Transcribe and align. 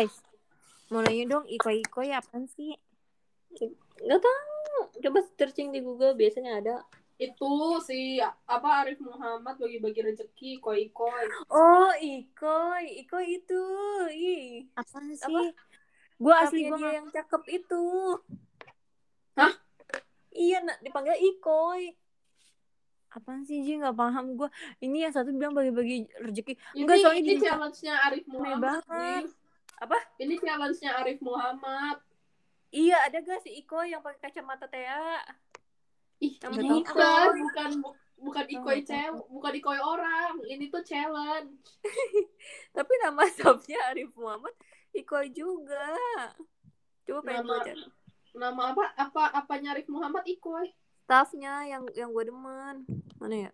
Guys, 0.00 0.16
mau 0.88 1.04
nanya 1.04 1.28
dong, 1.28 1.44
ikoi-ikoi 1.44 2.08
apaan 2.16 2.48
sih? 2.48 2.72
Nggak 4.00 4.20
tahu. 4.24 4.96
Coba 4.96 5.20
searching 5.36 5.76
di 5.76 5.84
Google 5.84 6.16
biasanya 6.16 6.56
ada. 6.56 6.76
Itu 7.20 7.76
si 7.84 8.16
apa 8.48 8.80
Arif 8.80 8.96
Muhammad 9.04 9.60
bagi-bagi 9.60 10.00
rezeki 10.00 10.56
koi-koi. 10.64 11.52
Oh, 11.52 11.92
ikoi. 12.00 13.04
Ikoi 13.04 13.44
itu. 13.44 13.62
Ih. 14.08 14.72
Apaan 14.72 15.12
sih? 15.12 15.20
Apa? 15.20 15.52
Gue 16.16 16.32
asli 16.32 16.64
Asli 16.64 16.72
gue 16.72 16.78
dia 16.80 16.96
yang 16.96 17.08
cakep 17.12 17.42
itu. 17.60 17.84
Hah? 19.36 19.52
Iya, 20.32 20.64
nak 20.64 20.80
dipanggil 20.80 21.20
ikoi. 21.20 21.92
Apaan 23.12 23.44
sih 23.44 23.60
Ji? 23.68 23.76
Gak 23.76 24.00
paham 24.00 24.32
gue. 24.32 24.48
Ini 24.80 24.96
yang 25.04 25.12
satu 25.12 25.28
bilang 25.28 25.52
bagi-bagi 25.52 26.08
rezeki. 26.24 26.56
Ini, 26.56 26.88
Enggak, 26.88 26.96
soalnya 27.04 27.20
ini 27.20 27.36
challenge-nya 27.36 27.94
Arif 28.08 28.24
Muhammad. 28.32 28.80
banget. 28.80 29.28
Nih. 29.28 29.39
Apa? 29.80 29.96
Ini 30.20 30.36
challenge-nya 30.36 31.00
Arif 31.00 31.18
Muhammad. 31.20 32.04
Iya, 32.70 33.08
ada 33.08 33.18
gak 33.18 33.42
si 33.42 33.50
Iko 33.56 33.82
yang 33.82 33.98
pakai 33.98 34.30
kacamata 34.30 34.68
Tea? 34.68 35.18
Ih, 36.20 36.36
bukan, 36.36 37.32
bukan 37.40 37.70
bu- 37.80 37.96
bukan 38.20 38.44
Oh, 38.44 38.54
ikoi 38.60 38.84
nggak 38.84 38.92
cewek, 38.92 39.24
bukan 39.32 39.52
ikoi 39.56 39.80
orang. 39.80 40.36
Ini 40.44 40.68
tuh 40.68 40.84
challenge. 40.84 41.56
Tapi 42.76 42.92
nama 43.00 43.24
shopnya 43.26 43.80
Arif 43.88 44.12
Muhammad 44.12 44.52
Iko 44.92 45.16
juga. 45.32 45.96
Coba 47.08 47.20
pengen 47.24 47.48
Nama- 47.48 47.56
baca. 47.64 47.72
Nama 48.30 48.62
apa? 48.76 48.84
Apa 48.94 49.22
apanya 49.34 49.72
Arif 49.72 49.88
Muhammad 49.88 50.28
ikoi? 50.28 50.68
Staffnya 51.08 51.64
yang 51.66 51.88
yang 51.96 52.12
gue 52.12 52.28
demen. 52.28 52.84
Mana 53.16 53.48
ya? 53.48 53.52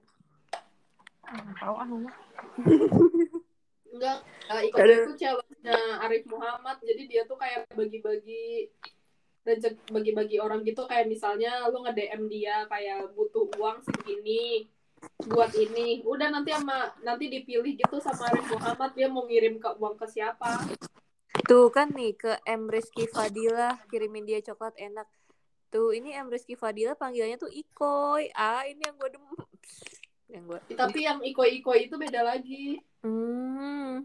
Tau 1.56 1.74
ah. 1.78 1.86
Enggak, 3.96 4.18
uh, 4.52 4.60
ikoi 4.60 4.82
Ada. 4.84 4.95
itu 5.00 5.12
challenge-nya 5.16 5.80
Arif 6.04 6.24
Muhammad. 6.28 6.77
Jadi 6.84 7.02
dia 7.09 7.23
tuh 7.24 7.41
kayak 7.41 7.64
bagi-bagi 7.73 8.68
rezeki 9.46 9.95
bagi-bagi 9.95 10.37
orang 10.43 10.66
gitu 10.66 10.82
kayak 10.90 11.07
misalnya 11.07 11.70
lu 11.70 11.87
nge-DM 11.87 12.26
dia 12.26 12.66
kayak 12.66 13.15
butuh 13.15 13.46
uang 13.57 13.80
segini 13.80 14.68
buat 15.24 15.54
ini. 15.57 16.04
Udah 16.04 16.29
nanti 16.29 16.52
sama 16.52 16.93
nanti 17.01 17.32
dipilih 17.32 17.79
gitu 17.79 17.96
sama 18.02 18.29
Arif 18.29 18.46
Muhammad 18.52 18.93
dia 18.93 19.09
mau 19.09 19.24
ngirim 19.24 19.57
ke 19.57 19.70
uang 19.80 19.96
ke 19.96 20.07
siapa. 20.10 20.60
Tuh 21.46 21.70
kan 21.70 21.95
nih 21.95 22.13
ke 22.18 22.37
M 22.45 22.66
Rizky 22.66 23.07
Fadila 23.07 23.79
kirimin 23.87 24.26
dia 24.26 24.42
coklat 24.42 24.74
enak. 24.76 25.07
Tuh 25.70 25.95
ini 25.95 26.10
M 26.13 26.26
Rizky 26.26 26.59
Fadila 26.59 26.98
panggilannya 26.98 27.38
tuh 27.38 27.48
Ikoy. 27.48 28.35
Ah 28.35 28.66
ini 28.66 28.82
yang 28.82 28.98
gue 28.98 29.10
demen. 29.15 29.37
Yang 30.26 30.42
gue. 30.51 30.60
Tapi 30.74 31.07
yang 31.07 31.23
ikoi-ikoi 31.23 31.87
itu 31.87 31.95
beda 31.95 32.26
lagi. 32.26 32.82
Hmm. 33.07 34.02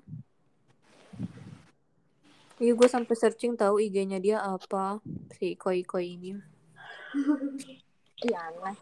Iya 2.61 2.77
gue 2.77 2.85
sampai 2.85 3.15
searching 3.17 3.57
tahu 3.57 3.81
IG-nya 3.81 4.21
dia 4.21 4.37
apa 4.37 5.01
si 5.33 5.57
Ikoy 5.57 5.81
Ikoy 5.81 6.05
ini. 6.13 6.37
Iya 8.21 8.37
aneh. 8.53 8.77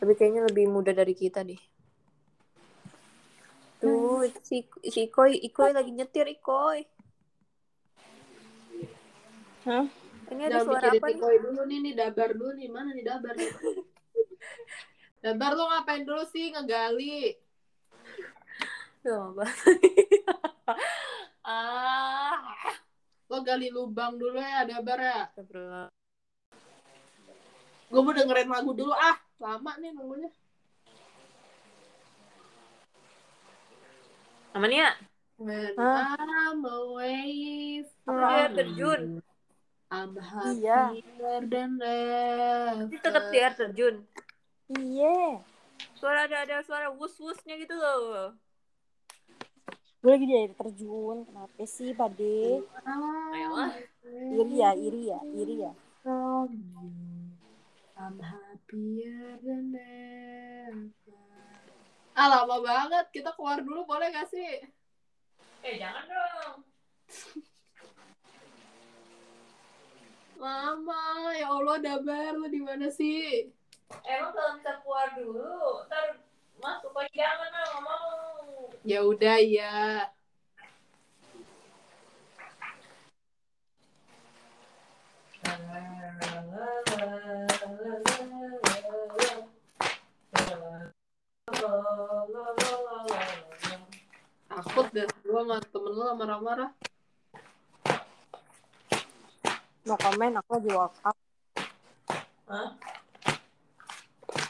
Tapi 0.00 0.12
kayaknya 0.16 0.48
lebih 0.48 0.72
muda 0.72 0.96
dari 0.96 1.12
kita 1.12 1.44
deh. 1.44 1.60
Tuh 3.84 4.24
si 4.40 4.64
si 4.88 5.12
Ikoy 5.12 5.36
Ikoy 5.44 5.76
lagi 5.76 5.92
nyetir 5.92 6.24
Ikoy. 6.24 6.88
Hah? 9.68 9.84
Ini 10.32 10.42
ada 10.48 10.64
Jangan 10.64 10.66
suara 10.72 10.88
apa 10.96 11.06
nih? 11.10 11.20
ikoi 11.20 11.36
dulu 11.44 11.60
nih, 11.68 11.78
nih 11.84 11.94
dabar 12.00 12.28
dulu 12.32 12.52
nih. 12.56 12.68
Mana 12.72 12.96
nih 12.96 13.04
dabar 13.04 13.36
nih? 13.36 13.50
dabar 15.26 15.50
lo 15.52 15.68
ngapain 15.68 16.08
dulu 16.08 16.24
sih 16.32 16.48
ngegali? 16.48 17.36
Tuh, 19.00 19.32
apa? 19.32 19.44
ah. 21.48 22.36
Lo 23.30 23.40
gali 23.46 23.70
lubang 23.70 24.18
dulu 24.20 24.36
ya, 24.36 24.66
dabar 24.68 24.98
ya. 25.00 25.20
Gue 27.90 28.00
mau 28.04 28.12
dengerin 28.12 28.50
lagu 28.50 28.70
dulu 28.76 28.92
ah. 28.92 29.16
Lama 29.40 29.72
nih 29.80 29.90
nunggunya. 29.96 30.30
Namanya 34.50 34.98
When 35.40 35.72
Hah? 35.72 36.20
I'm 36.20 36.60
away 36.68 37.80
from 38.04 38.52
terjun. 38.52 39.00
you, 39.16 39.24
I'm 39.88 40.12
Iya. 40.60 40.92
happier 40.92 41.40
than 41.48 41.80
ever. 41.80 42.92
Ini 42.92 42.98
tetap 43.00 43.24
di 43.32 43.38
air 43.40 43.54
terjun. 43.56 44.04
Iya. 44.76 45.40
Suara 45.96 46.28
ada 46.28 46.44
ada 46.44 46.60
suara 46.60 46.92
wus 46.92 47.16
wusnya 47.16 47.56
gitu 47.56 47.72
loh. 47.72 48.36
Gue 50.00 50.16
lagi 50.16 50.24
di 50.24 50.32
air 50.32 50.56
terjun. 50.56 51.28
Kenapa 51.28 51.62
sih 51.68 51.92
pade? 51.92 52.64
Ayolah. 52.88 53.76
Iri 54.32 54.56
ya, 54.56 54.72
iri 54.72 55.12
ya, 55.12 55.20
iri 55.36 55.54
ya. 55.60 55.72
I'm 58.00 58.16
happier 58.16 59.36
than 59.44 59.76
ever. 59.76 60.96
Ah 62.16 62.32
lama 62.32 62.64
banget. 62.64 63.12
Kita 63.12 63.36
keluar 63.36 63.60
dulu 63.60 63.84
boleh 63.84 64.08
gak 64.08 64.32
sih? 64.32 64.64
Eh 65.60 65.76
jangan 65.76 66.08
dong. 66.08 66.64
Lama, 70.40 71.36
ya 71.36 71.52
Allah 71.52 71.76
dabar 71.76 72.32
lu 72.40 72.48
di 72.48 72.64
mana 72.64 72.88
sih? 72.88 73.52
Emang 74.08 74.32
kalau 74.32 74.56
kita 74.56 74.80
keluar 74.80 75.12
dulu, 75.12 75.84
ntar 75.84 76.16
masuk 76.60 76.92
lagi 76.92 77.16
jangan 77.16 77.48
lah, 77.48 77.64
nggak 77.72 77.82
mau. 77.82 78.08
Ya 78.84 79.00
udah 79.00 79.36
ya. 79.40 80.08
Takut 94.50 94.86
deh 94.92 95.08
gua 95.24 95.40
sama 95.40 95.56
temen 95.72 95.92
lu 95.96 96.02
sama 96.04 96.14
marah-marah. 96.20 96.70
Mau 99.88 99.96
komen 99.96 100.36
aku 100.36 100.50
lagi 100.60 100.70
workout. 100.76 101.16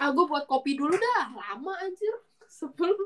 Ah 0.00 0.08
gua 0.16 0.24
buat 0.24 0.48
kopi 0.48 0.80
dulu 0.80 0.96
dah. 0.96 1.28
Lama 1.36 1.76
anjir. 1.84 2.24
Sebelum 2.48 2.96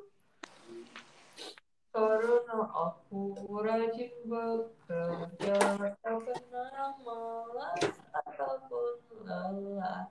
Karena 1.95 2.59
aku 2.75 3.39
rajin 3.63 4.11
bekerja, 4.27 5.59
tak 6.03 6.17
pernah 6.27 6.91
malas 7.03 7.83
ataupun 8.11 8.99
lelah. 9.23 10.11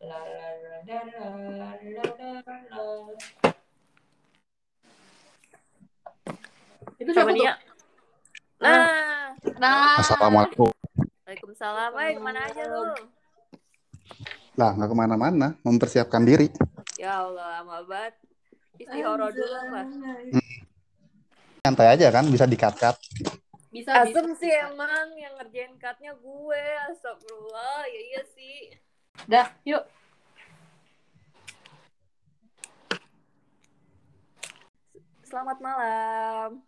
La 0.00 0.20
la 0.20 0.48
la 0.64 0.76
la 0.84 1.00
la 1.04 1.70
la 1.76 2.04
la 2.08 2.28
la. 2.72 2.88
itu 7.00 7.10
siapa 7.16 7.32
dia? 7.32 7.56
Nah, 8.60 9.32
Nah, 9.56 10.00
Assalamualaikum. 10.00 10.72
Waalaikumsalam. 11.24 11.92
Hai, 11.96 12.16
ke 12.16 12.20
mana 12.20 12.44
aja 12.48 12.64
lu? 12.64 12.92
Lah, 14.58 14.74
nggak 14.74 14.90
ke 14.90 14.96
mana-mana, 14.96 15.54
mempersiapkan 15.62 16.26
diri. 16.26 16.50
Ya 16.98 17.22
Allah, 17.22 17.62
lama 17.62 17.86
banget. 17.86 18.14
Istihoro 18.80 19.28
dulu 19.30 19.56
lah. 19.70 19.86
Santai 21.62 21.86
aja 21.92 22.08
kan, 22.10 22.26
bisa 22.26 22.48
dikat-kat. 22.48 22.96
bisa 23.70 24.02
Asem 24.02 24.34
bisa. 24.34 24.42
sih 24.42 24.50
emang 24.50 25.14
yang 25.14 25.30
ngerjain 25.38 25.78
cutnya 25.78 26.10
gue. 26.18 26.64
Astagfirullah, 26.90 27.86
ya 27.86 28.00
iya 28.02 28.22
sih. 28.34 28.74
Dah, 29.30 29.46
yuk. 29.62 29.86
Selamat 35.22 35.62
malam. 35.62 36.58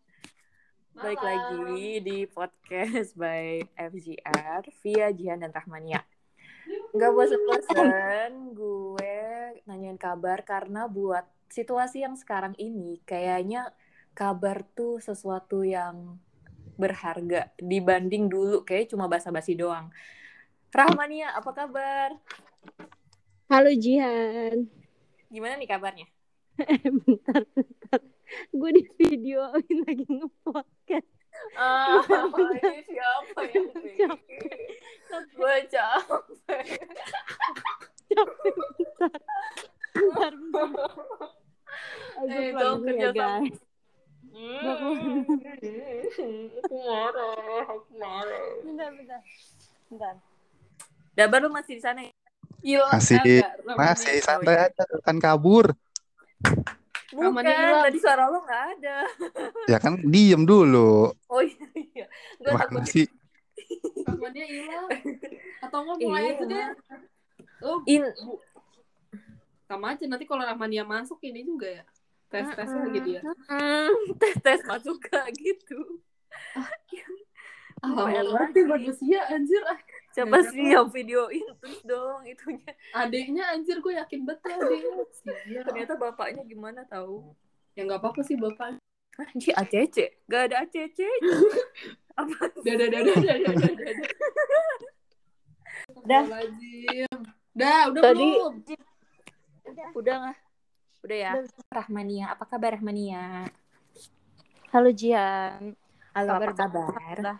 Balik 0.94 1.18
Malam. 1.18 1.26
lagi 1.26 1.88
di 2.04 2.18
podcast 2.30 3.16
by 3.18 3.64
FGR 3.74 4.62
via 4.84 5.08
Jihan 5.10 5.42
dan 5.42 5.50
Rahmania. 5.50 6.04
Nggak 6.92 7.12
bosan-bosan 7.16 8.32
gue 8.52 9.16
nanyain 9.64 9.96
kabar 9.96 10.44
karena 10.44 10.84
buat 10.84 11.24
situasi 11.48 12.04
yang 12.04 12.20
sekarang 12.20 12.52
ini 12.60 13.00
kayaknya 13.08 13.72
kabar 14.12 14.60
tuh 14.76 15.00
sesuatu 15.00 15.64
yang 15.64 16.20
berharga 16.76 17.48
dibanding 17.56 18.28
dulu 18.28 18.60
kayak 18.68 18.92
cuma 18.92 19.08
basa-basi 19.08 19.56
doang. 19.56 19.88
Rahmania, 20.68 21.32
apa 21.32 21.52
kabar? 21.56 22.12
Halo 23.48 23.72
Jihan. 23.72 24.68
Gimana 25.32 25.56
nih 25.56 25.68
kabarnya? 25.72 26.08
bentar, 27.08 27.40
bentar. 27.56 28.00
Gue 28.52 28.70
di 28.76 28.84
videoin 29.00 29.76
lagi 29.88 30.04
nge-podcast. 30.08 31.08
Ah, 31.56 32.04
ini 32.60 32.84
siapa 32.84 33.40
yang 33.48 33.68
bikin? 33.80 34.10
Gue 35.12 35.56
capek. 35.68 36.66
Capek, 38.08 38.54
bentar. 38.56 39.12
Bentar. 39.92 40.32
Eh, 42.28 42.52
dong, 42.52 42.84
dulu 42.84 42.92
ya, 42.92 43.08
kerja 43.08 43.10
sama. 43.12 43.40
guys. 43.40 43.56
Hmm. 44.32 44.64
aku 46.64 46.76
marah, 46.80 47.64
aku 47.68 47.92
marah. 48.00 48.44
Bentar, 48.64 48.88
bentar. 48.96 49.20
Bentar. 49.92 50.14
Dabar 51.12 51.38
lu 51.44 51.48
masih 51.52 51.76
di 51.76 51.82
sana 51.84 52.00
ya? 52.00 52.12
Hilang 52.62 52.92
Masih, 52.94 53.18
enggak? 53.20 53.52
Masih 53.76 54.16
santai 54.24 54.56
aja, 54.70 54.84
kan 55.04 55.16
kabur. 55.20 55.76
Bukan, 57.12 57.44
tadi 57.44 57.98
suara 58.00 58.32
lu 58.32 58.40
nggak 58.40 58.62
ada. 58.78 58.96
Ya 59.68 59.76
kan 59.76 60.00
diem 60.00 60.48
dulu. 60.48 61.12
Oh 61.28 61.42
iya, 61.44 61.66
iya. 61.76 62.06
Gue 62.40 62.56
Mana 62.56 62.64
takut 62.64 62.88
sih? 62.88 63.04
Rahmannya 64.06 64.44
hilang. 64.46 64.86
Atau 65.62 65.78
enggak 65.82 65.98
mulai 66.00 66.22
Iya. 66.22 66.32
aja 66.34 66.44
deh. 66.46 66.66
Lo 67.62 67.72
in 67.86 68.02
sama 69.66 69.96
aja 69.96 70.04
nanti 70.04 70.28
kalau 70.28 70.44
Rahmania 70.44 70.84
masuk 70.84 71.16
ini 71.24 71.42
juga 71.42 71.80
ya. 71.80 71.84
Tes-tes 72.28 72.68
lagi 72.68 73.00
dia. 73.04 73.20
Tes 74.20 74.34
tes 74.40 74.60
masuk 74.64 74.96
gak 75.00 75.32
gitu. 75.32 76.00
Banget 77.82 78.48
nih 78.54 78.64
manusia 78.64 79.20
anjir. 79.28 79.62
Nggak 80.12 80.44
sih 80.52 80.76
yang 80.76 80.92
videoin 80.92 81.40
terus 81.56 81.80
dong 81.88 82.20
itunya. 82.28 82.68
adiknya 82.92 83.48
anjir 83.48 83.80
gue 83.80 83.96
yakin 83.96 84.28
betul 84.28 84.52
adiknya. 84.60 85.64
Ternyata 85.64 85.96
bapaknya 85.96 86.44
gimana 86.44 86.84
tahu? 86.84 87.32
Ya 87.72 87.88
nggak 87.88 88.00
apa-apa 88.04 88.20
sih 88.20 88.36
bapak. 88.36 88.76
Anjir 89.12 89.52
ACC, 89.52 90.24
gak 90.24 90.48
ada 90.48 90.64
ACC. 90.64 91.04
Apa? 92.12 92.36
Dah, 92.60 92.74
dah, 92.76 92.88
dah, 92.88 93.00
dah, 93.00 93.16
dah, 93.16 93.36
dah, 93.38 93.54
dah, 93.56 93.72
dah. 93.72 93.96
Dah. 96.02 96.22
Astagfirullahaladzim. 96.22 97.18
Dah, 97.52 97.80
udah 97.90 98.02
Tadi- 98.02 98.36
belum? 98.36 98.54
Udah 99.92 100.14
nggak? 100.18 100.38
Udah 101.02 101.16
ya. 101.18 101.32
Rahmania, 101.68 102.26
apa 102.30 102.44
kabar 102.46 102.78
Rahmania? 102.78 103.48
Halo 104.70 104.90
Jian. 104.90 105.74
Halo, 106.12 106.30
Kabar 106.30 106.48
apa 106.48 106.56
kabar? 106.56 106.84
Alhamdulillah. 106.86 107.38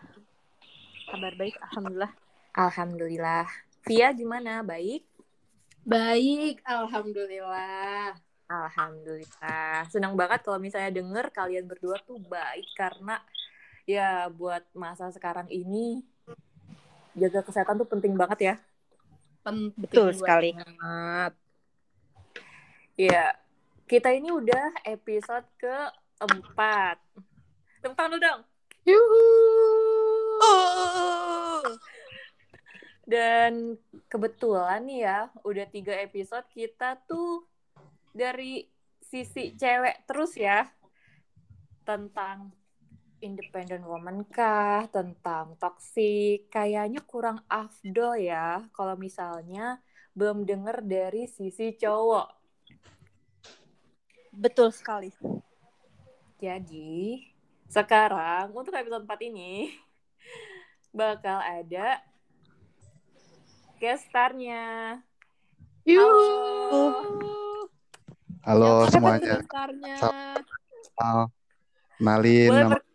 Kabar 1.07 1.33
baik, 1.37 1.55
alhamdulillah. 1.61 2.13
Alhamdulillah. 2.53 3.47
Via 3.85 4.09
gimana? 4.13 4.53
Baik? 4.61 5.05
Baik, 5.83 6.61
alhamdulillah. 6.63 8.15
Alhamdulillah. 8.47 9.89
Senang 9.89 10.13
banget 10.13 10.45
kalau 10.45 10.57
misalnya 10.57 10.93
denger 10.93 11.33
kalian 11.33 11.65
berdua 11.65 11.97
tuh 12.03 12.21
baik 12.21 12.69
karena 12.73 13.17
ya 13.89 14.31
buat 14.31 14.63
masa 14.73 15.11
sekarang 15.11 15.51
ini 15.51 16.07
jaga 17.13 17.45
kesehatan 17.45 17.77
tuh 17.81 17.89
penting 17.89 18.17
banget 18.17 18.39
ya. 18.41 18.55
Penting 19.43 19.75
Betul 19.77 20.15
sekali. 20.15 20.55
banget. 20.55 21.33
Ya, 22.95 23.35
kita 23.91 24.15
ini 24.15 24.31
udah 24.31 24.87
episode 24.87 25.45
keempat. 25.59 27.01
Tepuk 27.83 27.97
tangan 27.99 28.21
dong. 28.21 28.41
Yuhu. 28.87 29.25
Dan 33.03 33.77
kebetulan 34.07 34.87
nih 34.87 35.01
ya, 35.05 35.19
udah 35.43 35.67
tiga 35.69 35.99
episode 35.99 36.47
kita 36.55 36.97
tuh 37.05 37.45
dari 38.15 38.65
sisi 39.03 39.59
cewek 39.59 40.07
terus 40.07 40.39
ya. 40.39 40.71
Tentang 41.83 42.62
independent 43.23 43.87
woman 43.87 44.27
kah, 44.27 44.91
tentang 44.91 45.55
toxic, 45.57 46.51
kayaknya 46.51 46.99
kurang 47.07 47.39
afdol 47.47 48.19
ya 48.19 48.67
kalau 48.75 48.99
misalnya 48.99 49.79
belum 50.13 50.43
denger 50.43 50.83
dari 50.83 51.31
sisi 51.31 51.73
cowok. 51.79 52.29
Betul 54.35 54.75
sekali. 54.75 55.15
Jadi, 56.43 57.23
sekarang 57.71 58.51
untuk 58.51 58.75
episode 58.75 59.07
4 59.07 59.31
ini 59.31 59.71
bakal 60.91 61.39
ada 61.39 62.03
guest 63.79 64.11
star-nya. 64.11 64.99
Halo 68.43 68.87
Yang 68.87 68.91
semuanya. 68.91 69.35
Nalin 72.03 72.51
Boleh 72.51 72.67
nama 72.67 72.92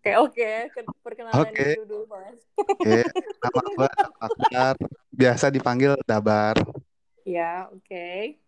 Oke, 0.00 0.16
oke. 0.16 0.52
Ke- 0.72 0.96
Perkenalan 1.04 1.44
Oke. 1.44 1.76
dulu 1.76 1.84
dulu, 1.84 1.98
Mas. 2.08 2.40
Oke, 2.56 3.04
nama 3.44 3.60
gue 3.68 3.88
Akbar. 4.16 4.74
Biasa 5.12 5.52
dipanggil 5.52 5.92
Dabar. 6.08 6.56
Ya, 7.28 7.68
oke. 7.68 8.40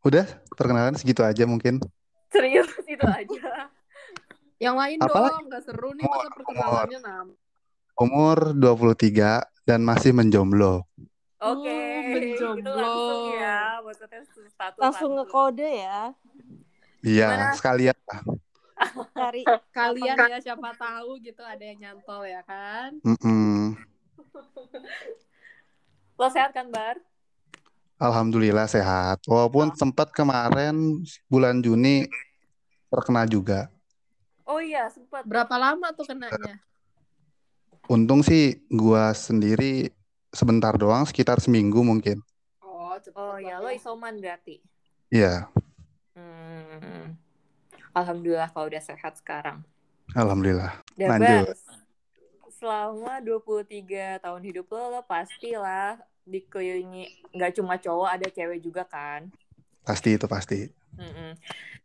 Udah, 0.00 0.24
perkenalan 0.56 0.96
segitu 0.96 1.20
aja 1.20 1.44
mungkin. 1.44 1.84
Serius 2.32 2.72
itu 2.88 3.04
aja. 3.04 3.68
Yang 4.56 4.76
lain 4.80 4.98
Apalagi? 5.04 5.36
dong, 5.36 5.44
nggak 5.52 5.62
seru 5.68 5.90
nih 5.92 6.04
masa 6.08 6.28
perkenalannya 6.32 7.00
nam. 7.04 7.26
Umur 8.00 8.56
23 8.56 9.44
dan 9.68 9.84
masih 9.84 10.16
menjomblo. 10.16 10.88
Oke. 11.44 11.68
Oh, 11.68 12.00
menjomblo. 12.08 12.56
Itu 12.56 12.72
langsung 12.72 13.20
ya, 13.36 13.60
maksudnya 13.84 14.20
status 14.48 14.80
Langsung 14.80 15.10
ngekode 15.12 15.68
ya. 15.76 16.16
Iya, 17.04 17.52
sekalian 17.52 18.00
lah. 18.08 18.24
Cari 19.14 19.42
Kalian 19.76 20.18
ya 20.28 20.38
siapa 20.42 20.74
tahu 20.74 21.18
gitu 21.22 21.42
ada 21.42 21.60
yang 21.62 21.78
nyantol 21.78 22.26
ya 22.26 22.42
kan? 22.46 22.98
Mm-mm. 23.02 23.74
Lo 26.18 26.26
sehat 26.30 26.50
kan, 26.50 26.66
Bar? 26.70 26.98
Alhamdulillah 27.98 28.70
sehat. 28.70 29.22
Walaupun 29.26 29.74
sempat 29.74 30.14
kemarin 30.14 31.02
bulan 31.26 31.58
Juni 31.58 32.06
terkena 32.90 33.26
juga. 33.26 33.70
Oh 34.46 34.62
iya, 34.62 34.86
sempat. 34.88 35.26
Berapa 35.26 35.54
lama 35.58 35.90
tuh 35.92 36.06
kenanya? 36.06 36.58
Untung 37.90 38.22
sih 38.22 38.62
gua 38.70 39.10
sendiri 39.16 39.90
sebentar 40.30 40.76
doang, 40.78 41.04
sekitar 41.08 41.40
seminggu 41.42 41.82
mungkin. 41.82 42.20
Oh, 42.62 42.94
cepet 43.00 43.16
Oh 43.16 43.36
iya, 43.40 43.58
lo 43.58 43.66
banget. 43.68 43.80
isoman 43.82 44.14
berarti. 44.20 44.56
Iya, 45.08 45.48
Hmm. 46.18 47.14
Alhamdulillah 47.98 48.48
kalau 48.54 48.70
udah 48.70 48.82
sehat 48.82 49.18
sekarang. 49.18 49.58
alhamdulillah. 50.14 50.78
Dabar, 50.94 51.18
Lanjut. 51.18 51.58
selama 52.54 53.20
23 53.20 54.22
tahun 54.22 54.42
hidup 54.46 54.66
lo, 54.70 54.98
lo 54.98 55.02
pastilah 55.04 56.00
dikelilingi 56.22 57.28
nggak 57.34 57.52
cuma 57.58 57.74
cowok, 57.76 58.08
ada 58.08 58.26
cewek 58.30 58.62
juga 58.62 58.86
kan? 58.86 59.26
Pasti 59.82 60.14
itu 60.14 60.26
pasti. 60.30 60.70
Mm-mm. 60.94 61.34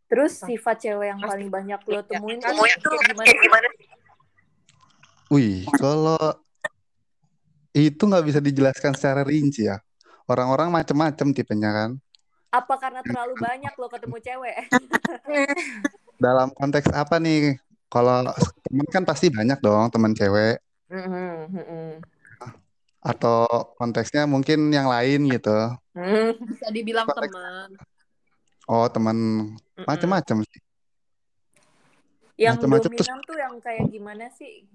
Terus 0.06 0.38
sifat 0.40 0.86
cewek 0.86 1.10
yang 1.10 1.20
paling 1.20 1.48
banyak 1.50 1.80
lo 1.90 2.00
temuin 2.06 2.38
tuh 2.38 2.54
Temuin 2.54 2.78
kayak 2.78 3.38
gimana? 3.42 3.68
sih? 3.74 3.88
Wih, 5.32 5.66
kalau 5.74 6.20
itu 7.74 8.02
nggak 8.06 8.24
bisa 8.24 8.38
dijelaskan 8.38 8.94
secara 8.94 9.26
rinci 9.26 9.66
ya. 9.66 9.82
Orang-orang 10.30 10.70
macam-macam 10.70 11.34
tipenya 11.34 11.70
kan. 11.74 11.90
Apa 12.54 12.78
karena 12.78 13.02
terlalu 13.02 13.34
banyak 13.34 13.74
lo 13.74 13.90
ketemu 13.90 14.16
cewek? 14.22 14.56
Dalam 16.16 16.50
konteks 16.50 16.90
apa 16.90 17.18
nih? 17.18 17.58
Kalau 17.90 18.26
temen 18.66 18.86
kan 18.90 19.06
pasti 19.06 19.30
banyak 19.30 19.58
dong 19.60 19.86
teman 19.90 20.14
cewek. 20.14 20.58
Mhm, 20.90 21.30
mhm. 21.50 21.90
Atau 23.04 23.44
konteksnya 23.76 24.24
mungkin 24.24 24.72
yang 24.72 24.88
lain 24.88 25.28
gitu. 25.28 25.52
Hmm, 25.94 26.34
Bisa 26.48 26.72
dibilang 26.72 27.06
Konteks- 27.06 27.30
teman. 27.30 27.68
Oh 28.64 28.86
teman 28.88 29.16
macam-macam 29.76 30.40
sih. 30.48 30.60
Yang 32.34 32.64
Macam-macam 32.64 32.90
terus- 32.90 33.06
dominan 33.06 33.20
tuh 33.22 33.36
yang 33.38 33.54
kayak 33.60 33.84
gimana 33.92 34.26
sih? 34.32 34.66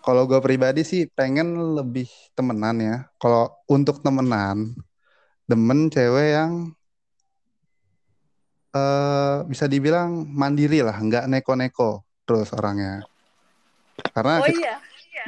Kalau 0.00 0.28
gue 0.28 0.36
pribadi 0.38 0.84
sih 0.84 1.08
pengen 1.08 1.56
lebih 1.74 2.06
temenan 2.32 2.76
ya. 2.78 2.96
Kalau 3.16 3.52
untuk 3.66 4.00
temenan, 4.00 4.76
demen 5.44 5.88
cewek 5.88 6.28
yang 6.36 6.52
eh 8.74 9.36
bisa 9.46 9.70
dibilang 9.70 10.26
mandiri 10.26 10.82
lah, 10.82 10.98
nggak 10.98 11.30
neko-neko 11.30 12.02
terus 12.26 12.50
orangnya. 12.50 13.06
Karena 14.10 14.42
Oh 14.42 14.46
kita, 14.50 14.58
iya, 14.58 14.74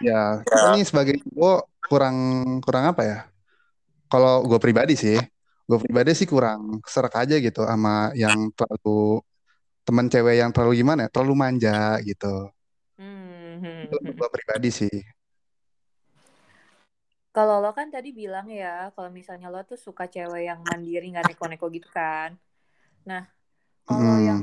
ya 0.03 0.23
kita 0.43 0.75
nih 0.75 0.85
sebagai 0.85 1.15
cowok 1.23 1.61
kurang 1.87 2.17
kurang 2.61 2.85
apa 2.91 3.03
ya? 3.07 3.19
Kalau 4.11 4.43
gue 4.47 4.59
pribadi 4.59 4.99
sih, 4.99 5.19
gue 5.67 5.79
pribadi 5.79 6.11
sih 6.19 6.26
kurang 6.26 6.83
serak 6.87 7.15
aja 7.23 7.38
gitu 7.38 7.62
sama 7.62 8.11
yang 8.19 8.50
terlalu 8.55 9.23
temen 9.87 10.11
cewek 10.11 10.43
yang 10.43 10.50
terlalu 10.50 10.83
gimana 10.83 11.07
ya, 11.07 11.11
terlalu 11.15 11.35
manja 11.38 12.03
gitu. 12.03 12.50
Itu 13.87 13.97
hmm. 14.03 14.15
gue 14.19 14.29
pribadi 14.35 14.71
sih. 14.75 14.97
Kalau 17.31 17.61
lo 17.61 17.71
kan 17.76 17.93
tadi 17.93 18.17
bilang 18.17 18.49
ya, 18.49 18.88
kalau 18.97 19.12
misalnya 19.12 19.53
lo 19.53 19.61
tuh 19.62 19.76
suka 19.76 20.09
cewek 20.09 20.49
yang 20.49 20.65
mandiri, 20.65 21.12
nggak 21.12 21.37
neko-neko 21.37 21.69
gitu 21.69 21.87
kan. 21.93 22.33
Nah, 23.05 23.29
kalau 23.87 24.19
Hmm. 24.19 24.26
yang 24.26 24.40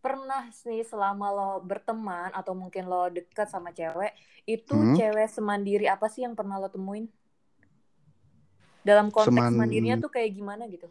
pernah 0.00 0.48
sih 0.54 0.80
selama 0.80 1.26
lo 1.28 1.50
berteman 1.60 2.32
atau 2.32 2.56
mungkin 2.56 2.88
lo 2.88 3.10
deket 3.12 3.50
sama 3.50 3.74
cewek, 3.74 4.16
itu 4.48 4.72
Hmm. 4.72 4.96
cewek 4.96 5.28
semandiri 5.28 5.84
apa 5.90 6.08
sih 6.08 6.24
yang 6.24 6.32
pernah 6.32 6.56
lo 6.56 6.70
temuin? 6.72 7.10
Dalam 8.80 9.12
konteks 9.12 9.28
Seman- 9.28 9.58
mandirinya 9.60 10.00
tuh 10.00 10.08
kayak 10.08 10.30
gimana 10.32 10.64
gitu? 10.72 10.88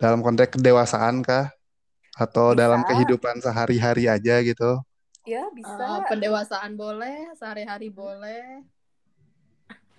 Dalam 0.00 0.24
konteks 0.24 0.56
kedewasaan 0.56 1.20
kah? 1.20 1.52
atau 2.14 2.54
dalam 2.54 2.86
Bisa. 2.86 2.94
kehidupan 2.94 3.42
sehari-hari 3.42 4.06
aja 4.06 4.38
gitu. 4.46 4.78
Ya 5.26 5.50
bisa. 5.50 6.06
pendewasaan 6.06 6.78
boleh, 6.78 7.34
sehari-hari 7.34 7.90
boleh. 7.90 8.62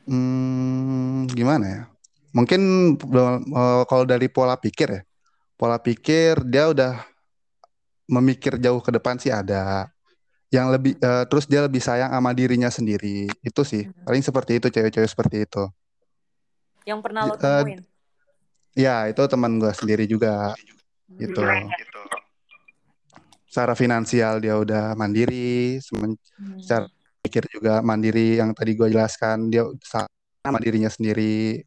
Hmm, 0.08 1.28
gimana 1.28 1.66
ya? 1.68 1.82
Mungkin 2.32 2.62
eh, 2.96 3.84
kalau 3.84 4.06
dari 4.08 4.32
pola 4.32 4.56
pikir 4.56 4.88
ya, 4.96 5.02
pola 5.56 5.80
pikir 5.80 6.44
dia 6.44 6.68
udah 6.72 7.00
memikir 8.06 8.60
jauh 8.62 8.80
ke 8.84 8.92
depan 8.94 9.18
sih 9.18 9.32
ada. 9.34 9.90
Yang 10.54 10.68
lebih 10.78 10.94
eh, 11.02 11.24
terus 11.28 11.46
dia 11.50 11.66
lebih 11.66 11.82
sayang 11.82 12.14
sama 12.14 12.32
dirinya 12.32 12.70
sendiri. 12.70 13.28
Itu 13.42 13.66
sih. 13.66 13.90
Hmm. 13.90 14.06
Paling 14.06 14.24
seperti 14.24 14.62
itu 14.62 14.68
cewek-cewek 14.70 15.10
seperti 15.10 15.38
itu. 15.48 15.64
Yang 16.86 17.00
pernah 17.02 17.22
lo 17.26 17.34
Eh, 17.34 17.40
temuin. 17.42 17.80
Ya, 18.76 19.08
itu 19.08 19.24
teman 19.32 19.58
gue 19.58 19.72
sendiri 19.72 20.04
juga 20.06 20.52
gitu. 21.16 21.42
Secara 23.48 23.72
finansial 23.72 24.44
dia 24.44 24.60
udah 24.60 25.00
mandiri, 25.00 25.80
semen- 25.80 26.20
Hmm. 26.36 26.60
secara 26.60 26.86
pikir 27.24 27.48
juga 27.50 27.80
mandiri 27.82 28.38
yang 28.38 28.54
tadi 28.54 28.78
gue 28.78 28.92
jelaskan 28.92 29.50
dia 29.50 29.66
sa- 29.82 30.06
sama 30.46 30.62
dirinya 30.62 30.94
sendiri 30.94 31.66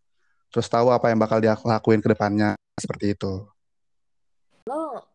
terus 0.55 0.71
tahu 0.71 0.95
apa 0.95 1.11
yang 1.11 1.19
bakal 1.19 1.43
dia 1.43 1.59
lakuin 1.59 1.99
ke 1.99 2.15
depannya 2.15 2.55
seperti 2.79 3.19
itu 3.19 3.43
Lo 4.69 5.09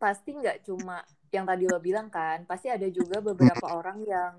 pasti 0.00 0.32
nggak 0.32 0.64
cuma 0.64 1.04
yang 1.28 1.44
tadi 1.44 1.68
lo 1.68 1.76
bilang 1.76 2.08
kan, 2.08 2.48
pasti 2.48 2.72
ada 2.72 2.88
juga 2.88 3.20
beberapa 3.20 3.66
orang 3.76 3.98
yang 4.08 4.34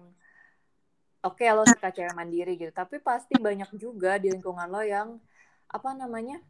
oke 1.21 1.45
lo 1.53 1.63
suka 1.69 1.93
cewek 1.93 2.15
mandiri 2.17 2.57
gitu, 2.57 2.71
tapi 2.73 2.97
pasti 2.97 3.37
banyak 3.37 3.69
juga 3.77 4.17
di 4.17 4.33
lingkungan 4.33 4.69
lo 4.73 4.81
yang 4.81 5.21
apa 5.69 5.89
namanya? 5.93 6.41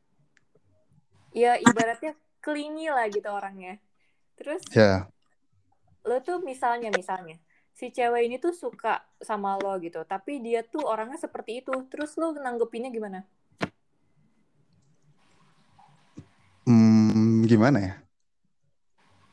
Ya 1.36 1.60
ibaratnya 1.60 2.15
clingy 2.39 2.88
lah 2.88 3.12
gitu 3.12 3.27
orangnya. 3.27 3.81
Terus 4.39 4.63
ya 4.72 5.12
lo 6.05 6.22
tuh 6.22 6.38
misalnya 6.39 6.93
misalnya 6.93 7.41
si 7.75 7.89
cewek 7.91 8.29
ini 8.29 8.38
tuh 8.39 8.53
suka 8.55 9.03
sama 9.19 9.60
lo 9.60 9.75
gitu, 9.84 10.05
tapi 10.07 10.39
dia 10.39 10.63
tuh 10.63 10.86
orangnya 10.86 11.19
seperti 11.19 11.65
itu. 11.65 11.74
Terus 11.91 12.15
lo 12.15 12.31
nanggepinnya 12.31 12.93
gimana? 12.93 13.25
hmm, 16.65 17.45
gimana 17.50 17.77
ya 17.81 18.05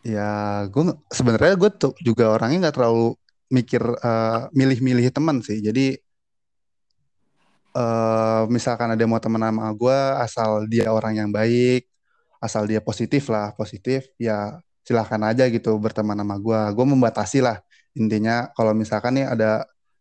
ya 0.03 0.63
gue 0.67 0.83
sebenarnya 1.11 1.55
gue 1.55 1.71
tuh 1.79 1.93
juga 2.03 2.35
orangnya 2.35 2.69
nggak 2.69 2.77
terlalu 2.77 3.15
mikir 3.53 3.83
eh, 3.83 4.41
milih-milih 4.55 5.07
teman 5.15 5.39
sih. 5.47 5.59
Jadi 5.63 5.97
eh, 7.77 8.43
misalkan 8.51 8.89
ada 8.95 9.05
mau 9.07 9.21
teman 9.23 9.43
sama 9.43 9.71
gue 9.73 9.99
asal 10.25 10.51
dia 10.69 10.91
orang 10.93 11.15
yang 11.21 11.31
baik 11.33 11.87
asal 12.43 12.67
dia 12.67 12.83
positif 12.83 13.31
lah 13.31 13.55
positif 13.55 14.11
ya 14.19 14.59
silahkan 14.83 15.23
aja 15.31 15.47
gitu 15.47 15.79
berteman 15.79 16.19
sama 16.19 16.37
gue 16.43 16.61
gue 16.75 16.87
membatasi 16.87 17.39
lah. 17.45 17.63
Intinya 17.95 18.51
kalau 18.57 18.73
misalkan 18.75 19.21
nih 19.21 19.27
ada 19.31 19.51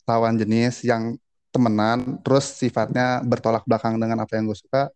lawan 0.09 0.35
jenis 0.41 0.81
yang 0.87 1.15
temenan 1.51 2.23
terus 2.23 2.47
sifatnya 2.57 3.21
bertolak 3.21 3.63
belakang 3.67 3.99
dengan 3.99 4.23
apa 4.23 4.39
yang 4.39 4.47
gue 4.49 4.57
suka 4.57 4.89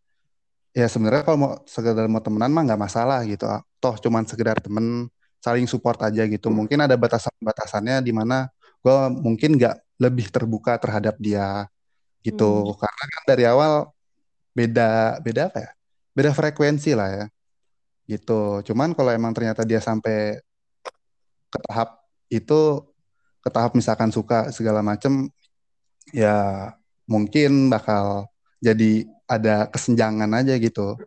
ya 0.71 0.88
sebenarnya 0.88 1.24
kalau 1.27 1.38
mau 1.39 1.51
sekedar 1.67 2.07
mau 2.07 2.24
temenan 2.24 2.51
mah 2.51 2.63
nggak 2.67 2.81
masalah 2.81 3.19
gitu 3.27 3.45
toh 3.85 3.95
cuman 4.01 4.25
sekedar 4.25 4.57
temen 4.57 5.05
saling 5.37 5.69
support 5.69 6.01
aja 6.01 6.25
gitu. 6.25 6.49
Mungkin 6.49 6.81
ada 6.81 6.97
batasan-batasannya 6.97 8.01
di 8.01 8.09
mana 8.09 8.49
gue 8.81 8.97
mungkin 9.13 9.61
nggak 9.61 10.01
lebih 10.01 10.33
terbuka 10.33 10.81
terhadap 10.81 11.13
dia 11.21 11.69
gitu. 12.25 12.73
Karena 12.81 13.03
kan 13.13 13.23
dari 13.29 13.45
awal 13.45 13.93
beda 14.57 15.21
beda 15.21 15.53
apa 15.53 15.59
ya? 15.61 15.71
Beda 16.17 16.31
frekuensi 16.33 16.97
lah 16.97 17.09
ya. 17.13 17.25
Gitu. 18.09 18.65
Cuman 18.65 18.97
kalau 18.97 19.13
emang 19.13 19.37
ternyata 19.37 19.61
dia 19.61 19.77
sampai 19.77 20.41
ke 21.53 21.57
tahap 21.69 22.01
itu 22.33 22.81
ke 23.45 23.49
tahap 23.53 23.77
misalkan 23.77 24.09
suka 24.09 24.49
segala 24.49 24.81
macem 24.81 25.29
ya 26.09 26.73
mungkin 27.05 27.69
bakal 27.69 28.25
jadi 28.57 29.05
ada 29.29 29.69
kesenjangan 29.69 30.29
aja 30.33 30.57
gitu 30.57 30.97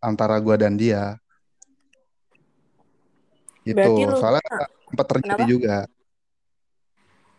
antara 0.00 0.40
gua 0.40 0.56
dan 0.56 0.80
dia 0.80 1.20
gitu 3.66 3.78
Berarti 3.78 4.02
lu 4.06 4.18
soalnya 4.18 4.42
sempat 4.86 5.06
terjadi 5.12 5.42
Kenapa? 5.42 5.54
juga 5.54 5.76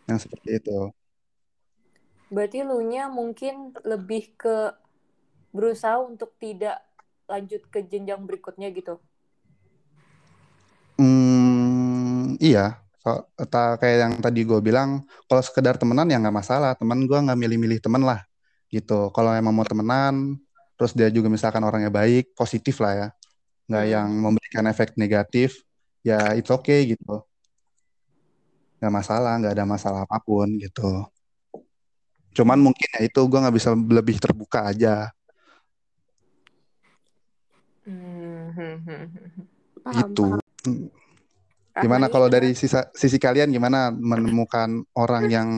yang 0.08 0.20
seperti 0.20 0.50
itu 0.60 0.77
Berarti 2.34 2.65
lu 2.65 2.82
nya 2.89 3.06
mungkin 3.13 3.77
lebih 3.86 4.34
ke 4.34 4.74
berusaha 5.53 6.01
untuk 6.01 6.34
tidak 6.42 6.82
lanjut 7.30 7.62
ke 7.70 7.86
jenjang 7.86 8.25
berikutnya 8.25 8.74
gitu. 8.74 8.98
Hmm, 10.98 12.34
iya. 12.42 12.80
So, 13.03 13.27
ta- 13.51 13.75
kayak 13.77 13.98
yang 14.00 14.13
tadi 14.24 14.48
gue 14.48 14.60
bilang, 14.63 15.03
kalau 15.27 15.42
sekedar 15.44 15.75
temenan 15.75 16.08
ya 16.10 16.18
nggak 16.22 16.34
masalah. 16.42 16.72
Temen 16.80 17.03
gue 17.06 17.20
nggak 17.20 17.38
milih-milih 17.39 17.80
temen 17.84 18.01
lah, 18.01 18.24
gitu. 18.72 19.12
Kalau 19.12 19.32
emang 19.36 19.53
mau 19.53 19.68
temenan, 19.68 20.39
terus 20.80 20.96
dia 20.96 21.10
juga 21.12 21.27
misalkan 21.27 21.62
orangnya 21.68 21.92
baik, 21.94 22.34
positif 22.34 22.80
lah 22.80 22.94
ya, 22.96 23.08
nggak 23.70 23.86
Mm-mm. 23.86 23.94
yang 23.94 24.10
memberikan 24.10 24.65
efek 24.72 24.96
negatif, 24.96 25.60
ya 26.03 26.38
it's 26.38 26.51
okay 26.51 26.93
gitu. 26.93 27.24
Nggak 28.77 28.93
masalah, 28.93 29.33
nggak 29.39 29.53
ada 29.55 29.65
masalah 29.65 30.00
apa 30.03 30.19
pun 30.19 30.48
gitu. 30.60 31.07
Cuman 32.36 32.60
mungkin 32.60 32.88
ya 33.00 33.07
itu 33.07 33.22
gue 33.24 33.39
nggak 33.39 33.55
bisa 33.55 33.72
lebih 33.74 34.17
terbuka 34.19 34.67
aja, 34.67 35.10
Hmm, 37.83 38.55
hmm, 38.55 38.75
hmm. 38.88 39.05
Paham, 39.83 39.95
gitu. 40.00 40.25
paham. 40.39 40.39
Hmm. 40.63 40.88
Gimana 41.74 42.05
kalau 42.07 42.31
dari 42.31 42.55
sisa, 42.55 42.88
sisi 42.95 43.19
kalian 43.19 43.51
gimana 43.51 43.91
menemukan 43.91 44.86
orang 44.95 45.27
yang 45.27 45.50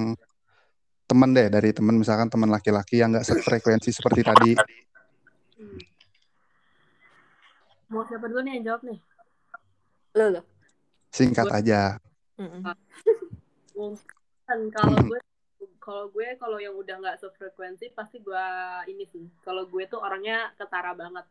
temen 1.06 1.30
deh 1.38 1.52
dari 1.54 1.70
temen 1.70 2.02
misalkan 2.02 2.32
temen 2.32 2.50
laki-laki 2.50 2.98
yang 2.98 3.14
nggak 3.14 3.28
sefrekuensi 3.28 3.94
seperti 3.94 4.22
tadi. 4.26 4.52
Mau 7.94 8.02
siapa 8.10 8.26
dulu 8.26 8.42
nih 8.42 8.58
yang 8.58 8.64
jawab 8.74 8.82
nih? 8.90 8.98
Lo 10.16 10.26
lo. 10.32 10.42
singkat 11.12 11.46
Gue- 11.46 11.56
aja. 11.56 11.82
Mungkin 13.76 14.60
kalau 14.72 15.00
gue 15.12 15.20
kalau 15.80 16.06
gue 16.10 16.28
kalau 16.36 16.58
yang 16.58 16.74
udah 16.74 16.98
nggak 16.98 17.20
sefrekuensi 17.20 17.94
pasti 17.94 18.18
gue 18.20 18.46
ini 18.88 19.06
sih. 19.06 19.26
Kalau 19.42 19.64
gue 19.66 19.86
tuh 19.86 20.00
orangnya 20.00 20.52
ketara 20.56 20.92
banget. 20.92 21.24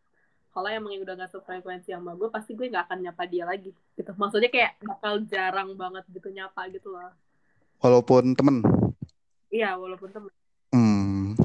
Kalau 0.49 0.71
emang 0.71 0.95
yang 0.95 1.03
udah 1.03 1.19
nggak 1.19 1.33
sefrekuensi 1.33 1.91
sama 1.91 2.15
gue, 2.15 2.31
pasti 2.31 2.55
gue 2.55 2.71
nggak 2.71 2.87
akan 2.87 2.99
nyapa 3.03 3.27
dia 3.27 3.43
lagi. 3.43 3.75
Gitu. 3.95 4.11
Maksudnya 4.15 4.49
kayak 4.49 4.79
bakal 4.81 5.27
jarang 5.27 5.75
banget 5.75 6.05
gitu 6.09 6.31
nyapa 6.31 6.71
gitu 6.71 6.93
loh. 6.93 7.11
walaupun 7.83 8.33
temen 8.33 8.65
Iya, 9.53 9.77
walaupun 9.77 10.09
temen. 10.09 10.33
hmm, 10.73 11.37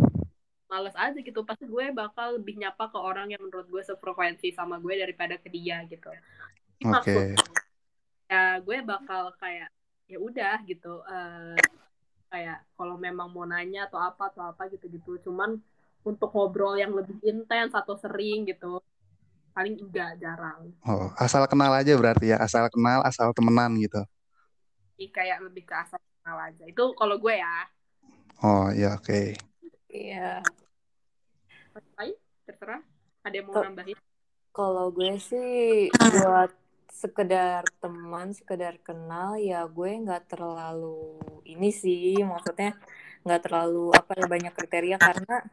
Males 0.65 0.95
aja 0.95 1.17
gitu. 1.17 1.41
Pasti 1.43 1.65
gue 1.65 1.91
bakal 1.91 2.39
lebih 2.39 2.55
nyapa 2.55 2.87
ke 2.87 2.95
orang 2.95 3.27
yang 3.27 3.41
menurut 3.41 3.67
gue 3.67 3.81
sefrekuensi 3.81 4.53
sama 4.53 4.77
gue 4.77 4.93
daripada 4.95 5.35
ke 5.35 5.49
dia 5.49 5.81
gitu. 5.83 6.07
Oke. 6.87 7.35
Maksud 7.35 7.59
ya 8.29 8.61
gue 8.61 8.77
bakal 8.85 9.33
kayak 9.41 9.73
ya 10.05 10.17
udah 10.21 10.61
gitu 10.69 11.01
eh, 11.09 11.57
kayak 12.29 12.61
kalau 12.77 12.95
memang 13.01 13.33
mau 13.33 13.43
nanya 13.43 13.89
atau 13.89 13.97
apa 13.97 14.29
atau 14.29 14.53
apa 14.53 14.69
gitu 14.69 14.85
gitu 14.85 15.17
cuman 15.25 15.57
untuk 16.05 16.29
ngobrol 16.31 16.77
yang 16.77 16.93
lebih 16.93 17.17
intens 17.25 17.73
atau 17.73 17.97
sering 17.97 18.45
gitu 18.45 18.79
paling 19.51 19.75
enggak 19.81 20.15
jarang. 20.21 20.71
Oh, 20.85 21.11
asal 21.19 21.43
kenal 21.49 21.73
aja 21.73 21.91
berarti 21.97 22.31
ya 22.31 22.37
asal 22.39 22.69
kenal 22.69 23.01
asal 23.03 23.33
temenan 23.33 23.75
gitu. 23.81 23.99
Jadi 24.95 25.05
kayak 25.09 25.43
lebih 25.43 25.67
ke 25.67 25.75
asal 25.75 25.99
kenal 26.21 26.37
aja. 26.37 26.63
Itu 26.69 26.95
kalau 26.95 27.17
gue 27.17 27.35
ya. 27.35 27.67
Oh 28.39 28.69
ya 28.71 28.95
oke. 28.95 29.35
Iya. 29.89 30.39
lain 31.99 32.15
terserah. 32.47 32.81
Ada 33.25 33.35
yang 33.35 33.45
mau 33.51 33.59
nambahin? 33.59 33.97
Kalau 34.55 34.87
gue 34.95 35.13
sih 35.19 35.91
buat 35.91 36.51
sekedar 36.89 37.63
teman, 37.79 38.33
sekedar 38.33 38.81
kenal 38.81 39.37
ya 39.37 39.63
gue 39.69 39.89
nggak 40.03 40.35
terlalu 40.35 41.21
ini 41.45 41.69
sih 41.69 42.17
maksudnya 42.25 42.75
nggak 43.23 43.41
terlalu 43.45 43.93
apa 43.93 44.11
ya 44.17 44.25
banyak 44.25 44.53
kriteria 44.53 44.97
karena 44.97 45.45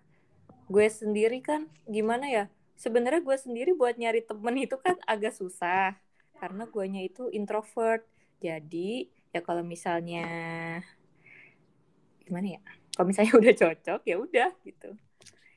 gue 0.66 0.86
sendiri 0.90 1.38
kan 1.44 1.70
gimana 1.86 2.26
ya 2.26 2.44
sebenarnya 2.76 3.24
gue 3.24 3.36
sendiri 3.36 3.70
buat 3.72 3.96
nyari 3.96 4.20
temen 4.22 4.54
itu 4.60 4.76
kan 4.76 4.96
agak 5.08 5.32
susah 5.32 5.96
karena 6.36 6.68
guanya 6.68 7.00
itu 7.00 7.32
introvert. 7.32 8.04
Jadi 8.38 9.08
ya 9.32 9.40
kalau 9.40 9.64
misalnya 9.64 10.24
gimana 12.24 12.60
ya 12.60 12.62
kalau 12.94 13.06
misalnya 13.08 13.32
udah 13.40 13.54
cocok 13.56 14.00
ya 14.04 14.16
udah 14.20 14.50
gitu. 14.62 14.90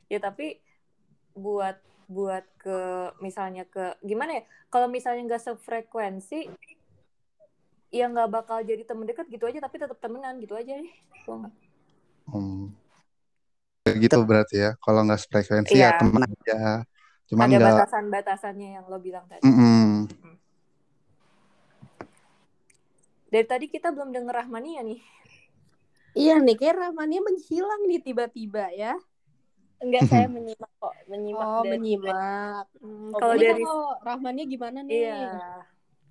Ya 0.07 0.17
tapi 0.23 0.63
buat 1.35 1.77
buat 2.09 2.41
ke 2.57 2.79
misalnya 3.21 3.69
ke 3.69 3.93
gimana 4.01 4.41
ya 4.41 4.43
kalau 4.67 4.89
misalnya 4.89 5.29
nggak 5.29 5.45
sefrekuensi 5.45 6.49
ya 7.89 8.09
nggak 8.09 8.29
bakal 8.33 8.65
jadi 8.65 8.81
temen 8.81 9.05
dekat 9.05 9.29
gitu 9.29 9.45
aja 9.45 9.61
tapi 9.61 9.77
tetap 9.77 10.01
temenan 10.01 10.41
gitu 10.41 10.57
aja 10.57 10.73
deh 10.73 10.93
Gua 11.23 11.45
nggak- 11.45 11.57
hmm. 12.33 12.65
gitu 14.01 14.17
berarti 14.25 14.55
ya 14.57 14.71
kalau 14.81 15.05
nggak 15.05 15.21
sefrekuensi 15.21 15.77
Iya. 15.77 15.93
ya 15.93 15.99
temen 16.01 16.21
aja 16.25 16.81
cuman 17.29 17.45
ada 17.45 17.57
nggak 17.61 17.77
batasan-batasannya 17.77 18.69
yang 18.81 18.85
lo 18.89 18.97
bilang 18.97 19.25
tadi 19.29 19.45
Mm-mm. 19.45 20.09
Dari 23.29 23.45
tadi 23.45 23.69
kita 23.69 23.93
belum 23.93 24.09
denger 24.09 24.33
Rahmania 24.33 24.81
nih. 24.81 24.97
Iya 26.17 26.41
nih, 26.41 26.57
kayak 26.57 26.81
Rahmania 26.81 27.21
menghilang 27.21 27.85
nih 27.85 28.01
tiba-tiba 28.01 28.73
ya. 28.73 28.97
Enggak, 29.79 30.03
saya 30.11 30.27
menyimak 30.35 30.71
kok, 30.81 30.93
menyimak 31.07 31.47
Oh, 31.47 31.63
dari- 31.63 31.71
menyimak. 31.71 32.65
Hmm, 32.83 33.09
Oh, 33.15 33.19
kalau 33.21 33.35
dari 33.39 33.63
kalau 33.63 33.83
Rahmania 34.03 34.45
gimana 34.45 34.79
nih? 34.83 34.99
iya 34.99 35.15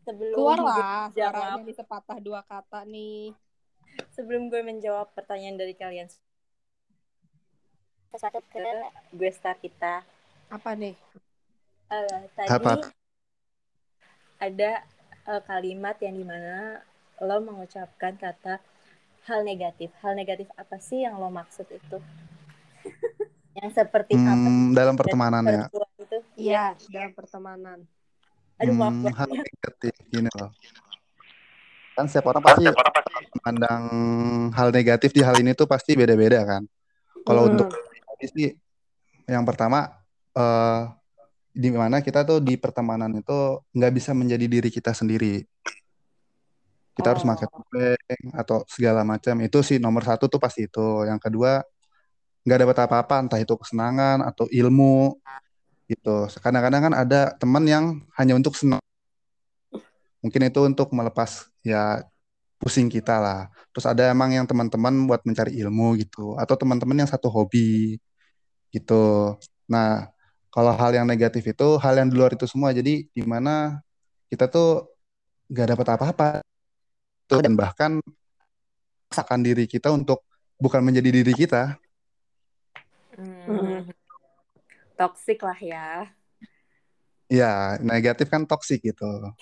sebelum 0.09 0.35
Keluarlah 0.35 1.13
suaranya 1.13 1.61
nih 1.67 1.77
sepatah 1.77 2.19
dua 2.27 2.41
kata 2.49 2.81
nih. 2.89 3.37
Sebelum 4.17 4.43
gue 4.53 4.61
menjawab 4.65 5.07
pertanyaan 5.17 5.57
dari 5.61 5.75
kalian, 5.77 6.09
sesuatu 8.13 8.41
ke 8.53 8.61
gue 9.19 9.31
start 9.39 9.59
kita. 9.65 9.95
Apa 10.51 10.73
nih? 10.75 10.95
Eh, 11.93 12.21
tadi 12.37 12.53
Apa? 12.53 12.73
ada 14.47 14.73
eh, 15.31 15.43
kalimat 15.51 15.97
yang 16.05 16.15
di 16.21 16.25
mana 16.33 16.55
lo 17.29 17.37
mengucapkan 17.49 18.15
kata 18.25 18.55
hal 19.29 19.41
negatif. 19.51 19.91
Hal 20.03 20.13
negatif 20.21 20.49
apa 20.63 20.77
sih 20.87 20.99
yang 21.05 21.15
lo 21.23 21.29
maksud 21.41 21.67
itu? 21.81 21.97
yang 23.59 23.71
seperti 23.75 24.15
apa? 24.15 24.31
Hmm, 24.35 24.71
dalam 24.71 24.95
pertemanan 24.95 25.43
ya. 25.43 25.65
Itu? 25.99 26.19
Iya, 26.39 26.65
dalam 26.89 27.13
pertemanan. 27.13 27.79
Aduh 28.59 28.75
maaf 28.75 28.95
Hmm, 28.95 29.11
hal 29.15 29.29
banget. 29.29 29.47
negatif 29.51 29.95
gini 30.11 30.31
loh. 30.35 30.51
Kan 31.95 32.07
setiap 32.07 32.31
orang 32.31 32.43
pasti 32.47 32.63
memandang 33.35 33.83
hal 34.55 34.69
negatif 34.71 35.11
di 35.11 35.23
hal 35.23 35.35
ini 35.39 35.55
tuh 35.55 35.67
pasti 35.67 35.99
beda-beda 35.99 36.43
kan. 36.47 36.63
Kalau 37.27 37.43
Hmm. 37.47 37.51
untuk 37.55 37.69
sih, 38.19 38.55
yang 39.27 39.43
pertama 39.43 39.91
eh 40.35 40.83
di 41.51 41.75
mana 41.75 41.99
kita 41.99 42.23
tuh 42.23 42.39
di 42.39 42.55
pertemanan 42.55 43.11
itu 43.19 43.63
nggak 43.75 43.93
bisa 43.95 44.15
menjadi 44.15 44.47
diri 44.47 44.71
kita 44.71 44.95
sendiri. 44.95 45.43
Kita 46.95 47.15
harus 47.15 47.23
Oh. 47.23 47.31
pakai 47.31 47.47
topeng 47.47 48.23
atau 48.35 48.59
segala 48.67 49.03
macam. 49.07 49.39
Itu 49.43 49.63
sih 49.63 49.79
nomor 49.79 50.03
satu 50.03 50.27
tuh 50.27 50.43
pasti 50.43 50.67
itu. 50.67 51.07
Yang 51.07 51.31
kedua 51.31 51.63
nggak 52.47 52.59
dapat 52.67 52.77
apa-apa, 52.87 53.15
entah 53.27 53.41
itu 53.41 53.55
kesenangan 53.55 54.23
atau 54.23 54.47
ilmu 54.51 55.19
gitu. 55.89 56.29
Kadang-kadang 56.39 56.93
kan 56.93 56.95
ada 56.95 57.21
teman 57.41 57.65
yang 57.65 57.85
hanya 58.19 58.37
untuk 58.37 58.55
senang. 58.55 58.83
Mungkin 60.21 60.51
itu 60.51 60.61
untuk 60.67 60.91
melepas 60.93 61.49
ya 61.63 62.03
pusing 62.59 62.91
kita 62.91 63.17
lah. 63.23 63.41
Terus 63.71 63.87
ada 63.87 64.11
emang 64.11 64.35
yang 64.35 64.45
teman-teman 64.45 65.07
buat 65.07 65.23
mencari 65.23 65.57
ilmu 65.63 65.97
gitu. 66.03 66.35
Atau 66.37 66.59
teman-teman 66.59 67.07
yang 67.07 67.11
satu 67.11 67.31
hobi 67.31 67.97
gitu. 68.75 69.35
Nah, 69.71 70.11
kalau 70.51 70.75
hal 70.75 70.91
yang 70.93 71.07
negatif 71.07 71.47
itu 71.47 71.79
hal 71.79 71.95
yang 71.97 72.09
di 72.11 72.17
luar 72.19 72.35
itu 72.35 72.45
semua. 72.51 72.75
Jadi 72.75 73.07
di 73.09 73.23
mana 73.25 73.79
kita 74.29 74.51
tuh 74.51 74.91
nggak 75.49 75.79
dapat 75.79 75.87
apa-apa. 75.97 76.29
Dan 77.29 77.55
bahkan 77.55 78.01
memaksakan 79.09 79.41
diri 79.41 79.65
kita 79.65 79.89
untuk 79.89 80.25
bukan 80.61 80.85
menjadi 80.85 81.11
diri 81.23 81.33
kita. 81.33 81.81
Hmm, 83.19 83.83
toxic 84.95 85.43
lah 85.43 85.59
ya. 85.59 86.07
Ya, 87.27 87.75
negatif 87.83 88.31
kan 88.31 88.47
toksik 88.47 88.87
gitu. 88.87 89.35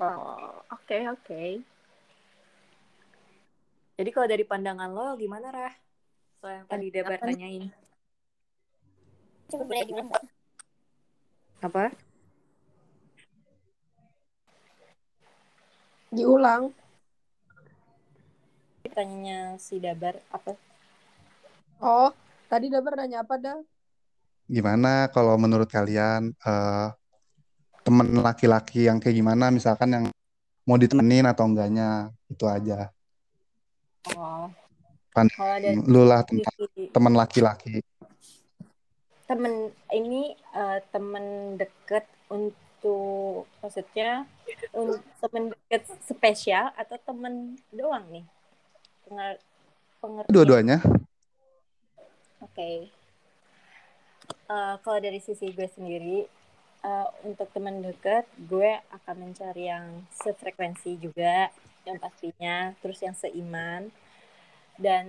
Oh, 0.00 0.64
oke 0.72 0.96
oke. 1.12 1.42
Jadi 3.98 4.10
kalau 4.14 4.26
dari 4.30 4.48
pandangan 4.48 4.88
lo 4.88 5.12
gimana 5.20 5.52
Rah? 5.52 5.74
Soal 6.40 6.62
yang 6.62 6.66
tadi 6.70 6.86
Debar 6.88 7.20
tanyain. 7.20 7.68
Coba 9.52 9.64
boleh 9.68 9.84
diulang 9.84 10.08
nggak? 10.08 10.24
Apa? 11.68 11.84
Diulang. 16.14 16.72
Pertanyaannya 18.86 19.60
si 19.60 19.76
Dabar 19.82 20.16
apa? 20.32 20.56
Oh, 21.82 22.10
tadi 22.48 22.72
Dabar 22.72 22.96
nanya 22.96 23.22
apa 23.22 23.36
dah? 23.36 23.58
Gimana 24.48 25.12
kalau 25.12 25.36
menurut 25.36 25.68
kalian 25.68 26.32
eh, 26.32 26.88
temen 27.84 28.08
laki-laki 28.24 28.88
yang 28.88 28.96
kayak 28.96 29.16
gimana 29.16 29.52
misalkan 29.52 29.92
yang 29.92 30.04
mau 30.64 30.76
ditemenin 30.80 31.28
atau 31.28 31.44
enggaknya 31.48 32.12
itu 32.28 32.44
aja. 32.48 32.88
Oh, 34.16 34.48
dari 35.12 35.76
lu 35.84 36.08
lah 36.08 36.24
teman 36.92 37.12
laki-laki. 37.12 37.84
temen 39.28 39.68
ini 39.92 40.32
eh, 40.32 40.80
temen 40.88 41.56
deket 41.60 42.08
untuk 42.32 43.44
maksudnya 43.60 44.24
un- 44.72 45.04
temen 45.20 45.52
deket 45.52 45.84
spesial 46.00 46.72
atau 46.72 46.96
temen 46.96 47.60
doang 47.68 48.08
nih 48.08 48.24
Pengar- 49.04 49.42
pengertian 50.00 50.32
Dua-duanya. 50.32 50.78
Oke. 52.42 52.70
Eh, 54.48 54.74
kalau 54.80 54.98
dari 55.00 55.20
sisi 55.20 55.52
gue 55.52 55.68
sendiri 55.68 56.24
eh, 56.84 57.08
untuk 57.28 57.48
temen 57.52 57.84
deket 57.84 58.24
gue 58.48 58.80
akan 58.96 59.16
mencari 59.28 59.68
yang 59.68 60.08
sefrekuensi 60.12 60.96
juga 60.96 61.52
yang 61.84 62.00
pastinya 62.00 62.72
terus 62.80 63.00
yang 63.04 63.12
seiman. 63.12 63.92
Dan 64.78 65.06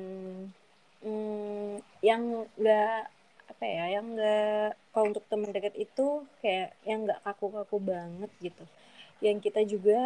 mm, 1.05 1.79
yang 2.03 2.47
enggak 2.59 3.07
apa 3.49 3.63
ya 3.65 3.85
yang 3.95 4.05
enggak 4.13 4.75
kalau 4.91 5.05
untuk 5.11 5.25
teman 5.31 5.49
dekat 5.55 5.75
itu 5.79 6.07
kayak 6.43 6.75
yang 6.83 7.07
enggak 7.07 7.19
kaku-kaku 7.23 7.77
banget 7.79 8.31
gitu. 8.43 8.65
Yang 9.23 9.37
kita 9.47 9.61
juga 9.63 9.99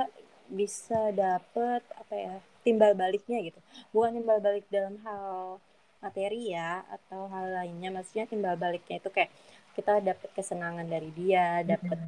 bisa 0.46 1.10
dapet 1.10 1.82
apa 1.98 2.14
ya 2.14 2.36
timbal 2.62 2.94
baliknya 2.94 3.42
gitu. 3.42 3.60
Bukan 3.90 4.14
timbal 4.22 4.40
balik 4.46 4.66
dalam 4.70 5.02
hal 5.02 5.58
materi 6.04 6.52
ya 6.52 6.84
atau 6.92 7.32
hal 7.32 7.64
lainnya. 7.64 7.90
Maksudnya 7.96 8.28
timbal 8.28 8.60
baliknya 8.60 9.00
itu 9.00 9.10
kayak 9.10 9.32
kita 9.74 10.04
dapet 10.04 10.30
kesenangan 10.36 10.86
dari 10.86 11.10
dia 11.16 11.64
dapet 11.64 12.00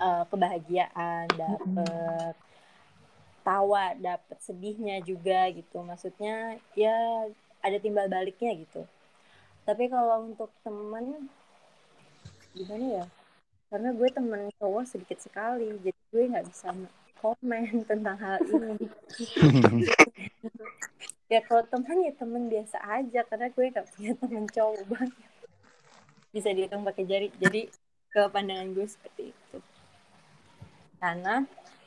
eh, 0.00 0.24
kebahagiaan 0.26 1.28
dapet 1.36 2.34
tawa 3.44 3.92
dapet 4.00 4.38
sedihnya 4.40 5.04
juga 5.04 5.52
gitu. 5.52 5.84
Maksudnya 5.84 6.56
ya 6.72 7.28
ada 7.60 7.76
timbal 7.76 8.08
baliknya 8.08 8.56
gitu. 8.56 8.88
Tapi 9.68 9.92
kalau 9.92 10.24
untuk 10.32 10.48
temen 10.64 11.28
gimana 12.56 13.04
ya? 13.04 13.06
Karena 13.70 13.94
gue 13.94 14.08
temen 14.10 14.50
cowok 14.58 14.82
sedikit 14.88 15.20
sekali 15.20 15.78
jadi 15.78 16.00
gue 16.10 16.22
nggak 16.26 16.46
bisa 16.48 16.74
komen 17.20 17.84
tentang 17.84 18.16
hal 18.16 18.40
ini 18.48 18.88
ya 21.32 21.40
kalau 21.46 21.64
temen 21.72 21.98
ya 22.06 22.12
temen 22.20 22.42
biasa 22.52 22.76
aja 22.96 23.20
karena 23.28 23.46
gue 23.54 23.64
nggak 23.72 23.88
punya 23.94 24.12
temen 24.20 24.44
cowok 24.56 24.82
banget. 24.90 25.30
Bisa 26.34 26.48
dihitung 26.56 26.82
pakai 26.88 27.04
jari. 27.10 27.28
Jadi 27.42 27.60
ke 28.12 28.20
pandangan 28.34 28.68
gue 28.74 28.86
seperti 28.94 29.22
itu. 29.32 29.58
Karena 31.00 31.34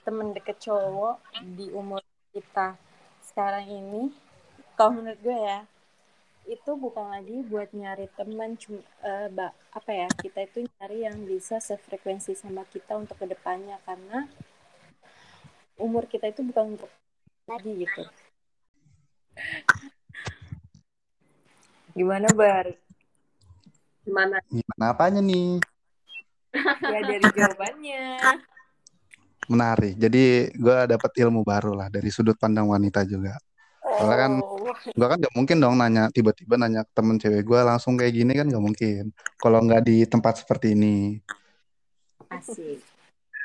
temen 0.03 0.27
deket 0.35 0.57
cowok 0.65 1.15
di 1.55 1.71
umur 1.71 2.01
kita 2.35 2.75
sekarang 3.23 3.65
ini 3.69 4.03
kalau 4.75 4.99
menurut 4.99 5.19
gue 5.23 5.37
ya 5.37 5.59
itu 6.43 6.71
bukan 6.75 7.07
lagi 7.15 7.37
buat 7.47 7.69
nyari 7.71 8.07
teman 8.19 8.59
cuma 8.59 8.83
eh, 9.05 9.27
ba- 9.31 9.55
apa 9.71 9.91
ya 9.95 10.07
kita 10.11 10.39
itu 10.47 10.67
nyari 10.67 10.97
yang 11.07 11.17
bisa 11.23 11.55
sefrekuensi 11.63 12.35
sama 12.35 12.63
kita 12.73 12.99
untuk 12.99 13.15
ke 13.21 13.27
depannya. 13.31 13.77
Karena 13.87 14.27
umur 15.79 16.03
kita 16.11 16.29
itu 16.33 16.41
bukan 16.45 16.75
untuk 16.77 16.91
lagi 17.49 17.71
gitu 17.83 18.03
Gimana 21.93 22.27
Bar? 22.33 22.67
Gimana? 24.03 24.37
Gimana 24.49 24.85
apanya 24.91 25.21
nih? 25.21 25.61
Ya 26.83 26.99
dari 27.05 27.27
jawabannya. 27.33 28.03
Menarik. 29.49 29.93
Jadi 29.99 30.53
gue 30.55 30.77
dapat 30.89 31.11
ilmu 31.21 31.45
baru 31.45 31.77
lah 31.77 31.87
dari 31.93 32.09
sudut 32.09 32.35
pandang 32.35 32.69
wanita 32.69 33.05
juga. 33.05 33.37
Soalnya 33.83 34.17
kan 34.17 34.33
Oh, 34.41 34.73
gue 34.93 35.07
kan 35.09 35.17
gak 35.21 35.35
mungkin 35.37 35.57
dong 35.61 35.75
nanya 35.77 36.09
tiba-tiba 36.09 36.57
nanya 36.57 36.85
ke 36.85 36.91
temen 36.97 37.17
cewek 37.21 37.45
gue 37.45 37.59
langsung 37.61 37.93
kayak 37.97 38.13
gini 38.13 38.33
kan 38.33 38.49
gak 38.49 38.63
mungkin. 38.63 39.03
Kalau 39.37 39.59
nggak 39.61 39.81
di 39.85 40.05
tempat 40.09 40.41
seperti 40.41 40.73
ini 40.73 41.19
asik 42.33 42.79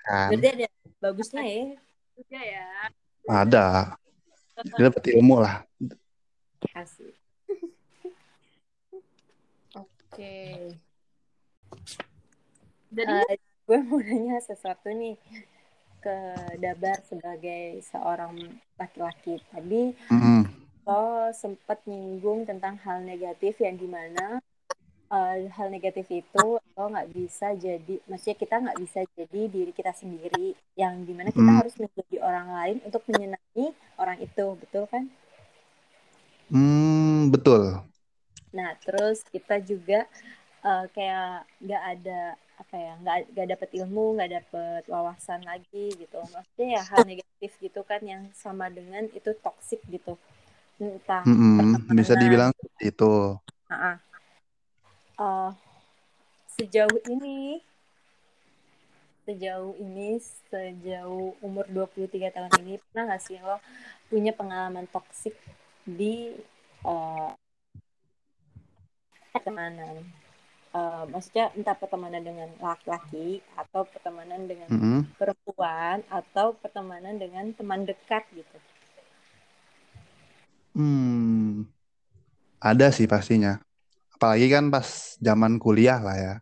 kan 0.09 0.33
berarti 0.33 0.49
ada 0.65 0.67
bagusnya 1.01 1.45
ya 1.45 1.65
Juga 2.17 2.41
ya. 2.43 2.67
ada. 3.29 3.67
Dia 4.65 4.91
dapat 4.91 5.05
ilmu 5.15 5.39
lah. 5.39 5.63
asik 6.75 7.15
Oke. 9.75 10.75
Jadi 12.91 13.15
Eh, 13.29 13.37
gue 13.69 13.79
mau 13.85 14.01
nanya 14.01 14.41
sesuatu 14.41 14.89
nih 14.89 15.15
ke 16.01 16.17
Dabar 16.59 16.99
sebagai 17.05 17.85
seorang 17.85 18.35
laki-laki 18.75 19.37
tadi 19.53 19.93
Mm-mm. 20.09 20.49
lo 20.89 21.29
sempat 21.37 21.85
nyinggung 21.85 22.49
tentang 22.49 22.81
hal 22.81 23.05
negatif 23.05 23.61
yang 23.61 23.77
di 23.77 23.85
mana 23.85 24.41
uh, 25.17 25.37
hal 25.57 25.69
negatif 25.75 26.07
itu 26.23 26.45
lo 26.77 26.85
nggak 26.93 27.11
bisa 27.17 27.47
jadi 27.65 27.95
maksudnya 28.11 28.37
kita 28.43 28.55
nggak 28.65 28.79
bisa 28.85 29.01
jadi 29.19 29.41
diri 29.55 29.73
kita 29.79 29.93
sendiri 30.03 30.47
yang 30.83 30.95
di 31.09 31.13
mana 31.19 31.31
kita 31.39 31.51
Hmm. 31.51 31.59
harus 31.59 31.75
menjadi 31.81 32.17
orang 32.29 32.49
lain 32.59 32.77
untuk 32.89 33.03
menyenangi 33.11 33.67
orang 34.03 34.19
itu 34.27 34.47
betul 34.63 34.85
kan 34.93 35.05
Hmm, 36.51 37.31
betul. 37.33 37.85
nah 38.57 38.71
terus 38.85 39.19
kita 39.35 39.55
juga 39.71 39.99
uh, 40.69 40.85
kayak 40.97 41.45
nggak 41.65 41.83
ada 41.95 42.21
apa 42.63 42.75
ya 42.87 42.93
nggak 43.03 43.17
nggak 43.33 43.49
dapet 43.55 43.71
ilmu 43.81 44.05
nggak 44.19 44.33
dapet 44.39 44.83
wawasan 44.95 45.41
lagi 45.51 45.85
gitu 46.03 46.19
maksudnya 46.35 46.69
ya 46.79 46.83
hal 46.91 47.03
negatif 47.11 47.51
gitu 47.65 47.81
kan 47.91 48.01
yang 48.13 48.23
sama 48.45 48.67
dengan 48.79 49.05
itu 49.19 49.31
toxic 49.45 49.81
gitu 49.95 50.13
entah 50.83 51.27
Mm-mm, 51.27 51.95
bisa 51.99 52.15
pertemanan 52.15 52.15
dibilang 52.21 52.53
itu. 52.83 53.05
Ah, 53.71 53.75
ah. 53.93 53.99
Uh, 55.19 55.51
sejauh 56.55 56.99
ini 57.11 57.61
sejauh 59.27 59.75
ini 59.77 60.17
sejauh 60.49 61.37
umur 61.45 61.67
23 61.69 62.33
tahun 62.33 62.53
ini 62.65 62.81
pernah 62.81 63.05
gak 63.13 63.23
sih 63.27 63.37
lo 63.43 63.61
punya 64.09 64.33
pengalaman 64.33 64.87
toksik 64.89 65.37
di 65.85 66.33
uh, 66.87 67.31
pertemanan 69.35 70.07
Uh, 70.69 71.09
maksudnya 71.09 71.49
entah 71.57 71.73
pertemanan 71.73 72.21
dengan 72.21 72.53
laki-laki 72.61 73.41
atau 73.57 73.89
pertemanan 73.89 74.45
dengan 74.45 74.69
Mm-mm. 74.69 75.09
perempuan 75.17 76.05
atau 76.13 76.53
pertemanan 76.61 77.17
dengan 77.17 77.57
teman 77.57 77.89
dekat 77.89 78.29
gitu 78.37 78.59
Hmm, 80.77 81.67
ada 82.63 82.87
sih 82.97 83.07
pastinya. 83.11 83.59
Apalagi 84.19 84.51
kan 84.51 84.67
pas 84.67 85.15
zaman 85.23 85.63
kuliah 85.63 86.03
lah 86.03 86.19
ya. 86.19 86.35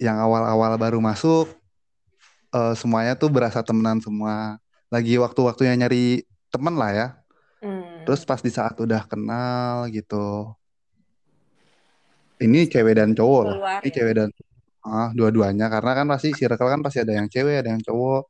Yang 0.00 0.16
awal-awal 0.24 0.80
baru 0.80 1.04
masuk, 1.04 1.52
eh, 2.48 2.74
semuanya 2.80 3.12
tuh 3.12 3.28
berasa 3.28 3.60
temenan 3.60 4.00
semua. 4.00 4.56
Lagi 4.88 5.20
waktu-waktunya 5.20 5.76
nyari 5.76 6.24
temen 6.48 6.80
lah 6.80 6.90
ya. 6.96 7.08
Hmm. 7.60 8.08
Terus 8.08 8.24
pas 8.24 8.40
di 8.40 8.48
saat 8.48 8.72
udah 8.80 9.04
kenal 9.04 9.92
gitu. 9.92 10.56
Ini 12.40 12.72
cewek 12.72 12.96
dan 12.96 13.12
cowok 13.12 13.42
keluar 13.52 13.78
Ini 13.84 13.88
ya 13.92 13.94
cewek 14.00 14.14
dan 14.16 14.28
ah, 14.88 15.12
dua-duanya. 15.12 15.68
Karena 15.68 15.92
kan 15.92 16.08
pasti 16.08 16.32
circle 16.32 16.72
kan 16.72 16.80
pasti 16.80 17.04
ada 17.04 17.12
yang 17.20 17.28
cewek, 17.28 17.60
ada 17.60 17.68
yang 17.68 17.84
cowok. 17.84 18.24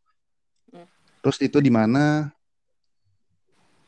Hmm. 0.75 0.87
Terus 1.23 1.39
itu 1.47 1.63
di 1.63 1.71
mana 1.71 2.27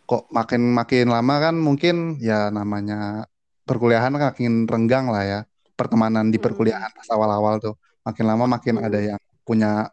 kok 0.06 0.30
makin 0.30 0.62
makin 0.70 1.10
lama 1.10 1.34
kan 1.42 1.58
mungkin 1.58 2.22
ya 2.22 2.54
namanya 2.54 3.26
perkuliahan 3.64 4.12
makin 4.12 4.68
renggang 4.68 5.09
lah 5.11 5.24
ya. 5.24 5.40
Pertemanan 5.74 6.31
di 6.31 6.38
Hmm. 6.38 6.44
perkuliahan 6.46 6.90
pas 6.94 7.09
awal-awal 7.11 7.59
tuh. 7.59 7.74
Makin 8.05 8.24
lama 8.29 8.44
makin 8.46 8.79
ada 8.79 9.00
Hmm. 9.00 9.09
yang 9.16 9.20
punya 9.42 9.90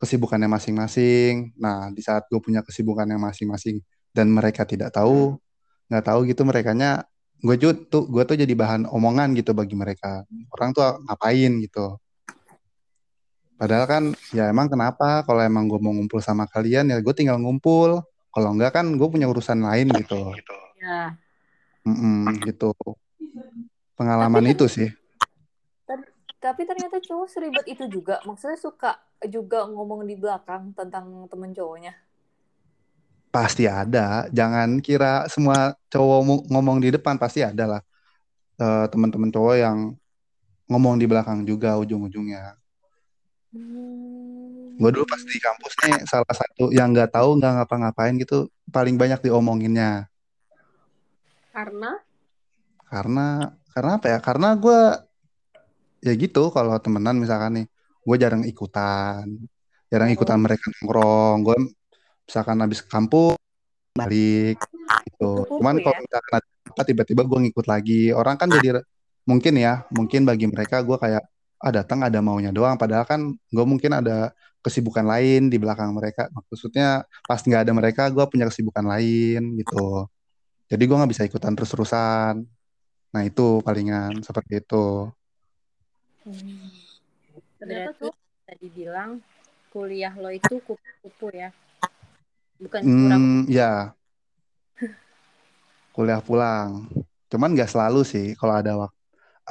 kesibukannya 0.00 0.48
masing-masing. 0.48 1.52
Nah, 1.60 1.92
di 1.92 2.00
saat 2.00 2.24
gue 2.30 2.40
punya 2.40 2.64
kesibukannya 2.64 3.20
masing-masing 3.20 3.84
dan 4.16 4.32
mereka 4.32 4.64
tidak 4.64 4.96
tahu, 4.96 5.36
nggak 5.92 6.04
tahu 6.06 6.24
gitu 6.24 6.42
merekanya, 6.48 7.04
gue 7.44 7.54
tuh 7.60 8.08
gue 8.08 8.22
tuh 8.24 8.36
jadi 8.38 8.54
bahan 8.56 8.88
omongan 8.88 9.36
gitu 9.36 9.52
bagi 9.52 9.76
mereka. 9.76 10.24
Orang 10.56 10.72
tuh 10.72 11.04
ngapain 11.04 11.52
gitu. 11.60 12.00
Padahal 13.60 13.84
kan 13.84 14.02
ya 14.32 14.48
emang 14.48 14.72
kenapa 14.72 15.20
kalau 15.28 15.44
emang 15.44 15.68
gue 15.68 15.76
mau 15.76 15.92
ngumpul 15.92 16.24
sama 16.24 16.48
kalian 16.48 16.88
ya 16.88 16.96
gue 17.04 17.12
tinggal 17.12 17.36
ngumpul. 17.36 18.00
Kalau 18.30 18.56
enggak 18.56 18.72
kan 18.80 18.88
gue 18.96 19.08
punya 19.10 19.28
urusan 19.28 19.60
lain 19.60 19.90
gitu. 20.00 20.32
ya 20.80 21.12
Mm-mm, 21.86 22.40
gitu. 22.44 22.70
tapi 22.74 23.96
Pengalaman 23.96 24.44
ter- 24.44 24.52
itu 24.54 24.66
sih. 24.68 24.88
Ter- 25.88 26.12
tapi 26.40 26.62
ternyata 26.64 26.96
cowok 27.04 27.28
seribet 27.28 27.66
itu 27.68 27.84
juga. 27.88 28.20
Maksudnya 28.28 28.56
suka 28.56 28.96
juga 29.28 29.68
ngomong 29.68 30.00
di 30.08 30.16
belakang 30.16 30.72
tentang 30.78 31.28
temen 31.30 31.52
cowoknya. 31.52 31.92
Pasti 33.30 33.64
ada. 33.70 34.26
Jangan 34.34 34.82
kira 34.82 35.26
semua 35.30 35.78
cowok 35.92 36.50
ngomong 36.50 36.82
di 36.82 36.90
depan 36.90 37.14
pasti 37.18 37.40
ada 37.46 37.78
lah. 37.78 37.82
eh, 38.60 38.86
teman-teman 38.92 39.32
cowok 39.32 39.56
yang 39.56 39.78
ngomong 40.68 41.00
di 41.00 41.06
belakang 41.08 41.42
juga 41.48 41.80
ujung-ujungnya. 41.80 42.60
Gue 44.80 44.90
dulu 44.94 45.04
pas 45.08 45.20
di 45.20 45.36
Hmm. 45.36 45.44
kampus 45.46 45.72
nih 45.84 45.96
salah 46.08 46.34
satu 46.36 46.72
yang 46.72 46.92
nggak 46.94 47.10
tahu 47.12 47.36
nggak 47.40 47.52
ngapa-ngapain 47.60 48.14
gitu 48.20 48.48
paling 48.68 48.96
banyak 49.00 49.20
diomonginnya. 49.24 50.08
Karena 51.50 51.90
Karena 52.90 53.54
karena 53.70 53.90
apa 54.02 54.06
ya? 54.10 54.18
Karena 54.18 54.48
gue 54.58 54.80
ya 56.02 56.12
gitu 56.18 56.50
kalau 56.50 56.74
temenan 56.82 57.22
misalkan 57.22 57.62
nih, 57.62 57.66
gue 58.02 58.16
jarang 58.18 58.42
ikutan, 58.42 59.24
jarang 59.86 60.10
ikutan 60.10 60.38
oh 60.38 60.42
mereka 60.42 60.66
nongkrong. 60.74 61.36
Gue 61.46 61.56
misalkan 62.26 62.58
habis 62.58 62.82
ke 62.82 62.88
kampus 62.90 63.38
balik 63.94 64.58
gitu. 65.06 65.46
Cuman 65.58 65.78
kupu-kupu 65.78 65.86
kalau 65.86 65.98
ya 65.98 66.02
misalkan 66.02 66.32
ada 66.70 66.82
tiba-tiba 66.86 67.22
gue 67.26 67.38
ngikut 67.46 67.66
lagi, 67.70 68.02
orang 68.10 68.34
kan 68.34 68.48
jadi 68.50 68.82
mungkin 69.22 69.54
ya, 69.54 69.86
mungkin 69.94 70.26
bagi 70.26 70.46
mereka 70.50 70.82
gue 70.82 70.98
kayak 70.98 71.22
ah 71.60 71.70
datang 71.70 72.02
ada 72.02 72.18
maunya 72.18 72.50
doang. 72.50 72.74
Padahal 72.74 73.06
kan 73.06 73.20
gue 73.30 73.64
mungkin 73.66 73.94
ada 73.94 74.34
kesibukan 74.66 75.06
lain 75.06 75.46
di 75.46 75.62
belakang 75.62 75.94
mereka. 75.94 76.26
Maksudnya 76.34 77.06
pas 77.22 77.38
nggak 77.38 77.62
ada 77.68 77.72
mereka, 77.76 78.02
gue 78.10 78.24
punya 78.26 78.50
kesibukan 78.50 78.82
lain 78.82 79.54
gitu. 79.62 80.10
Jadi 80.70 80.82
gue 80.86 80.96
nggak 80.96 81.10
bisa 81.10 81.26
ikutan 81.26 81.52
terus-terusan. 81.58 82.46
Nah 83.10 83.22
itu 83.26 83.58
palingan 83.66 84.22
seperti 84.22 84.62
itu. 84.62 85.10
Hmm. 86.20 86.68
ternyata 87.56 87.92
berarti 87.96 88.00
cowok 88.12 88.16
bisa 88.16 88.52
dibilang 88.60 89.10
kuliah 89.72 90.12
lo 90.16 90.28
itu 90.28 90.60
kupu-kupu 90.60 91.32
ya 91.32 91.48
bukan 92.60 92.82
kura 92.84 93.16
Hmm, 93.16 93.48
ya 93.48 93.96
kuliah 95.96 96.22
pulang. 96.24 96.88
Cuman 97.28 97.52
nggak 97.52 97.70
selalu 97.70 98.00
sih. 98.06 98.32
Kalau 98.38 98.54
ada 98.56 98.72
waktu 98.78 98.96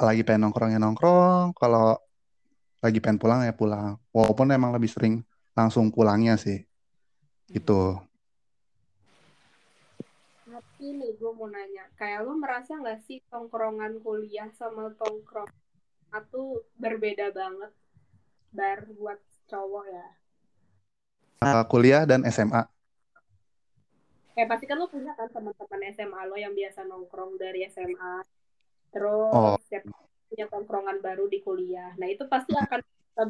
lagi 0.00 0.22
pengen 0.26 0.48
nongkrong 0.48 0.70
ya 0.74 0.80
nongkrong. 0.80 1.54
Kalau 1.54 1.94
lagi 2.80 2.98
pengen 2.98 3.20
pulang 3.20 3.44
ya 3.44 3.54
pulang. 3.54 4.00
Walaupun 4.10 4.50
emang 4.50 4.72
lebih 4.74 4.90
sering 4.90 5.22
langsung 5.54 5.92
pulangnya 5.92 6.34
sih. 6.40 6.64
Gitu. 7.46 7.98
Nih 10.98 11.12
gue 11.20 11.30
mau 11.38 11.48
nanya 11.54 11.84
kayak 11.98 12.20
lo 12.26 12.32
merasa 12.42 12.72
nggak 12.80 13.00
sih 13.06 13.18
tongkrongan 13.30 13.92
kuliah 14.04 14.48
sama 14.60 14.84
tongkrong 15.00 15.50
itu 16.20 16.44
berbeda 16.82 17.26
banget? 17.38 17.72
Bar 18.58 18.80
buat 18.98 19.18
cowok 19.50 19.84
ya? 19.96 20.06
Eh, 21.48 21.62
kuliah 21.70 22.02
dan 22.10 22.20
SMA. 22.34 22.62
eh 24.38 24.46
pasti 24.50 24.64
kan 24.70 24.76
lo 24.80 24.86
punya 24.94 25.12
kan 25.18 25.28
teman-teman 25.34 25.80
SMA 25.96 26.20
lo 26.30 26.36
yang 26.44 26.54
biasa 26.60 26.80
nongkrong 26.90 27.32
dari 27.42 27.58
SMA 27.74 28.14
terus 28.92 29.32
Oh, 29.32 29.56
siap 29.68 29.84
punya 30.28 30.46
tongkrongan 30.52 30.98
baru 31.06 31.24
di 31.34 31.38
kuliah. 31.46 31.90
Nah 32.00 32.08
itu 32.14 32.24
pasti 32.32 32.52
akan 32.64 32.80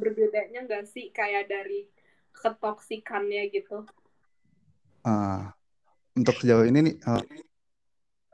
berbedanya 0.03 0.59
nggak 0.67 0.85
sih? 0.95 1.05
Kayak 1.19 1.45
dari 1.53 1.81
ketoksikannya 2.41 3.43
gitu. 3.57 3.77
Eh, 5.05 5.53
untuk 6.21 6.37
sejauh 6.37 6.69
ini 6.69 6.79
nih, 6.85 6.95
eh, 7.01 7.23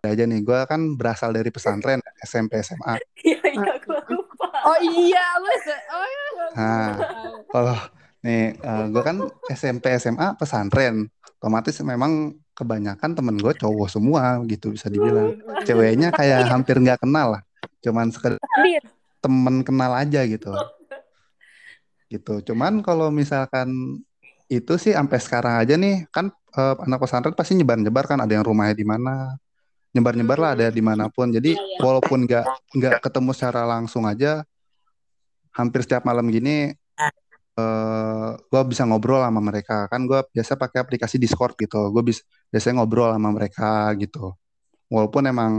ada 0.03 0.09
aja 0.13 0.25
nih. 0.27 0.41
Gue 0.43 0.59
kan 0.67 0.81
berasal 0.95 1.31
dari 1.31 1.51
pesantren 1.51 1.99
SMP 2.21 2.59
SMA. 2.61 2.99
Iya, 3.23 3.41
iya, 3.43 3.73
gue 3.79 3.99
lupa. 4.11 4.47
oh 4.67 4.79
iya 4.83 5.25
se- 5.63 5.85
oh 5.91 6.05
iya 6.07 6.25
Nah, 6.57 6.91
kalau 7.51 7.77
nih 8.23 8.55
gue 8.91 9.03
kan 9.03 9.17
SMP 9.49 9.95
SMA 9.97 10.35
pesantren, 10.35 11.07
otomatis 11.39 11.75
memang 11.83 12.35
kebanyakan 12.57 13.13
temen 13.13 13.37
gue 13.37 13.53
cowok 13.53 13.89
semua 13.93 14.41
gitu 14.49 14.73
bisa 14.75 14.89
dibilang. 14.89 15.37
Ceweknya 15.63 16.11
kayak 16.11 16.49
hampir 16.49 16.79
nggak 16.81 17.03
kenal 17.05 17.39
lah, 17.39 17.43
cuman 17.85 18.09
sekedar 18.09 18.41
Dir. 18.65 18.83
temen 19.21 19.61
kenal 19.63 19.93
aja 19.93 20.25
gitu. 20.25 20.51
Gitu. 22.07 22.35
Cuman 22.47 22.81
kalau 22.87 23.11
misalkan 23.11 24.01
itu 24.47 24.79
sih 24.79 24.95
sampai 24.95 25.19
sekarang 25.19 25.55
aja 25.59 25.75
nih 25.75 26.07
kan 26.15 26.31
eh, 26.57 26.75
anak 26.87 26.99
pesantren 27.05 27.35
pasti 27.37 27.53
nyebar-nyebar 27.59 28.05
kan 28.09 28.19
ada 28.25 28.33
yang 28.33 28.45
rumahnya 28.47 28.75
di 28.77 28.87
mana, 28.89 29.37
nyebar-nyebar 29.93 30.39
lah 30.41 30.51
ada 30.57 30.69
di 30.73 30.83
mana 30.85 31.09
pun. 31.13 31.29
Jadi 31.33 31.57
Iya, 31.57 31.61
iya. 31.61 31.81
walaupun 31.85 32.19
nggak 32.29 32.45
nggak 32.77 32.95
ketemu 33.05 33.31
secara 33.37 33.63
langsung 33.69 34.05
aja, 34.09 34.45
hampir 35.57 35.81
setiap 35.85 36.05
malam 36.05 36.29
gini 36.29 36.77
eh 37.57 38.31
gue 38.53 38.63
bisa 38.69 38.85
ngobrol 38.85 39.25
sama 39.25 39.41
mereka. 39.41 39.89
Kan 39.89 40.05
gue 40.05 40.21
biasa 40.35 40.61
pakai 40.61 40.79
aplikasi 40.85 41.17
Discord 41.17 41.57
gitu. 41.57 41.89
Gue 41.95 42.03
bisa 42.13 42.21
biasanya 42.53 42.85
ngobrol 42.85 43.11
sama 43.17 43.31
mereka 43.33 43.89
gitu. 43.97 44.37
Walaupun 44.93 45.25
emang 45.25 45.53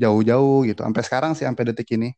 jauh-jauh 0.00 0.64
gitu. 0.64 0.80
Sampai 0.80 1.02
sekarang 1.04 1.32
sih 1.36 1.44
sampai 1.44 1.64
detik 1.72 1.92
ini. 1.92 2.08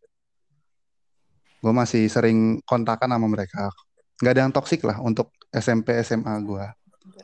Gue 1.59 1.73
masih 1.75 2.07
sering 2.07 2.63
kontakan 2.63 3.11
sama 3.11 3.27
mereka. 3.27 3.75
Nggak 4.23 4.33
ada 4.35 4.43
yang 4.47 4.55
toksik 4.55 4.87
lah 4.87 5.03
untuk 5.03 5.35
SMP 5.51 5.99
SMA 6.07 6.35
gue 6.47 6.67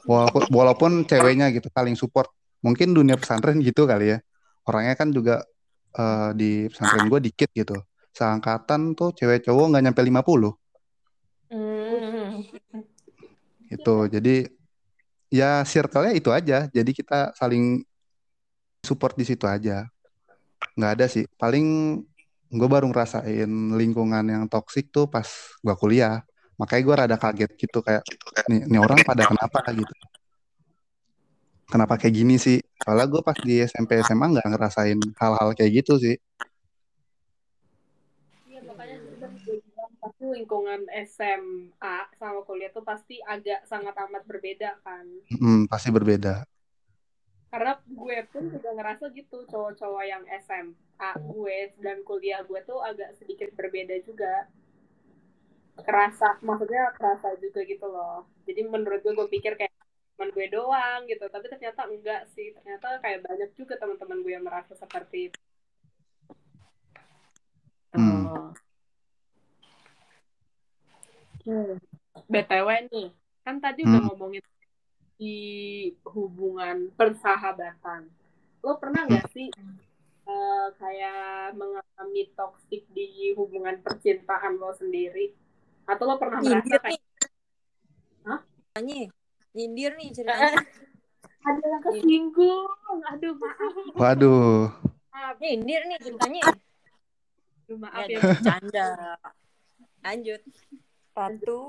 walaupun 0.04 0.42
walaupun 0.52 0.90
ceweknya 1.08 1.48
gitu 1.54 1.68
saling 1.72 1.96
support 1.96 2.28
mungkin 2.60 2.92
dunia 2.92 3.16
pesantren 3.16 3.60
gitu 3.60 3.84
kali 3.84 4.16
ya 4.16 4.18
orangnya 4.68 4.94
kan 4.96 5.08
juga 5.12 5.44
eh, 5.94 6.30
di 6.34 6.50
pesantren 6.68 7.06
gue 7.08 7.20
dikit 7.22 7.50
gitu. 7.54 7.76
Seangkatan 8.14 8.94
tuh 8.94 9.10
cewek 9.14 9.44
cowok 9.46 9.74
nggak 9.74 9.84
nyampe 9.90 10.02
50 10.02 10.54
Hmm. 11.54 12.42
gitu. 13.70 14.10
Jadi 14.10 14.48
ya 15.30 15.62
circle-nya 15.62 16.12
itu 16.16 16.30
aja. 16.34 16.66
Jadi 16.66 16.90
kita 16.90 17.30
saling 17.38 17.84
support 18.82 19.14
di 19.14 19.22
situ 19.22 19.46
aja. 19.46 19.86
Nggak 20.74 20.92
ada 20.98 21.06
sih. 21.06 21.24
Paling 21.38 21.66
gue 22.54 22.68
baru 22.70 22.90
ngerasain 22.90 23.50
lingkungan 23.78 24.24
yang 24.26 24.44
toksik 24.50 24.90
tuh 24.90 25.06
pas 25.06 25.26
gue 25.62 25.74
kuliah. 25.78 26.26
Makanya 26.54 26.82
gue 26.86 26.94
rada 26.94 27.16
kaget 27.18 27.50
gitu 27.58 27.78
kayak 27.82 28.02
nih, 28.46 28.62
nih 28.70 28.80
orang 28.80 29.00
pada 29.02 29.26
kenapa 29.26 29.58
gitu. 29.74 29.94
Kenapa 31.66 31.98
kayak 31.98 32.14
gini 32.14 32.36
sih? 32.38 32.62
Soalnya 32.84 33.06
gue 33.10 33.22
pas 33.24 33.34
di 33.34 33.58
SMP 33.64 33.98
SMA 34.04 34.26
nggak 34.30 34.46
ngerasain 34.46 35.00
hal-hal 35.18 35.48
kayak 35.58 35.82
gitu 35.82 35.98
sih. 35.98 36.14
Iya, 38.46 38.60
makanya 38.68 39.02
pasti 39.98 40.24
lingkungan 40.28 40.86
SMA 41.08 41.96
sama 42.20 42.44
kuliah 42.44 42.70
tuh 42.70 42.84
pasti 42.84 43.18
agak 43.24 43.66
sangat 43.66 43.96
amat 44.06 44.22
berbeda 44.28 44.78
kan. 44.84 45.02
Hmm, 45.34 45.66
pasti 45.66 45.88
berbeda. 45.90 46.44
Karena 47.48 47.78
gue 47.86 48.18
pun 48.34 48.50
juga 48.50 48.70
ngerasa 48.74 49.14
gitu, 49.14 49.46
cowok-cowok 49.46 50.04
yang 50.04 50.22
SMA 50.42 51.10
gue 51.18 51.58
dan 51.80 52.02
kuliah 52.02 52.42
gue 52.42 52.60
tuh 52.66 52.82
agak 52.82 53.14
sedikit 53.18 53.50
berbeda 53.54 53.98
juga. 54.04 54.50
Kerasa, 55.74 56.38
maksudnya 56.40 56.94
kerasa 56.94 57.34
juga 57.42 57.66
gitu 57.66 57.86
loh. 57.90 58.28
Jadi 58.46 58.62
menurut 58.62 59.02
gue, 59.02 59.10
gue 59.10 59.28
pikir 59.28 59.58
kayak 59.58 59.74
teman 60.14 60.30
gue 60.30 60.46
doang 60.46 61.02
gitu. 61.10 61.26
Tapi 61.26 61.50
ternyata 61.50 61.90
enggak 61.90 62.30
sih. 62.32 62.54
Ternyata 62.54 63.02
kayak 63.02 63.26
banyak 63.26 63.50
juga 63.58 63.74
teman-teman 63.82 64.22
gue 64.22 64.32
yang 64.32 64.46
merasa 64.46 64.78
seperti 64.78 65.30
itu. 65.32 65.38
Hmm. 67.94 68.26
Oh. 68.26 68.50
Hmm. 71.44 71.76
BTW 72.24 72.68
nih, 72.88 73.08
kan 73.44 73.58
tadi 73.60 73.84
udah 73.84 74.00
Hmm. 74.00 74.08
ngomongin 74.14 74.44
di 75.14 75.36
hubungan 76.08 76.90
persahabatan. 76.94 78.08
Lo 78.64 78.80
pernah 78.80 79.04
nggak 79.06 79.28
sih 79.30 79.50
eh, 80.24 80.66
kayak 80.80 81.52
mengalami 81.52 82.32
toksik 82.32 82.88
di 82.96 83.36
hubungan 83.36 83.76
percintaan 83.84 84.56
lo 84.56 84.72
sendiri? 84.72 85.36
Atau 85.84 86.04
lo 86.04 86.16
pernah 86.16 86.38
merasa 86.38 86.58
Nyindir 86.58 86.78
kayak 86.78 86.90
nih. 86.90 87.00
Hah? 88.24 88.40
Ceritanya. 88.72 89.00
Nyindir 89.54 89.92
nih 89.94 90.08
ceritanya. 90.16 90.60
ada 91.44 91.60
yang 91.62 91.82
kesinggung? 91.82 92.68
Aduh 93.06 93.34
maaf, 93.36 93.72
Waduh. 93.94 94.72
maaf, 95.10 95.36
Nyindir 95.38 95.82
nih 95.84 95.98
ceritanya. 96.00 96.42
Aduh, 97.64 97.76
maaf 97.78 98.02
Ya, 98.02 98.06
ya. 98.08 98.18
bercanda. 98.22 98.88
Lanjut. 100.00 100.40
Ratu. 101.14 101.60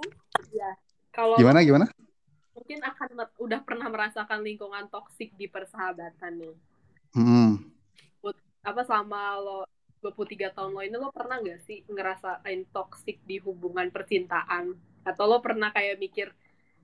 Kalau 1.12 1.36
Gimana 1.36 1.62
gimana? 1.62 1.86
mungkin 2.52 2.80
akan 2.82 3.08
udah 3.38 3.60
pernah 3.62 3.88
merasakan 3.88 4.40
lingkungan 4.40 4.88
toksik 4.88 5.36
di 5.36 5.46
persahabatan 5.46 6.40
nih. 6.40 6.56
Hmm. 7.12 7.60
apa 8.66 8.82
selama 8.82 9.38
lo 9.38 9.60
23 10.06 10.54
tahun 10.54 10.70
lo 10.78 10.82
ini 10.86 10.98
lo 11.02 11.10
pernah 11.10 11.42
nggak 11.42 11.60
sih 11.66 11.82
ngerasain 11.90 12.70
toxic 12.70 13.18
di 13.26 13.42
hubungan 13.42 13.90
percintaan 13.90 14.78
atau 15.02 15.24
lo 15.26 15.42
pernah 15.42 15.74
kayak 15.74 15.98
mikir 15.98 16.30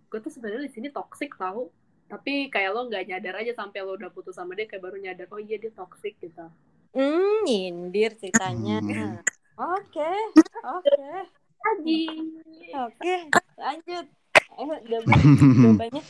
gue 0.10 0.19
tuh 0.19 0.34
sebenarnya 0.34 0.65
di 0.65 0.73
sini 0.73 0.88
toxic 0.89 1.38
tau 1.38 1.69
tapi 2.10 2.49
kayak 2.49 2.73
lo 2.73 2.89
nggak 2.89 3.05
nyadar 3.07 3.45
aja 3.45 3.53
sampai 3.53 3.86
lo 3.86 3.93
udah 3.93 4.10
putus 4.10 4.36
sama 4.36 4.57
dia 4.57 4.65
kayak 4.65 4.81
baru 4.81 4.97
nyadar 4.97 5.29
oh 5.29 5.39
iya 5.39 5.62
dia 5.62 5.69
toxic 5.69 6.17
gitu 6.17 6.49
Hmm, 6.91 7.47
nyindir 7.47 8.12
ceritanya. 8.19 8.84
Hmm. 8.84 9.23
Oke, 9.55 10.12
oke, 10.60 11.07
lagi 11.63 12.03
oke. 12.75 13.15
Lanjut. 13.55 14.05
Jawaban, 14.51 15.19
jawabannya. 15.63 16.03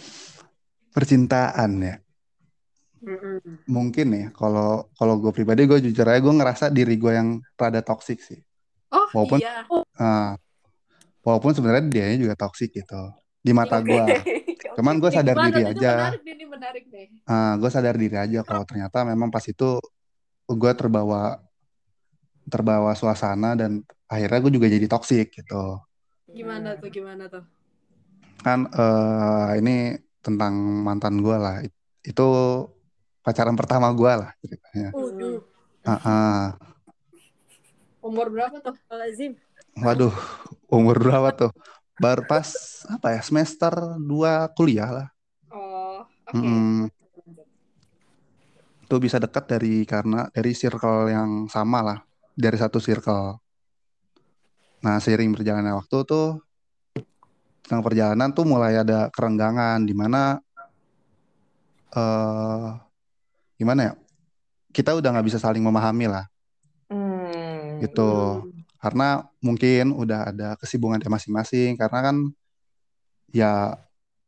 Percintaan 0.89 1.71
ya. 1.85 1.95
Mungkin 3.65 4.07
ya 4.13 4.27
kalau 4.31 4.89
kalau 4.93 5.15
gue 5.17 5.31
pribadi 5.33 5.65
gue 5.65 5.79
jujur 5.81 6.05
aja 6.05 6.19
gue 6.19 6.33
ngerasa 6.33 6.65
diri 6.69 6.95
gue 6.95 7.11
yang 7.13 7.29
rada 7.57 7.81
toksik 7.81 8.21
sih. 8.21 8.39
oh 8.91 9.07
Walaupun- 9.13 9.41
iya 9.41 9.65
Ah, 9.97 10.33
walaupun 11.21 11.53
sebenarnya 11.53 11.85
dia 11.89 12.05
juga 12.17 12.33
toksik 12.33 12.73
gitu 12.73 13.01
di 13.41 13.51
mata 13.51 13.77
gue. 13.81 14.05
Cuman 14.77 14.97
gue 14.97 15.11
sadar 15.11 15.35
diri 15.35 15.61
aja. 15.67 15.93
menarik 16.15 16.21
nih, 16.23 16.33
ini 16.33 16.45
menarik 16.47 16.83
nih 16.89 17.05
Ah, 17.25 17.53
gue 17.57 17.69
sadar 17.69 17.95
diri 17.97 18.17
aja 18.17 18.39
kalau 18.41 18.63
ternyata 18.65 19.03
memang 19.05 19.29
pas 19.29 19.43
itu 19.45 19.77
gue 20.47 20.71
terbawa 20.73 21.39
terbawa 22.45 22.91
suasana 22.97 23.53
dan 23.55 23.85
akhirnya 24.09 24.39
gue 24.41 24.51
juga 24.57 24.67
jadi 24.67 24.87
toksik 24.89 25.31
gitu. 25.37 25.79
gimana 26.31 26.79
tuh 26.79 26.89
gimana 26.89 27.27
tuh 27.27 27.43
Kan 28.41 28.65
eh, 28.73 29.49
ini 29.61 29.93
tentang 30.25 30.53
mantan 30.81 31.21
gue 31.21 31.37
lah. 31.37 31.61
It- 31.61 31.77
Itu 32.01 32.25
pacaran 33.21 33.53
pertama 33.53 33.87
gue 33.93 34.11
lah 34.11 34.31
ceritanya. 34.41 34.89
Waduh, 34.93 35.37
Ah, 35.81 35.97
ah. 36.05 36.41
umur 38.01 38.29
berapa 38.29 38.57
tuh 38.61 38.77
lazim. 38.89 39.33
Waduh, 39.77 40.13
umur 40.69 40.97
berapa 40.97 41.29
tuh? 41.33 41.51
Baru 41.97 42.25
pas 42.25 42.49
apa 42.89 43.13
ya 43.13 43.21
semester 43.21 43.73
2 43.97 44.49
kuliah 44.57 44.89
lah. 44.89 45.07
oh 45.49 46.01
oke 46.05 46.33
Mm-mm. 46.37 46.89
Itu 48.85 48.95
bisa 48.99 49.17
dekat 49.17 49.45
dari 49.47 49.85
karena 49.85 50.27
dari 50.29 50.51
circle 50.51 51.09
yang 51.09 51.45
sama 51.47 51.79
lah, 51.81 51.99
dari 52.33 52.57
satu 52.57 52.81
circle. 52.81 53.37
Nah, 54.81 54.97
seiring 54.97 55.31
berjalannya 55.31 55.77
waktu 55.77 55.97
tuh 56.03 56.41
tentang 57.61 57.85
perjalanan 57.85 58.33
tuh 58.33 58.43
mulai 58.43 58.81
ada 58.81 59.07
kerenggangan 59.13 59.85
di 59.85 59.93
mana 59.93 60.41
eh 61.91 62.67
gimana 63.61 63.81
ya? 63.85 63.93
Kita 64.73 64.97
udah 64.97 65.13
nggak 65.13 65.27
bisa 65.29 65.37
saling 65.37 65.61
memahami 65.61 66.09
lah 66.09 66.25
Hmm. 66.91 67.79
gitu. 67.79 68.43
Karena 68.81 69.23
mungkin 69.39 69.95
udah 69.95 70.33
ada 70.33 70.47
kesibukan 70.59 70.99
dia 70.99 71.07
masing-masing 71.07 71.79
karena 71.79 71.99
kan 72.11 72.15
ya 73.31 73.79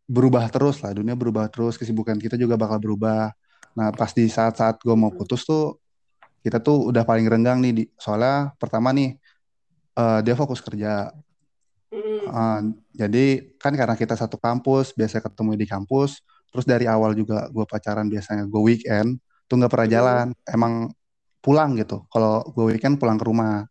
berubah 0.08 0.48
terus 0.48 0.80
lah, 0.80 0.96
dunia 0.96 1.17
berubah 1.17 1.52
terus, 1.52 1.76
kesibukan 1.76 2.15
kita 2.22 2.39
juga 2.39 2.56
bakal 2.56 2.80
berubah. 2.80 3.34
Nah, 3.74 3.89
pas 3.91 4.13
di 4.13 4.30
saat-saat 4.30 4.80
gue 4.80 4.96
mau 4.96 5.10
putus 5.10 5.43
tuh 5.43 5.82
kita 6.46 6.62
tuh 6.62 6.91
udah 6.91 7.02
paling 7.08 7.26
renggang 7.26 7.60
nih 7.63 7.74
di, 7.74 7.84
soalnya 7.98 8.54
pertama 8.62 8.93
nih 8.93 9.17
eh, 9.98 10.19
dia 10.22 10.36
fokus 10.38 10.62
kerja. 10.62 11.10
Eh, 11.93 12.60
jadi 12.93 13.26
kan 13.58 13.74
karena 13.74 13.98
kita 13.98 14.13
satu 14.13 14.38
kampus, 14.38 14.93
biasa 14.93 15.19
ketemu 15.19 15.58
di 15.58 15.65
kampus, 15.65 16.22
terus 16.54 16.70
dari 16.70 16.86
awal 16.86 17.18
juga 17.18 17.50
gue 17.50 17.66
pacaran 17.66 18.06
biasanya 18.06 18.46
gue 18.46 18.62
weekend 18.62 19.18
tuh 19.50 19.58
nggak 19.58 19.72
pernah 19.74 19.88
Hmm. 19.89 19.96
jalan, 19.98 20.28
emang 20.46 20.74
pulang 21.44 21.76
gitu. 21.76 22.06
Kalau 22.08 22.46
gue 22.54 22.78
weekend 22.78 23.02
pulang 23.02 23.18
ke 23.18 23.26
rumah. 23.28 23.68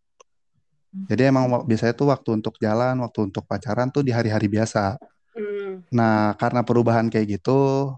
Jadi 0.93 1.33
emang 1.33 1.49
biasanya 1.65 1.97
tuh 1.97 2.13
waktu 2.13 2.37
untuk 2.37 2.61
jalan, 2.61 3.01
waktu 3.01 3.33
untuk 3.33 3.49
pacaran 3.49 3.89
tuh 3.89 4.05
di 4.05 4.13
hari-hari 4.13 4.45
biasa. 4.45 5.01
Mm. 5.33 5.89
Nah, 5.89 6.37
karena 6.37 6.61
perubahan 6.61 7.09
kayak 7.09 7.41
gitu, 7.41 7.89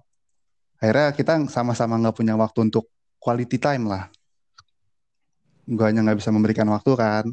akhirnya 0.79 1.11
kita 1.11 1.33
sama-sama 1.51 1.99
nggak 1.99 2.15
punya 2.15 2.39
waktu 2.39 2.71
untuk 2.71 2.87
quality 3.19 3.59
time 3.59 3.91
lah. 3.91 4.07
Gue 5.67 5.83
hanya 5.91 6.07
nggak 6.07 6.23
bisa 6.23 6.31
memberikan 6.31 6.71
waktu 6.71 6.95
kan. 6.95 7.25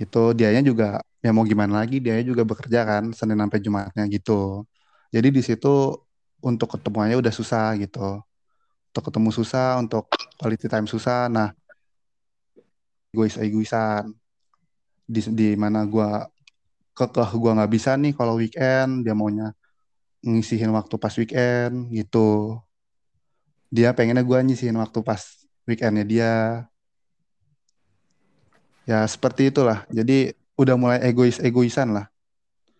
Itu 0.00 0.32
dianya 0.32 0.64
juga, 0.64 1.04
ya 1.20 1.36
mau 1.36 1.44
gimana 1.44 1.84
lagi, 1.84 2.00
dianya 2.00 2.24
juga 2.24 2.48
bekerja 2.48 2.80
kan, 2.88 3.12
Senin 3.12 3.36
sampai 3.36 3.60
Jumatnya 3.60 4.08
gitu. 4.08 4.64
Jadi 5.12 5.28
di 5.36 5.42
situ 5.44 6.00
untuk 6.46 6.78
ketemuannya 6.78 7.18
udah 7.18 7.34
susah 7.34 7.74
gitu. 7.82 8.22
Untuk 8.94 9.02
ketemu 9.10 9.30
susah, 9.34 9.82
untuk 9.82 10.06
quality 10.38 10.70
time 10.70 10.86
susah. 10.86 11.26
Nah, 11.26 11.50
egois-egoisan. 13.10 14.14
Di, 15.06 15.20
di 15.34 15.48
mana 15.58 15.82
gua 15.86 16.30
kekeh 16.94 17.30
gua 17.38 17.52
nggak 17.58 17.72
bisa 17.74 17.98
nih 17.98 18.14
kalau 18.14 18.38
weekend, 18.38 19.02
dia 19.02 19.14
maunya 19.18 19.50
ngisihin 20.22 20.70
waktu 20.70 20.94
pas 21.02 21.14
weekend 21.18 21.90
gitu. 21.90 22.58
Dia 23.74 23.90
pengennya 23.90 24.22
gua 24.22 24.38
nyisihin 24.46 24.78
waktu 24.78 25.02
pas 25.02 25.22
weekendnya 25.66 26.04
dia. 26.06 26.32
Ya 28.86 29.02
seperti 29.10 29.50
itulah. 29.50 29.82
Jadi 29.90 30.30
udah 30.54 30.78
mulai 30.78 30.98
egois-egoisan 31.02 31.90
lah. 31.90 32.06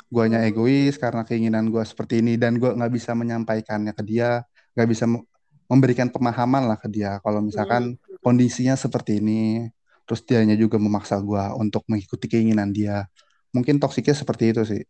Guanya 0.06 0.38
egois 0.46 0.94
karena 1.02 1.22
keinginan 1.26 1.66
gua 1.72 1.82
seperti 1.82 2.22
ini 2.22 2.38
dan 2.38 2.56
gua 2.62 2.72
nggak 2.78 2.92
bisa 2.94 3.10
menyampaikannya 3.18 3.92
ke 3.92 4.02
dia, 4.06 4.46
nggak 4.78 4.88
bisa 4.88 5.04
me- 5.10 5.26
memberikan 5.66 6.08
pemahaman 6.10 6.70
lah 6.70 6.78
ke 6.78 6.86
dia. 6.86 7.18
Kalau 7.24 7.42
misalkan 7.42 7.98
kondisinya 8.22 8.78
seperti 8.78 9.18
ini, 9.18 9.66
terus 10.06 10.22
dianya 10.22 10.54
juga 10.54 10.78
memaksa 10.78 11.18
gua 11.18 11.54
untuk 11.58 11.82
mengikuti 11.90 12.30
keinginan 12.30 12.70
dia. 12.70 13.06
Mungkin 13.50 13.82
toksiknya 13.82 14.14
seperti 14.14 14.54
itu 14.54 14.62
sih. 14.62 14.82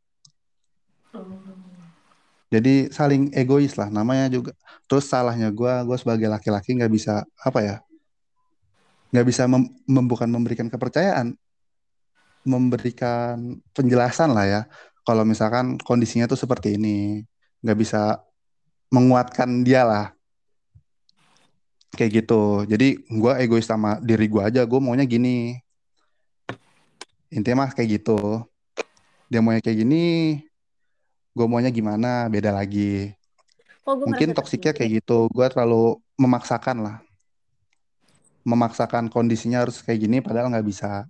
Jadi 2.52 2.92
saling 2.94 3.34
egois 3.34 3.74
lah 3.74 3.88
namanya 3.90 4.28
juga. 4.30 4.52
Terus 4.86 5.08
salahnya 5.08 5.48
gua, 5.50 5.82
gua 5.88 5.96
sebagai 5.98 6.28
laki-laki 6.30 6.76
nggak 6.76 6.92
bisa 6.92 7.24
apa 7.40 7.60
ya? 7.64 7.76
nggak 9.16 9.26
bisa 9.26 9.42
mem, 9.46 9.64
mem- 9.86 10.08
bukan 10.10 10.28
memberikan 10.28 10.68
kepercayaan 10.68 11.32
memberikan 12.46 13.58
penjelasan 13.74 14.30
lah 14.30 14.46
ya 14.46 14.60
kalau 15.06 15.22
misalkan 15.22 15.78
kondisinya 15.78 16.26
tuh 16.26 16.34
seperti 16.34 16.74
ini 16.74 17.22
nggak 17.62 17.78
bisa 17.78 18.26
menguatkan 18.90 19.62
dia 19.62 19.86
lah. 19.86 20.06
Kayak 21.94 22.26
gitu. 22.26 22.66
Jadi 22.66 23.06
gue 23.06 23.32
egois 23.38 23.64
sama 23.64 24.02
diri 24.02 24.26
gue 24.26 24.42
aja. 24.42 24.66
Gue 24.66 24.82
maunya 24.82 25.06
gini. 25.06 25.62
Intinya 27.30 27.64
mah 27.64 27.70
kayak 27.70 28.02
gitu. 28.02 28.42
Dia 29.30 29.38
maunya 29.38 29.62
kayak 29.62 29.86
gini 29.86 30.04
gue 31.36 31.44
maunya 31.44 31.70
gimana 31.70 32.26
beda 32.26 32.50
lagi. 32.50 33.12
Gue 33.86 34.08
mungkin 34.08 34.34
toksiknya 34.34 34.74
kayak 34.74 34.90
ya? 34.90 34.96
gitu. 34.98 35.30
Gue 35.30 35.46
terlalu 35.46 36.02
memaksakan 36.18 36.82
lah. 36.82 36.96
Memaksakan 38.42 39.06
kondisinya 39.06 39.62
harus 39.62 39.78
kayak 39.86 40.02
gini 40.02 40.18
padahal 40.18 40.50
nggak 40.50 40.66
bisa. 40.66 41.06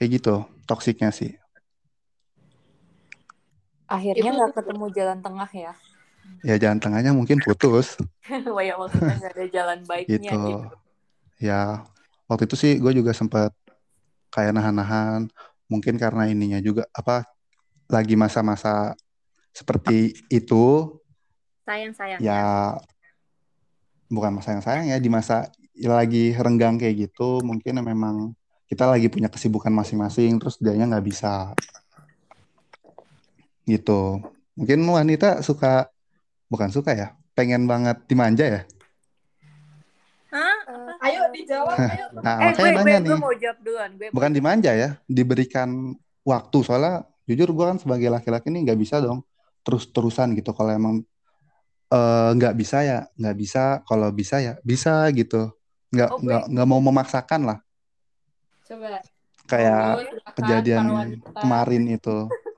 Kayak 0.00 0.10
gitu 0.16 0.36
toksiknya 0.64 1.12
sih 1.12 1.41
Akhirnya 3.92 4.30
nggak 4.32 4.52
ketemu 4.56 4.84
jalan 4.96 5.18
tengah 5.20 5.50
ya. 5.52 5.72
ya 6.40 6.54
jalan 6.56 6.78
tengahnya 6.80 7.12
mungkin 7.12 7.38
putus. 7.44 8.00
Wah 8.54 8.64
ya 8.64 8.80
maksudnya 8.80 9.14
nggak 9.20 9.32
ada 9.36 9.46
jalan 9.52 9.78
baiknya 9.84 10.32
gitu. 10.32 10.40
gitu. 10.48 10.76
ya 11.42 11.82
waktu 12.30 12.46
itu 12.46 12.56
sih 12.56 12.72
gue 12.78 12.92
juga 12.96 13.12
sempat 13.12 13.52
kayak 14.32 14.56
nahan-nahan. 14.56 15.28
Mungkin 15.68 16.00
karena 16.00 16.28
ininya 16.28 16.60
juga 16.60 16.88
apa 16.96 17.28
lagi 17.88 18.16
masa-masa 18.16 18.96
seperti 19.52 20.16
itu. 20.32 20.96
Sayang-sayang 21.68 22.18
ya? 22.18 22.76
bukan 24.12 24.36
masa 24.36 24.52
yang 24.52 24.62
sayang 24.62 24.86
ya 24.92 25.00
di 25.00 25.08
masa 25.08 25.48
lagi 25.80 26.36
renggang 26.36 26.76
kayak 26.76 27.08
gitu 27.08 27.40
mungkin 27.40 27.80
memang 27.80 28.36
kita 28.68 28.84
lagi 28.84 29.08
punya 29.08 29.32
kesibukan 29.32 29.72
masing-masing 29.72 30.36
terus 30.36 30.60
dianya 30.60 30.84
nggak 30.84 31.06
bisa 31.08 31.56
gitu. 33.64 34.20
Mungkin 34.52 34.80
wanita 34.84 35.40
suka 35.40 35.88
bukan 36.46 36.68
suka 36.68 36.92
ya 36.92 37.08
pengen 37.32 37.64
banget 37.64 37.96
dimanja 38.04 38.44
ya? 38.44 38.60
Hah? 40.28 40.56
Ayo 41.02 41.28
dijawab, 41.28 41.76
ayo. 41.76 42.04
nah 42.24 42.36
Eh 42.40 42.52
gue, 42.56 42.56
makanya 42.56 42.72
gue, 42.72 42.80
nanya 42.80 42.98
gue 42.98 43.04
nih. 43.04 43.18
mau 43.20 43.34
jawab 43.36 43.58
duluan. 43.60 43.90
Gue 43.96 44.08
bukan 44.12 44.30
dimanja 44.32 44.70
ya 44.72 44.96
diberikan 45.04 45.68
waktu. 46.24 46.56
Soalnya 46.64 47.04
jujur 47.28 47.52
gue 47.52 47.64
kan 47.68 47.76
sebagai 47.76 48.08
laki-laki 48.08 48.48
nih 48.48 48.70
nggak 48.70 48.80
bisa 48.80 48.96
dong 48.98 49.20
terus-terusan 49.60 50.32
gitu. 50.32 50.56
Kalau 50.56 50.72
emang 50.72 50.94
eh, 51.92 52.30
nggak 52.32 52.54
bisa 52.56 52.80
ya 52.80 52.98
nggak 53.12 53.36
bisa. 53.36 53.64
Kalau 53.84 54.08
bisa 54.08 54.40
ya 54.40 54.56
bisa 54.64 55.04
gitu. 55.12 55.52
Nggak 55.92 56.08
Oh, 56.08 56.16
gue- 56.16 56.24
nggak 56.24 56.42
nggak 56.48 56.66
mau 56.68 56.80
memaksakan 56.80 57.40
lah. 57.44 57.58
Coba. 58.64 59.04
kayak 59.42 59.84
silakan, 60.08 60.32
kejadian 60.38 60.84
kemarin 61.36 61.82
itu 61.92 62.16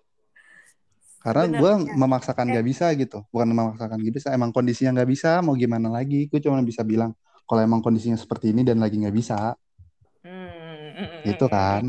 karena 1.24 1.48
gue 1.48 1.72
memaksakan 1.90 2.46
nggak 2.46 2.66
bisa 2.66 2.92
gitu 2.92 3.24
bukan 3.32 3.48
memaksakan 3.48 3.96
nggak 3.96 4.14
bisa 4.14 4.28
emang 4.30 4.52
kondisinya 4.52 4.92
nggak 4.94 5.08
bisa 5.08 5.40
mau 5.40 5.56
gimana 5.56 5.88
lagi 5.88 6.28
gue 6.28 6.36
cuma 6.38 6.60
bisa 6.60 6.84
bilang 6.84 7.16
kalau 7.44 7.60
emang 7.60 7.80
kondisinya 7.80 8.14
seperti 8.14 8.52
ini 8.52 8.60
dan 8.60 8.78
lagi 8.78 8.94
nggak 8.94 9.14
bisa 9.14 9.56
Hmm. 10.20 11.20
Gitu 11.22 11.44
kan. 11.46 11.84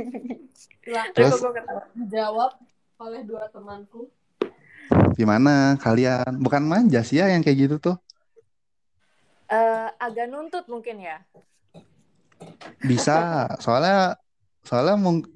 Silakan 0.84 1.10
Terus- 1.10 1.42
gue 1.42 1.52
ketawa. 1.52 1.82
dijawab 1.92 2.52
oleh 3.00 3.22
dua 3.22 3.50
temanku. 3.50 4.06
gimana 5.12 5.74
kalian 5.76 6.38
bukan 6.38 6.62
manja 6.62 7.02
sih 7.02 7.18
ya 7.18 7.26
yang 7.26 7.42
kayak 7.42 7.66
gitu 7.66 7.76
tuh 7.80 7.96
Eh, 9.46 9.88
agak 9.96 10.26
nuntut 10.28 10.62
mungkin 10.66 10.98
ya. 11.00 11.18
bisa 12.78 13.16
soalnya 13.58 14.14
soalnya 14.60 14.94
mung 14.94 15.26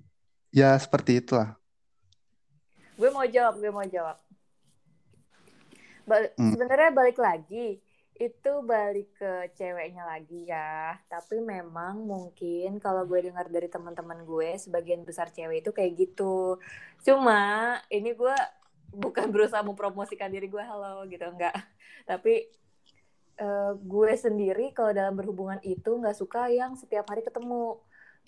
ya 0.51 0.77
seperti 0.77 1.19
itulah 1.19 1.58
Gue 2.99 3.09
mau 3.15 3.27
jawab, 3.27 3.55
gue 3.63 3.71
mau 3.71 3.87
jawab. 3.87 4.19
Ba- 6.09 6.33
Hmm. 6.35 6.51
Sebenarnya 6.53 6.91
balik 6.91 7.19
lagi, 7.21 7.79
itu 8.19 8.53
balik 8.67 9.15
ke 9.15 9.33
ceweknya 9.55 10.03
lagi 10.03 10.51
ya. 10.51 10.99
Tapi 11.07 11.39
memang 11.39 12.03
mungkin 12.03 12.83
kalau 12.83 13.07
gue 13.07 13.31
dengar 13.31 13.47
dari 13.47 13.69
teman-teman 13.71 14.27
gue, 14.27 14.59
sebagian 14.59 15.07
besar 15.07 15.31
cewek 15.31 15.63
itu 15.63 15.71
kayak 15.71 15.93
gitu. 15.95 16.59
Cuma 17.07 17.39
ini 17.93 18.11
gue 18.19 18.35
bukan 18.91 19.27
berusaha 19.35 19.63
mempromosikan 19.63 20.33
diri 20.35 20.51
gue 20.51 20.63
halo 20.65 21.07
gitu 21.07 21.23
enggak. 21.31 21.55
Tapi 22.11 22.51
eh, 23.39 23.73
gue 23.79 24.13
sendiri 24.19 24.75
kalau 24.75 24.91
dalam 24.91 25.15
berhubungan 25.15 25.61
itu 25.63 25.91
nggak 26.01 26.17
suka 26.19 26.51
yang 26.51 26.75
setiap 26.75 27.07
hari 27.07 27.23
ketemu 27.23 27.79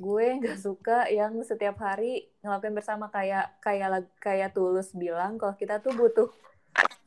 gue 0.00 0.26
nggak 0.40 0.58
suka 0.58 0.98
yang 1.12 1.36
setiap 1.44 1.76
hari 1.84 2.32
ngelakuin 2.40 2.72
bersama. 2.72 3.12
Kayak 3.12 3.60
kayak 3.60 4.08
kayak 4.16 4.50
tulus 4.56 4.96
bilang 4.96 5.36
kalau 5.36 5.54
kita 5.60 5.78
tuh 5.84 5.92
butuh 5.92 6.28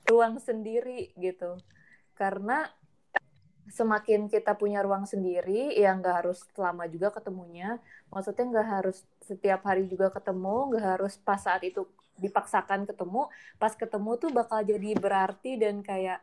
ruang 0.06 0.38
sendiri 0.38 1.10
gitu. 1.18 1.58
Karena 2.14 2.70
semakin 3.74 4.30
kita 4.30 4.54
punya 4.54 4.86
ruang 4.86 5.10
sendiri 5.10 5.74
ya 5.74 5.98
nggak 5.98 6.16
harus 6.22 6.46
lama 6.54 6.86
juga 6.86 7.10
ketemunya. 7.10 7.82
Maksudnya 8.14 8.46
nggak 8.54 8.70
harus 8.70 9.02
setiap 9.26 9.66
hari 9.66 9.90
juga 9.90 10.14
ketemu 10.14 10.78
nggak 10.78 10.86
harus 11.00 11.18
pas 11.18 11.42
saat 11.42 11.66
itu 11.66 11.90
dipaksakan 12.22 12.86
ketemu. 12.86 13.26
Pas 13.58 13.74
ketemu 13.74 14.12
tuh 14.22 14.30
bakal 14.30 14.62
jadi 14.62 14.94
berarti 14.94 15.58
dan 15.58 15.82
kayak 15.82 16.22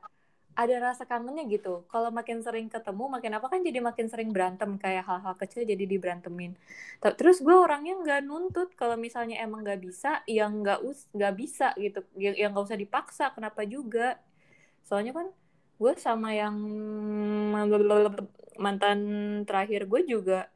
ada 0.59 0.77
rasa 0.83 1.07
kangennya 1.07 1.47
gitu. 1.49 1.87
Kalau 1.89 2.11
makin 2.11 2.43
sering 2.43 2.67
ketemu 2.69 3.07
makin 3.07 3.33
apa 3.39 3.47
kan 3.49 3.61
jadi 3.63 3.79
makin 3.81 4.07
sering 4.11 4.31
berantem. 4.35 4.77
Kayak 4.77 5.07
hal-hal 5.07 5.35
kecil 5.39 5.63
jadi 5.65 5.85
diberantemin. 5.87 6.59
Terus 7.01 7.41
gue 7.41 7.55
orangnya 7.55 7.97
nggak 8.01 8.21
nuntut. 8.27 8.69
Kalau 8.75 8.99
misalnya 8.99 9.41
emang 9.41 9.65
nggak 9.65 9.81
bisa 9.81 10.21
yang 10.27 10.61
nggak 10.61 10.81
us 10.85 11.07
nggak 11.15 11.35
bisa 11.39 11.73
gitu. 11.79 12.05
Yang 12.19 12.35
yang 12.43 12.51
nggak 12.53 12.67
usah 12.67 12.79
dipaksa 12.81 13.25
kenapa 13.33 13.63
juga? 13.65 14.19
Soalnya 14.85 15.15
kan 15.17 15.27
gue 15.81 15.93
sama 15.97 16.37
yang 16.37 16.57
mantan 18.61 19.01
terakhir 19.49 19.89
gue 19.89 20.01
juga 20.05 20.53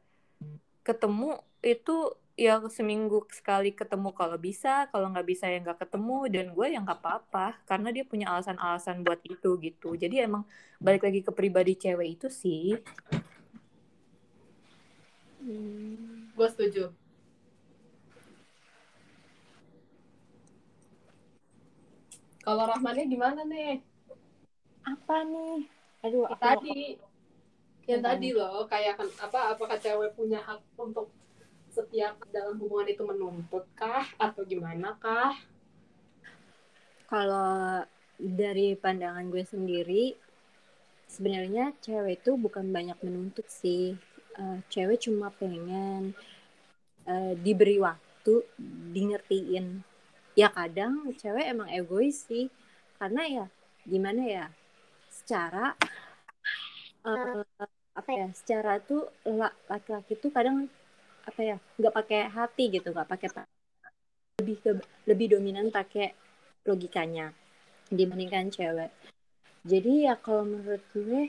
ketemu 0.85 1.41
itu 1.65 2.13
ya 2.35 2.59
seminggu 2.67 3.23
sekali 3.31 3.71
ketemu 3.71 4.11
kalau 4.11 4.35
bisa 4.35 4.91
kalau 4.91 5.07
nggak 5.07 5.23
bisa 5.23 5.47
ya 5.47 5.63
nggak 5.63 5.87
ketemu 5.87 6.17
dan 6.27 6.45
gue 6.51 6.67
yang 6.67 6.83
nggak 6.83 6.99
apa-apa 6.99 7.55
karena 7.63 7.95
dia 7.95 8.03
punya 8.03 8.27
alasan-alasan 8.35 9.07
buat 9.07 9.23
itu 9.23 9.55
gitu 9.63 9.95
jadi 9.95 10.27
emang 10.27 10.43
balik 10.83 11.07
lagi 11.07 11.23
ke 11.23 11.31
pribadi 11.31 11.79
cewek 11.79 12.19
itu 12.19 12.27
sih 12.27 12.75
Gue 16.35 16.47
setuju. 16.49 16.89
Kalau 22.41 22.63
Rahmannya 22.65 23.05
gimana 23.05 23.41
nih? 23.45 23.77
Apa 24.85 25.21
nih? 25.25 25.69
Aduh, 26.05 26.29
Yang 26.29 26.41
tadi, 26.41 26.79
yang 27.85 27.89
Yang 27.89 28.01
tadi 28.01 28.27
loh, 28.33 28.65
kayak 28.65 28.93
kan 28.97 29.07
apa? 29.21 29.39
Apakah 29.53 29.77
cewek 29.77 30.17
punya 30.17 30.41
hak 30.41 30.61
untuk 30.77 31.13
setiap 31.75 32.15
dalam 32.31 32.55
hubungan 32.61 32.87
itu 32.87 33.03
menuntut 33.03 33.65
kah 33.75 34.07
atau 34.15 34.41
gimana 34.47 34.95
kah? 35.03 35.35
kalau 37.05 37.85
dari 38.17 38.73
pandangan 38.73 39.29
gue 39.29 39.43
sendiri 39.45 40.05
sebenarnya 41.05 41.71
cewek 41.85 42.23
itu 42.23 42.31
bukan 42.35 42.73
banyak 42.73 42.97
menuntut 43.05 43.45
sih. 43.47 43.93
Eh, 44.35 44.57
cewek 44.73 45.05
cuma 45.05 45.29
pengen 45.31 46.11
eh, 47.07 47.33
diberi 47.39 47.77
waktu 47.79 48.33
di 48.93 49.01
ngertiin 49.13 49.65
ya 50.35 50.51
kadang 50.51 51.13
cewek 51.15 51.45
emang 51.53 51.69
egois 51.71 52.25
sih. 52.25 52.49
Karena 52.97 53.21
ya 53.29 53.45
gimana 53.85 54.21
ya 54.25 54.45
secara 55.13 55.77
eh, 57.05 57.45
apa 57.95 58.11
ya 58.11 58.27
secara 58.33 58.81
tuh 58.81 59.07
la- 59.29 59.55
laki-laki 59.71 60.17
tuh 60.17 60.33
kadang 60.33 60.67
apa 61.29 61.41
ya 61.49 61.57
nggak 61.79 61.95
pakai 61.97 62.19
hati 62.37 62.63
gitu 62.75 62.87
nggak 62.93 63.09
pakai 63.13 63.29
pa- 63.35 63.49
lebih 64.39 64.57
ke 64.63 64.71
lebih 65.09 65.27
dominan 65.33 65.67
pakai 65.77 66.07
logikanya 66.69 67.27
dibandingkan 67.99 68.47
cewek. 68.55 68.91
Jadi 69.71 69.93
ya 70.07 70.15
kalau 70.25 70.43
menurut 70.51 70.83
gue 70.95 71.21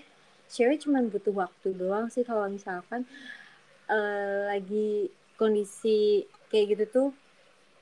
cewek 0.54 0.78
cuma 0.84 0.98
butuh 1.12 1.34
waktu 1.42 1.68
doang 1.80 2.06
sih 2.14 2.24
kalau 2.30 2.46
misalkan 2.56 3.02
eh, 3.96 4.40
lagi 4.52 4.88
kondisi 5.40 5.98
kayak 6.50 6.66
gitu 6.74 6.84
tuh 6.96 7.08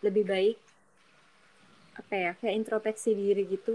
lebih 0.07 0.25
baik 0.33 0.57
apa 2.01 2.15
ya 2.25 2.31
kayak 2.39 2.57
introspeksi 2.61 3.11
diri 3.21 3.43
gitu. 3.55 3.73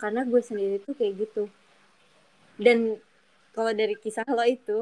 Karena 0.00 0.20
gue 0.30 0.40
sendiri 0.48 0.76
tuh 0.86 0.94
kayak 0.98 1.14
gitu. 1.26 1.44
Dan 2.64 2.78
kalau 3.56 3.72
dari 3.80 3.94
kisah 4.02 4.26
lo 4.36 4.44
itu 4.44 4.78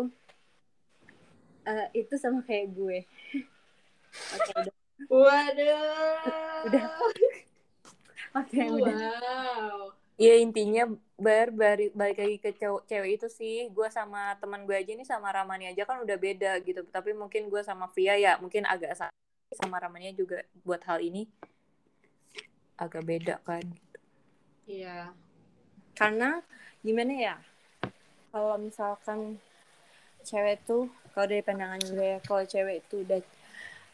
eh, 1.67 1.87
itu 1.93 2.15
sama 2.17 2.41
kayak 2.47 2.73
gue. 2.73 2.99
Oke, 4.39 4.51
udah. 4.55 4.75
Waduh. 5.11 6.65
Udah. 6.71 6.87
Oke, 8.39 8.61
udah. 8.65 8.97
Wow. 8.97 9.79
Ya 10.17 10.41
intinya 10.41 10.89
bar 11.21 11.53
balik, 11.53 11.93
balik 11.93 12.17
lagi 12.17 12.37
ke 12.41 12.51
cewek, 12.57 12.89
cewek 12.89 13.11
itu 13.21 13.29
sih 13.29 13.69
gue 13.69 13.89
sama 13.93 14.33
teman 14.41 14.65
gue 14.65 14.73
aja 14.73 14.93
nih 14.97 15.05
sama 15.05 15.29
Ramani 15.29 15.69
aja 15.69 15.85
kan 15.85 16.01
udah 16.01 16.17
beda 16.17 16.57
gitu 16.65 16.85
tapi 16.89 17.13
mungkin 17.13 17.49
gue 17.53 17.61
sama 17.61 17.89
Via 17.93 18.17
ya 18.17 18.33
mungkin 18.41 18.65
agak 18.69 18.97
sama, 18.97 19.13
sama 19.57 19.77
Ramania 19.81 20.13
juga 20.13 20.45
buat 20.65 20.81
hal 20.85 21.01
ini 21.05 21.29
agak 22.77 23.05
beda 23.05 23.41
kan 23.45 23.65
Iya. 24.69 25.13
karena 25.97 26.45
gimana 26.85 27.13
ya 27.17 27.37
kalau 28.33 28.61
misalkan 28.61 29.41
cewek 30.21 30.61
tuh 30.69 30.93
kalau 31.17 31.27
dari 31.33 31.41
pandangan 31.41 31.81
gue 31.81 32.21
kalau 32.29 32.45
cewek 32.45 32.85
itu 32.85 33.01
udah 33.01 33.25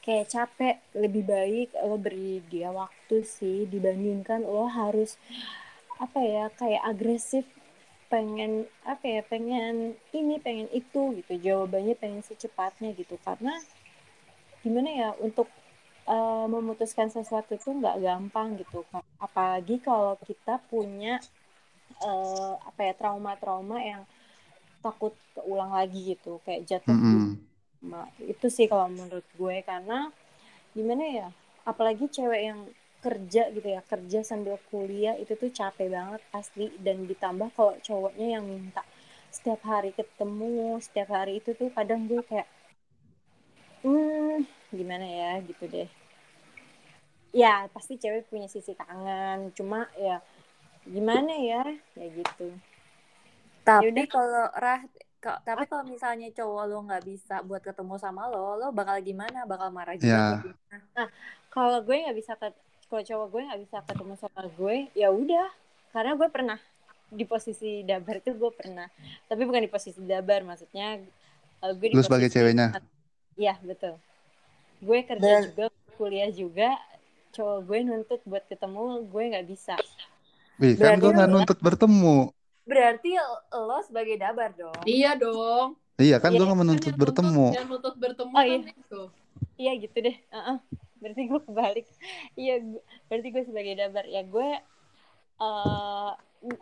kayak 0.02 0.26
capek 0.26 0.82
lebih 0.98 1.22
baik 1.22 1.70
lo 1.86 1.94
beri 1.94 2.42
dia 2.50 2.74
waktu 2.74 3.22
sih 3.22 3.70
dibandingkan 3.70 4.42
lo 4.42 4.66
harus 4.66 5.14
apa 6.02 6.18
ya 6.18 6.50
kayak 6.58 6.82
agresif 6.82 7.46
pengen 8.10 8.66
apa 8.82 9.06
ya 9.06 9.22
pengen 9.22 9.94
ini 10.10 10.42
pengen 10.42 10.66
itu 10.74 11.16
gitu. 11.16 11.32
Jawabannya 11.38 11.96
pengen 11.96 12.20
secepatnya 12.20 12.92
gitu. 12.92 13.16
Karena 13.24 13.56
gimana 14.60 14.90
ya 14.92 15.08
untuk 15.16 15.48
uh, 16.06 16.46
memutuskan 16.50 17.08
sesuatu 17.08 17.58
tuh 17.58 17.74
nggak 17.78 17.98
gampang 18.02 18.58
gitu 18.58 18.86
apalagi 19.18 19.82
kalau 19.82 20.14
kita 20.22 20.62
punya 20.70 21.18
uh, 22.02 22.54
apa 22.62 22.80
ya 22.90 22.94
trauma-trauma 22.94 23.78
yang 23.82 24.02
takut 24.83 25.14
keulang 25.39 25.72
lagi 25.72 26.18
gitu 26.18 26.43
kayak 26.45 26.66
jatuh 26.66 26.93
Mm 26.93 27.39
-mm. 27.83 28.07
itu 28.26 28.47
sih 28.47 28.66
kalau 28.70 28.87
menurut 28.87 29.26
gue 29.35 29.57
karena 29.66 30.11
gimana 30.74 31.05
ya 31.07 31.28
apalagi 31.66 32.07
cewek 32.11 32.43
yang 32.43 32.61
kerja 33.03 33.51
gitu 33.51 33.66
ya 33.66 33.83
kerja 33.83 34.22
sambil 34.22 34.59
kuliah 34.70 35.18
itu 35.18 35.35
tuh 35.35 35.51
capek 35.51 35.91
banget 35.91 36.22
asli 36.30 36.70
dan 36.78 37.03
ditambah 37.11 37.51
kalau 37.59 37.74
cowoknya 37.83 38.39
yang 38.39 38.47
minta 38.47 38.87
setiap 39.35 39.59
hari 39.66 39.91
ketemu 39.91 40.78
setiap 40.78 41.11
hari 41.11 41.43
itu 41.43 41.51
tuh 41.59 41.72
kadang 41.74 42.07
gue 42.07 42.22
kayak 42.22 42.47
hmm 43.83 44.47
gimana 44.70 45.03
ya 45.03 45.30
gitu 45.43 45.66
deh 45.66 45.91
ya 47.35 47.66
pasti 47.74 47.99
cewek 47.99 48.30
punya 48.30 48.47
sisi 48.47 48.76
kangen 48.78 49.51
cuma 49.59 49.91
ya 49.99 50.22
gimana 50.87 51.33
ya 51.35 51.64
ya 51.99 52.07
gitu 52.12 52.55
tapi 53.62 53.94
Yaudah. 53.94 54.06
kalau 54.10 54.46
rah 54.58 54.80
tapi 55.22 55.64
kalau 55.70 55.86
misalnya 55.86 56.34
cowok 56.34 56.62
lo 56.66 56.78
nggak 56.82 57.04
bisa 57.06 57.46
buat 57.46 57.62
ketemu 57.62 57.94
sama 57.94 58.26
lo 58.26 58.58
lo 58.58 58.74
bakal 58.74 58.98
gimana? 58.98 59.46
Bakal 59.46 59.70
marah 59.70 59.94
juga 59.94 60.42
yeah. 60.42 60.82
nah 60.98 61.06
kalau 61.46 61.78
gue 61.86 61.94
nggak 61.94 62.16
bisa 62.18 62.34
kalau 62.90 63.02
cowok 63.06 63.26
gue 63.30 63.40
nggak 63.46 63.62
bisa 63.62 63.76
ketemu 63.86 64.14
sama 64.18 64.42
gue 64.50 64.76
ya 64.98 65.08
udah. 65.14 65.48
Karena 65.94 66.16
gue 66.18 66.28
pernah 66.32 66.58
di 67.12 67.24
posisi 67.28 67.86
dabar 67.86 68.18
itu 68.18 68.34
gue 68.34 68.50
pernah. 68.50 68.88
Tapi 69.30 69.42
bukan 69.46 69.62
di 69.62 69.70
posisi 69.70 70.00
dabar 70.02 70.42
maksudnya 70.42 70.98
uh, 71.62 71.72
gue 71.76 71.86
di 71.92 71.94
lu 71.94 72.02
sebagai 72.02 72.26
ceweknya? 72.26 72.82
iya 73.38 73.54
betul. 73.62 74.02
Gue 74.82 75.06
kerja 75.06 75.22
Dan... 75.22 75.42
juga 75.54 75.66
kuliah 75.94 76.30
juga 76.34 76.74
cowok 77.30 77.58
gue 77.62 77.78
nuntut 77.86 78.20
buat 78.26 78.42
ketemu 78.50 79.06
gue 79.06 79.22
nggak 79.38 79.46
bisa. 79.46 79.78
Wih, 80.58 80.74
kan 80.74 80.98
gue 80.98 81.14
nggak 81.14 81.30
nuntut 81.30 81.58
bertemu 81.62 82.34
berarti 82.62 83.18
lo 83.52 83.78
sebagai 83.82 84.16
dabar 84.18 84.50
dong. 84.54 84.82
Iya 84.86 85.18
dong. 85.18 85.76
Iya 86.00 86.16
kan 86.18 86.32
iya, 86.32 86.38
gue 86.40 86.46
nggak 86.46 86.60
menuntut 86.60 86.94
kan 86.94 87.00
bertemu. 87.00 87.46
Yang 87.54 87.66
nuntut 87.68 87.94
bertemu 88.00 88.32
oh, 88.34 88.42
iya. 88.42 88.58
kan 88.58 88.62
itu. 88.72 89.02
Iya 89.60 89.72
gitu 89.78 89.96
deh. 90.02 90.16
Uh 90.32 90.38
-uh 90.38 90.58
berarti 91.02 91.22
gue 91.26 91.40
kebalik. 91.42 91.86
Iya 92.38 92.54
berarti 93.10 93.28
gue 93.34 93.44
sebagai 93.44 93.74
dabar. 93.74 94.04
Ya 94.06 94.22
gue 94.22 94.48
uh, 95.42 96.12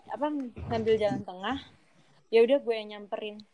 apa 0.09 0.27
ngambil 0.73 0.95
jalan 0.97 1.23
tengah. 1.23 1.59
Ya 2.33 2.41
udah 2.41 2.59
gue 2.65 2.75
yang 2.75 2.89
nyamperin. 2.97 3.45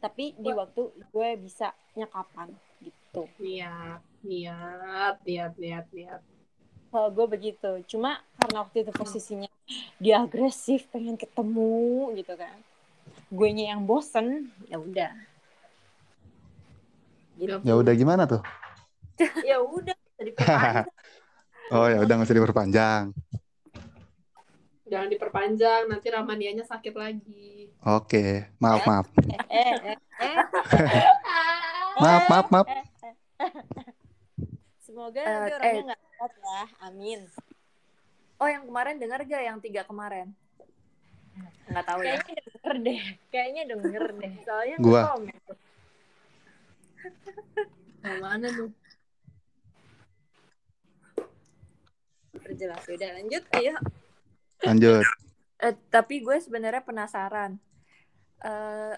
Tapi 0.00 0.32
di 0.40 0.50
waktu 0.56 0.88
gue 1.12 1.28
bisa 1.36 1.76
nyekapan 1.92 2.56
gitu. 2.80 3.28
Iya 3.36 4.00
lihat 4.24 5.20
lihat 5.28 5.52
lihat 5.60 5.86
lihat. 5.92 6.20
Kalau 6.88 7.12
gue 7.12 7.26
begitu. 7.28 7.70
Cuma 7.84 8.24
karena 8.40 8.64
waktu 8.64 8.88
itu 8.88 8.92
posisinya 8.96 9.48
dia 9.96 10.20
agresif 10.20 10.84
pengen 10.92 11.16
ketemu 11.16 12.12
gitu 12.20 12.34
kan. 12.36 12.56
Gue 13.32 13.48
yang 13.50 13.84
bosen 13.88 14.52
ya 14.68 14.76
udah. 14.76 15.12
Gitu. 17.34 17.56
ya 17.66 17.74
udah 17.74 17.92
gimana 17.98 18.30
tuh? 18.30 18.42
Ya 19.48 19.58
udah 19.62 19.94
diperpanjang. 20.18 20.86
Oh 21.72 21.88
ya 21.88 21.96
udah 22.04 22.12
nggak 22.20 22.28
usah 22.28 22.36
diperpanjang. 22.36 23.04
Jangan 24.84 25.08
diperpanjang 25.08 25.88
nanti 25.88 26.12
ramanianya 26.12 26.60
sakit 26.60 26.92
lagi. 26.92 27.72
Oke 27.80 28.52
maaf 28.60 28.84
eh, 28.84 28.86
maaf. 28.86 29.06
eh, 29.48 29.72
eh, 29.80 29.96
eh. 29.96 30.36
maaf 32.04 32.24
maaf 32.28 32.46
maaf. 32.52 32.66
Semoga 34.84 35.24
uh, 35.24 35.28
nanti 35.32 35.52
orangnya 35.56 35.82
nggak 35.88 36.00
eh. 36.04 36.10
kuat 36.20 36.32
ya. 36.36 36.62
Amin 36.84 37.20
oh 38.44 38.48
yang 38.52 38.68
kemarin 38.68 39.00
dengar 39.00 39.24
gak? 39.24 39.40
Yang 39.40 39.58
tiga 39.64 39.82
kemarin? 39.88 40.36
Nggak 41.64 41.84
tahu 41.88 42.00
ya. 42.04 42.20
Kayaknya 42.20 42.44
denger 42.44 42.74
deh. 42.84 43.00
Kayaknya 43.32 43.62
denger 43.72 44.04
deh. 44.20 44.32
Soalnya 44.44 44.76
gua. 44.84 45.02
mana 48.20 48.46
tuh? 48.52 48.70
Perjelas. 52.36 52.84
Udah 52.84 53.10
lanjut. 53.16 53.42
Ayo 53.56 53.74
lanjut. 54.64 55.04
Uh, 55.60 55.74
tapi 55.92 56.24
gue 56.24 56.36
sebenarnya 56.40 56.82
penasaran. 56.84 57.60
Uh, 58.40 58.96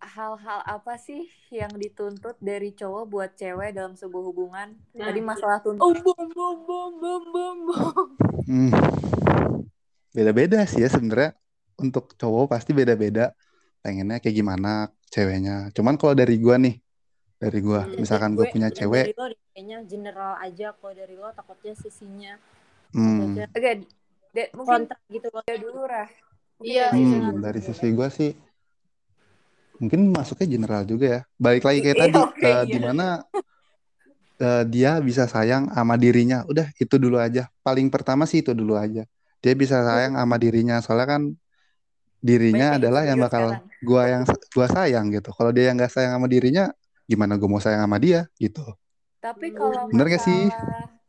hal-hal 0.00 0.60
apa 0.64 0.96
sih 0.96 1.28
yang 1.52 1.70
dituntut 1.76 2.40
dari 2.40 2.72
cowok 2.72 3.04
buat 3.04 3.30
cewek 3.36 3.76
dalam 3.76 3.92
sebuah 3.92 4.24
hubungan 4.32 4.68
nah. 4.96 5.12
tadi 5.12 5.20
masalah 5.20 5.60
tuntut 5.60 5.84
oh, 5.84 5.92
bum, 5.92 6.24
bum, 6.32 6.56
bum, 6.64 6.90
bum, 6.96 7.22
bum, 7.28 7.56
bum. 7.68 8.06
Hmm. 8.48 8.70
beda-beda 10.16 10.64
sih 10.64 10.80
ya 10.80 10.88
sebenarnya 10.88 11.36
untuk 11.76 12.16
cowok 12.16 12.56
pasti 12.56 12.72
beda-beda 12.72 13.36
pengennya 13.84 14.20
kayak 14.20 14.36
gimana 14.36 14.88
ceweknya 15.12 15.68
cuman 15.76 16.00
kalau 16.00 16.16
dari 16.16 16.40
gue 16.40 16.56
nih 16.56 16.76
dari 17.40 17.58
gue 17.60 17.80
hmm, 17.80 17.96
misalkan 18.00 18.36
gue 18.36 18.48
punya 18.52 18.68
cewek 18.68 19.12
dari 19.12 19.16
lo 19.16 19.26
kayaknya 19.52 19.78
general 19.88 20.32
aja 20.40 20.76
kalau 20.76 20.92
dari 20.92 21.14
lo 21.16 21.28
takutnya 21.32 21.72
sisinya 21.76 22.36
hmm. 22.92 23.44
oke 23.44 23.56
okay. 23.56 23.84
mungkin 24.56 24.88
kontrak 24.88 25.00
gitu 25.08 25.28
loh 25.32 25.44
dulu 25.44 25.80
rah 25.88 26.08
iya 26.60 26.92
hmm, 26.92 27.40
dari 27.40 27.60
sisi 27.64 27.92
gue 27.92 28.08
sih 28.12 28.30
mungkin 29.80 30.12
masuknya 30.12 30.46
general 30.46 30.82
juga 30.84 31.06
ya. 31.08 31.20
Balik 31.40 31.64
lagi 31.64 31.78
kayak 31.80 31.98
tadi 31.98 32.14
okay, 32.20 32.52
uh, 32.52 32.62
iya. 32.62 32.68
di 32.68 32.78
mana 32.78 33.06
uh, 34.38 34.62
dia 34.68 35.00
bisa 35.00 35.24
sayang 35.24 35.72
sama 35.72 35.96
dirinya. 35.96 36.44
Udah 36.46 36.68
itu 36.76 36.94
dulu 37.00 37.16
aja. 37.16 37.48
Paling 37.64 37.88
pertama 37.88 38.28
sih 38.28 38.44
itu 38.44 38.52
dulu 38.52 38.76
aja. 38.76 39.08
Dia 39.40 39.52
bisa 39.56 39.80
sayang 39.80 40.20
sama 40.20 40.36
dirinya. 40.36 40.78
Soalnya 40.84 41.08
kan 41.18 41.22
dirinya 42.20 42.76
Baik, 42.76 42.78
adalah 42.84 43.02
yang 43.08 43.18
bakal 43.18 43.44
sekarang. 43.56 43.82
gua 43.88 44.02
yang 44.06 44.22
gua 44.52 44.66
sayang 44.68 45.06
gitu. 45.16 45.32
Kalau 45.32 45.50
dia 45.50 45.72
yang 45.72 45.80
nggak 45.80 45.90
sayang 45.90 46.12
sama 46.20 46.28
dirinya 46.28 46.68
gimana 47.10 47.34
gue 47.34 47.48
mau 47.50 47.58
sayang 47.58 47.82
sama 47.82 47.98
dia 47.98 48.30
gitu. 48.38 48.62
Tapi 49.18 49.50
kalau 49.50 49.90
bener 49.90 50.06
gak 50.14 50.22
sih? 50.22 50.46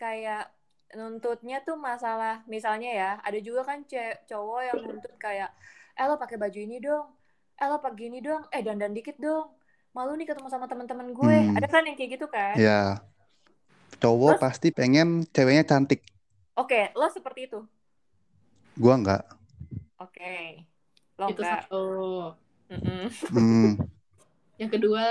kayak 0.01 0.49
nuntutnya 0.97 1.61
tuh 1.61 1.77
masalah 1.77 2.41
misalnya 2.49 2.89
ya 2.89 3.11
ada 3.21 3.37
juga 3.37 3.61
kan 3.63 3.85
cowok 4.25 4.61
yang 4.65 4.79
nuntut 4.81 5.13
kayak 5.21 5.53
eh 5.93 6.05
lo 6.09 6.17
pakai 6.17 6.41
baju 6.41 6.57
ini 6.57 6.81
dong 6.81 7.05
eh 7.61 7.67
lo 7.69 7.77
pakai 7.77 8.09
ini 8.09 8.19
dong 8.25 8.41
eh 8.49 8.65
dandan 8.65 8.97
dikit 8.97 9.21
dong 9.21 9.53
malu 9.93 10.17
nih 10.17 10.25
ketemu 10.25 10.49
sama 10.49 10.65
teman-teman 10.65 11.13
gue 11.13 11.37
hmm. 11.45 11.57
ada 11.61 11.67
kan 11.69 11.85
yang 11.85 11.93
kayak 11.93 12.17
gitu 12.17 12.25
kan 12.25 12.57
ya 12.57 12.97
cowok 14.01 14.39
Terus, 14.39 14.41
pasti 14.41 14.67
pengen 14.73 15.29
ceweknya 15.29 15.61
cantik 15.61 16.01
oke 16.57 16.65
okay, 16.65 16.89
lo 16.97 17.05
seperti 17.13 17.45
itu 17.45 17.59
gua 18.81 18.97
enggak 18.97 19.23
oke 20.01 20.09
okay. 20.09 20.65
lo 21.21 21.29
itu 21.29 21.37
enggak 21.37 21.69
satu 21.69 21.85
mm 22.73 22.79
-mm. 22.81 23.03
hmm. 23.29 23.71
yang 24.61 24.71
kedua 24.73 25.05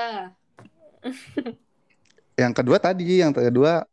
yang 2.41 2.53
kedua 2.57 2.77
tadi, 2.81 3.21
yang 3.21 3.33
kedua 3.37 3.85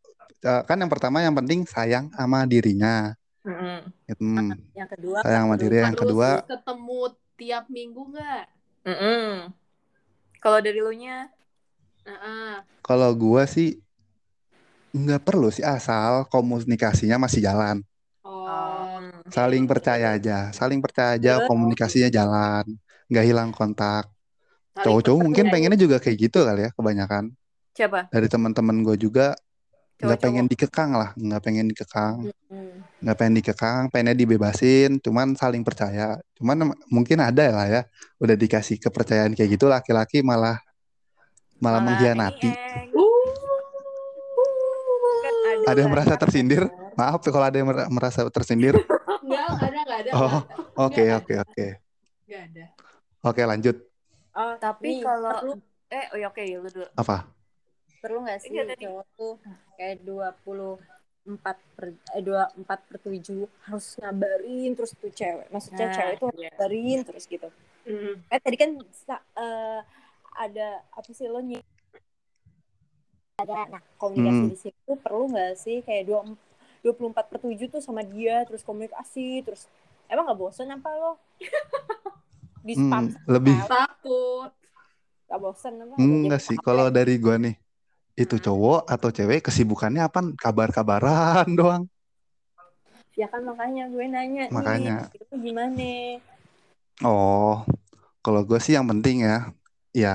eh, 0.43 0.61
kan 0.63 0.77
yang 0.79 0.91
pertama 0.91 1.23
yang 1.23 1.35
penting 1.35 1.67
sayang 1.67 2.07
sama 2.15 2.47
dirinya. 2.47 3.15
Mm-hmm. 3.47 3.77
Hmm. 4.19 4.51
Yang 4.75 4.89
kedua 4.97 5.17
sayang 5.23 5.43
sama 5.47 5.55
diri. 5.59 5.75
Yang 5.83 5.97
kedua 6.03 6.29
ketemu 6.43 7.01
tiap 7.37 7.69
minggu 7.69 8.01
nggak? 8.11 8.43
Mm-hmm. 8.89 9.53
Kalau 10.41 10.59
dari 10.59 10.81
lu 10.81 10.91
nya? 10.97 11.29
Uh-uh. 12.03 12.65
Kalau 12.81 13.11
gua 13.13 13.45
sih 13.45 13.77
nggak 14.95 15.21
perlu 15.21 15.53
sih 15.53 15.61
asal 15.61 16.25
komunikasinya 16.33 17.21
masih 17.21 17.45
jalan. 17.45 17.85
Oh. 18.25 18.97
Saling 19.29 19.69
percaya 19.69 20.17
aja, 20.17 20.49
saling 20.51 20.81
percaya 20.81 21.15
aja 21.19 21.45
komunikasinya 21.45 22.09
jalan, 22.09 22.65
nggak 23.11 23.25
hilang 23.27 23.49
kontak. 23.53 24.09
Cowok-cowok 24.77 25.21
mungkin 25.21 25.49
pengennya 25.49 25.77
juga 25.77 25.97
kayak 25.97 26.17
gitu 26.29 26.45
kali 26.45 26.69
ya 26.69 26.71
kebanyakan. 26.73 27.33
Siapa? 27.73 28.09
Dari 28.09 28.27
teman-teman 28.29 28.81
gue 28.81 28.97
juga 28.97 29.37
nggak 29.97 30.19
pengen 30.21 30.45
dikekang 30.45 30.91
lah 30.93 31.09
nggak 31.17 31.41
pengen 31.41 31.65
dikekang. 31.67 32.15
Hmm. 32.47 32.85
nggak 32.97 33.15
pengen 33.17 33.35
dikekang 33.37 33.81
pengennya 33.89 34.15
dibebasin 34.15 34.97
cuman 35.01 35.33
saling 35.33 35.61
percaya. 35.61 36.17
Cuman 36.37 36.69
mungkin 36.87 37.17
ada 37.19 37.45
lah 37.49 37.65
ya 37.67 37.81
udah 38.17 38.33
dikasih 38.33 38.77
kepercayaan 38.77 39.33
kayak 39.33 39.57
gitu 39.57 39.65
laki-laki 39.65 40.21
malah 40.21 40.57
malah 41.57 41.81
mengkhianati. 41.81 42.53
Uh, 42.93 43.05
Kan 45.17 45.33
ada 45.67 45.79
yang 45.79 45.91
merasa 45.91 46.13
banyak 46.13 46.21
tersindir? 46.21 46.63
Maaf 46.93 47.21
kalau 47.21 47.45
ada 47.45 47.57
yang 47.57 47.67
mer- 47.69 47.89
merasa 47.89 48.25
tersindir. 48.29 48.73
Enggak, 49.27 49.43
enggak 49.49 49.69
ada, 49.69 49.79
enggak 49.81 49.99
ada. 49.99 50.11
oh 50.15 50.39
oke 50.87 51.03
Nggak 51.03 51.17
oke 51.19 51.33
oke. 51.41 51.67
Enggak 52.23 52.41
ada. 52.47 52.65
oke 53.23 53.41
lanjut. 53.43 53.75
Oh, 54.31 54.53
Tapi 54.55 54.89
kalau 55.01 55.57
eh 55.87 56.05
oh 56.13 56.17
ya 56.17 56.27
oke 56.29 56.41
lu 56.43 56.69
dulu. 56.69 56.85
apa 56.93 57.27
perlu 57.97 58.21
nggak 58.21 58.39
sih 58.39 58.49
Enggak, 58.51 58.67
tadi. 58.73 58.83
cowok 58.83 59.05
tuh 59.13 59.33
kayak 59.73 59.97
24 60.01 61.57
per 61.73 61.85
eh 62.11 62.21
24 62.21 62.79
per 62.83 62.97
7 62.99 63.35
harus 63.65 63.87
ngabarin 63.97 64.69
terus 64.71 64.91
tuh 64.93 65.09
cewek. 65.09 65.47
Maksudnya 65.47 65.85
Nah, 65.85 65.95
cewek 65.95 66.15
tuh 66.17 66.29
iya. 66.33 66.49
ngabarin 66.49 66.99
terus 67.03 67.23
gitu. 67.25 67.49
Mm. 67.83 68.13
Eh 68.25 68.39
tadi 68.39 68.55
kan 68.55 68.69
sa- 68.91 69.25
eh, 69.33 69.79
ada 70.35 70.67
apa 70.91 71.09
sih 71.09 71.25
lo 71.25 71.39
nyi 71.39 71.57
ada 73.37 73.53
nah 73.67 73.81
komunikasi 73.95 74.33
Hmm. 74.39 74.49
di 74.49 74.57
situ 74.59 74.91
perlu 74.97 75.29
nggak 75.29 75.53
sih 75.55 75.81
kayak 75.81 76.03
dua 76.05 76.25
24 76.79 77.25
per 77.27 77.37
7 77.39 77.67
tuh 77.67 77.77
sama 77.79 78.01
dia 78.01 78.41
terus 78.43 78.61
komunikasi 78.61 79.41
terus 79.41 79.69
emang 80.07 80.25
nggak 80.25 80.39
bosen 80.39 80.67
apa 80.67 80.89
lo 80.91 81.11
di 82.67 82.73
spam 82.73 83.07
Hmm, 83.07 83.13
lebih 83.27 83.53
Takut. 83.63 84.49
nggak 85.25 85.39
bosen 85.39 85.73
apa 85.79 85.93
enggak 85.95 86.41
sih 86.41 86.57
kalau 86.57 86.89
dari 86.89 87.13
gua 87.15 87.37
nih 87.37 87.53
itu 88.17 88.35
cowok 88.41 88.89
atau 88.89 89.09
cewek 89.13 89.45
kesibukannya 89.45 90.01
apa 90.09 90.19
kabar-kabaran 90.41 91.45
doang 91.59 91.83
ya 93.17 93.25
kan 93.29 93.41
makanya 93.45 93.89
gue 93.89 94.05
nanya 94.09 94.43
Makanya. 94.53 94.95
nih 95.09 95.21
itu 95.21 95.35
gimana 95.41 95.85
Oh, 97.05 97.61
kalau 98.25 98.41
gue 98.41 98.57
sih 98.57 98.73
yang 98.73 98.89
penting 98.89 99.21
ya, 99.21 99.53
ya 99.93 100.13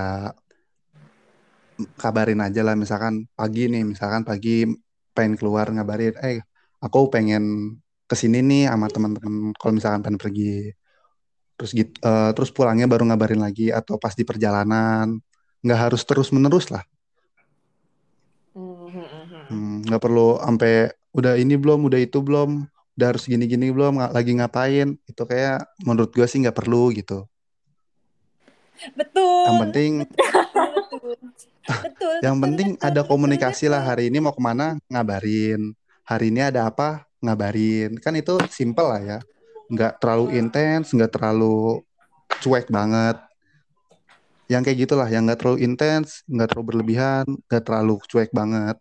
kabarin 1.99 2.43
aja 2.43 2.61
lah. 2.67 2.75
Misalkan 2.75 3.27
pagi 3.39 3.71
nih, 3.71 3.83
misalkan 3.87 4.23
pagi 4.27 4.67
pengen 5.15 5.35
keluar 5.39 5.67
ngabarin, 5.71 6.15
eh 6.27 6.43
aku 6.83 7.07
pengen 7.15 7.43
ke 8.11 8.15
sini 8.19 8.39
nih 8.43 8.63
sama 8.71 8.87
teman-teman. 8.91 9.55
Kalau 9.59 9.73
misalkan 9.79 10.01
pengen 10.03 10.19
pergi, 10.19 10.75
terus 11.57 11.71
gitu, 11.79 11.95
eh, 12.03 12.31
terus 12.37 12.51
pulangnya 12.51 12.87
baru 12.91 13.05
ngabarin 13.09 13.41
lagi 13.47 13.71
atau 13.71 13.95
pas 14.03 14.15
di 14.19 14.25
perjalanan. 14.27 15.19
Nggak 15.63 15.81
harus 15.85 16.03
terus 16.09 16.29
menerus 16.35 16.67
lah. 16.75 16.83
Hmm, 19.53 19.61
hmm, 19.61 19.69
hmm, 19.69 19.77
nggak 19.93 20.03
perlu 20.03 20.29
sampai 20.41 20.75
udah 21.13 21.35
ini 21.37 21.55
belum, 21.61 21.81
udah 21.89 22.01
itu 22.01 22.19
belum, 22.25 22.51
udah 22.97 23.07
harus 23.13 23.25
gini-gini 23.29 23.69
belum, 23.69 24.01
lagi 24.01 24.33
ngapain. 24.33 24.97
Itu 25.05 25.23
kayak 25.29 25.69
menurut 25.85 26.11
gue 26.17 26.25
sih 26.25 26.41
nggak 26.41 26.57
perlu 26.57 26.89
gitu. 26.97 27.29
betul 28.99 29.47
Yang 29.47 29.57
penting 29.69 29.93
betul 30.75 31.13
betul 31.85 32.13
Yang 32.25 32.37
betul, 32.37 32.43
penting 32.45 32.69
betul, 32.75 32.87
ada 32.89 33.01
betul, 33.05 33.11
komunikasi 33.11 33.67
lah 33.71 33.83
betul. 33.85 33.91
hari 33.93 34.05
ini 34.11 34.19
mau 34.25 34.35
ke 34.35 34.43
mana 34.43 34.79
ngabarin. 34.91 35.77
Hari 36.09 36.27
ini 36.33 36.41
ada 36.43 36.67
apa 36.71 37.07
ngabarin. 37.23 37.99
Kan 38.03 38.15
itu 38.19 38.35
simple 38.51 38.87
lah 38.89 39.03
ya. 39.03 39.19
Nggak 39.71 40.03
terlalu 40.03 40.27
intens, 40.41 40.91
nggak 40.97 41.13
terlalu 41.15 41.83
cuek 42.43 42.67
banget. 42.73 43.17
Yang 44.51 44.63
kayak 44.69 44.79
gitulah, 44.85 45.09
yang 45.09 45.23
nggak 45.27 45.41
terlalu 45.41 45.59
intens, 45.65 46.27
nggak 46.29 46.49
terlalu 46.53 46.67
berlebihan, 46.75 47.25
nggak 47.49 47.63
terlalu 47.65 47.95
cuek 48.11 48.31
banget. 48.35 48.77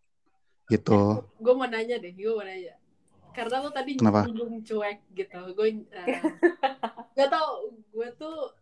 Gitu. 0.72 1.00
Gue 1.44 1.54
mau 1.54 1.68
nanya 1.68 2.00
deh, 2.00 2.16
gue 2.16 2.32
mau 2.32 2.48
nanya. 2.48 2.80
Karena 3.36 3.64
lo 3.64 3.70
tadi 3.72 4.00
Kenapa? 4.00 4.24
nyinggung 4.28 4.64
cuek 4.64 5.00
gitu. 5.12 5.40
Gue 5.52 5.68
uh, 5.92 6.08
gak 7.20 7.30
tau, 7.32 7.68
gue 7.92 8.08
tuh 8.16 8.56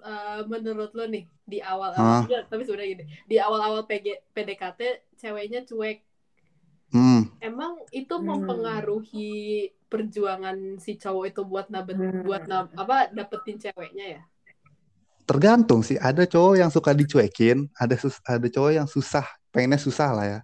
uh, 0.00 0.40
menurut 0.48 0.92
lo 0.96 1.04
nih 1.04 1.24
di 1.44 1.58
Hah? 1.60 1.76
awal-awal, 1.76 2.24
enggak, 2.24 2.42
tapi 2.48 2.62
sebenarnya 2.64 2.88
gini, 2.96 3.04
di 3.28 3.36
awal-awal 3.36 3.84
PG, 3.84 4.32
PDKT 4.32 4.80
ceweknya 5.20 5.60
cuek. 5.64 6.04
Hmm, 6.90 7.30
Emang 7.38 7.78
itu 7.94 8.10
Hmm. 8.18 8.26
mempengaruhi 8.26 9.30
perjuangan 9.86 10.78
si 10.82 10.98
cowok 10.98 11.24
itu 11.30 11.42
buat 11.46 11.70
nabet, 11.70 11.94
Hmm. 11.94 12.26
buat 12.26 12.50
nab, 12.50 12.74
apa 12.74 13.12
dapetin 13.14 13.60
ceweknya 13.60 14.18
ya? 14.18 14.22
tergantung 15.30 15.86
sih. 15.86 15.94
Ada 15.94 16.26
cowok 16.26 16.58
yang 16.58 16.70
suka 16.74 16.90
dicuekin, 16.90 17.70
ada 17.78 17.94
sus 17.94 18.18
ada 18.26 18.42
cowok 18.50 18.72
yang 18.74 18.88
susah, 18.90 19.22
pengennya 19.54 19.78
susah 19.78 20.10
lah 20.10 20.26
ya. 20.26 20.40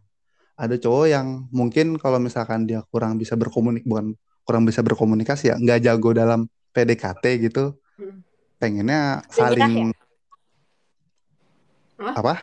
Ada 0.57 0.77
cowok 0.81 1.07
yang 1.13 1.27
mungkin 1.53 2.01
kalau 2.01 2.17
misalkan 2.17 2.65
dia 2.65 2.81
kurang 2.89 3.21
bisa 3.21 3.37
berkomunik, 3.37 3.85
bukan 3.85 4.17
kurang 4.47 4.65
bisa 4.65 4.81
berkomunikasi 4.81 5.53
ya, 5.53 5.57
nggak 5.61 5.81
jago 5.85 6.11
dalam 6.17 6.41
PDKT 6.73 7.25
gitu, 7.45 7.77
Hmm. 7.97 8.21
pengennya 8.61 9.25
saling 9.33 9.93
Hah? 11.97 12.13
apa? 12.17 12.35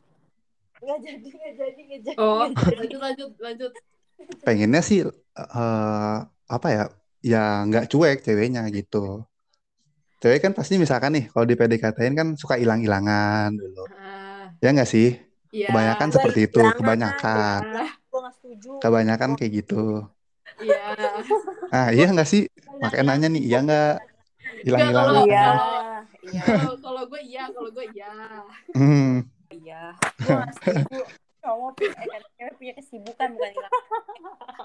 nggak 0.84 1.00
jadi 1.00 1.28
nggak 1.32 1.54
jadi 1.62 1.80
nggak 1.88 2.02
jadi 2.06 2.18
Oh, 2.20 2.46
lanjut 2.52 3.00
lanjut 3.02 3.30
lanjut. 3.40 3.72
Pengennya 4.46 4.82
sih 4.84 5.00
eh, 5.38 6.16
apa 6.56 6.68
ya? 6.70 6.84
Ya 7.24 7.64
nggak 7.66 7.88
cuek 7.92 8.18
ceweknya 8.26 8.62
gitu. 8.74 9.24
Cewek 10.22 10.40
kan 10.44 10.52
pasti 10.56 10.80
misalkan 10.80 11.12
nih 11.16 11.26
kalau 11.32 11.46
di 11.50 11.56
PDKT-in 11.60 12.16
kan 12.16 12.28
suka 12.40 12.56
hilang-hilangan 12.62 13.50
dulu. 13.60 13.84
Ah, 13.92 14.48
Ya 14.64 14.70
nggak 14.72 14.90
sih? 14.90 15.20
iya. 15.52 15.68
Kebanyakan 15.68 16.10
seperti 16.16 16.40
itu, 16.48 16.62
kebanyakan. 16.80 17.60
ya. 17.68 17.88
Setuju 18.44 18.84
Kebanyakan 18.84 19.40
kayak 19.40 19.64
gitu. 19.64 20.04
Iya. 20.60 20.84
Ah, 21.72 21.90
iya 21.96 22.12
nggak 22.12 22.28
sih? 22.28 22.52
Makanya 22.84 23.16
nanya 23.16 23.28
nih, 23.32 23.42
iya 23.42 23.58
nggak? 23.64 23.94
Hilang-hilangan. 24.68 25.08
Kalau- 25.08 25.26
Iya, 25.26 25.46
kalau- 25.48 26.06
iya, 26.28 26.44
Kalau 26.84 27.04
gue 27.08 27.22
iya, 27.24 27.44
kalau 27.48 27.70
gue 27.72 27.86
iya. 27.96 28.12
Hmm, 28.76 29.14
iya. 29.50 29.82
gue 30.20 31.04
cowok 31.40 31.72
punya 31.76 31.96
eh, 31.96 32.08
kan, 32.08 32.22
cewek 32.36 32.54
punya 32.56 32.74
kesibukan 32.74 33.30
bukan 33.36 33.52
hilang 33.52 33.74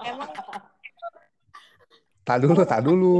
emang 0.05 0.29
tak 2.23 2.37
dulu, 2.39 2.61
tak 2.63 2.81
dulu. 2.83 3.19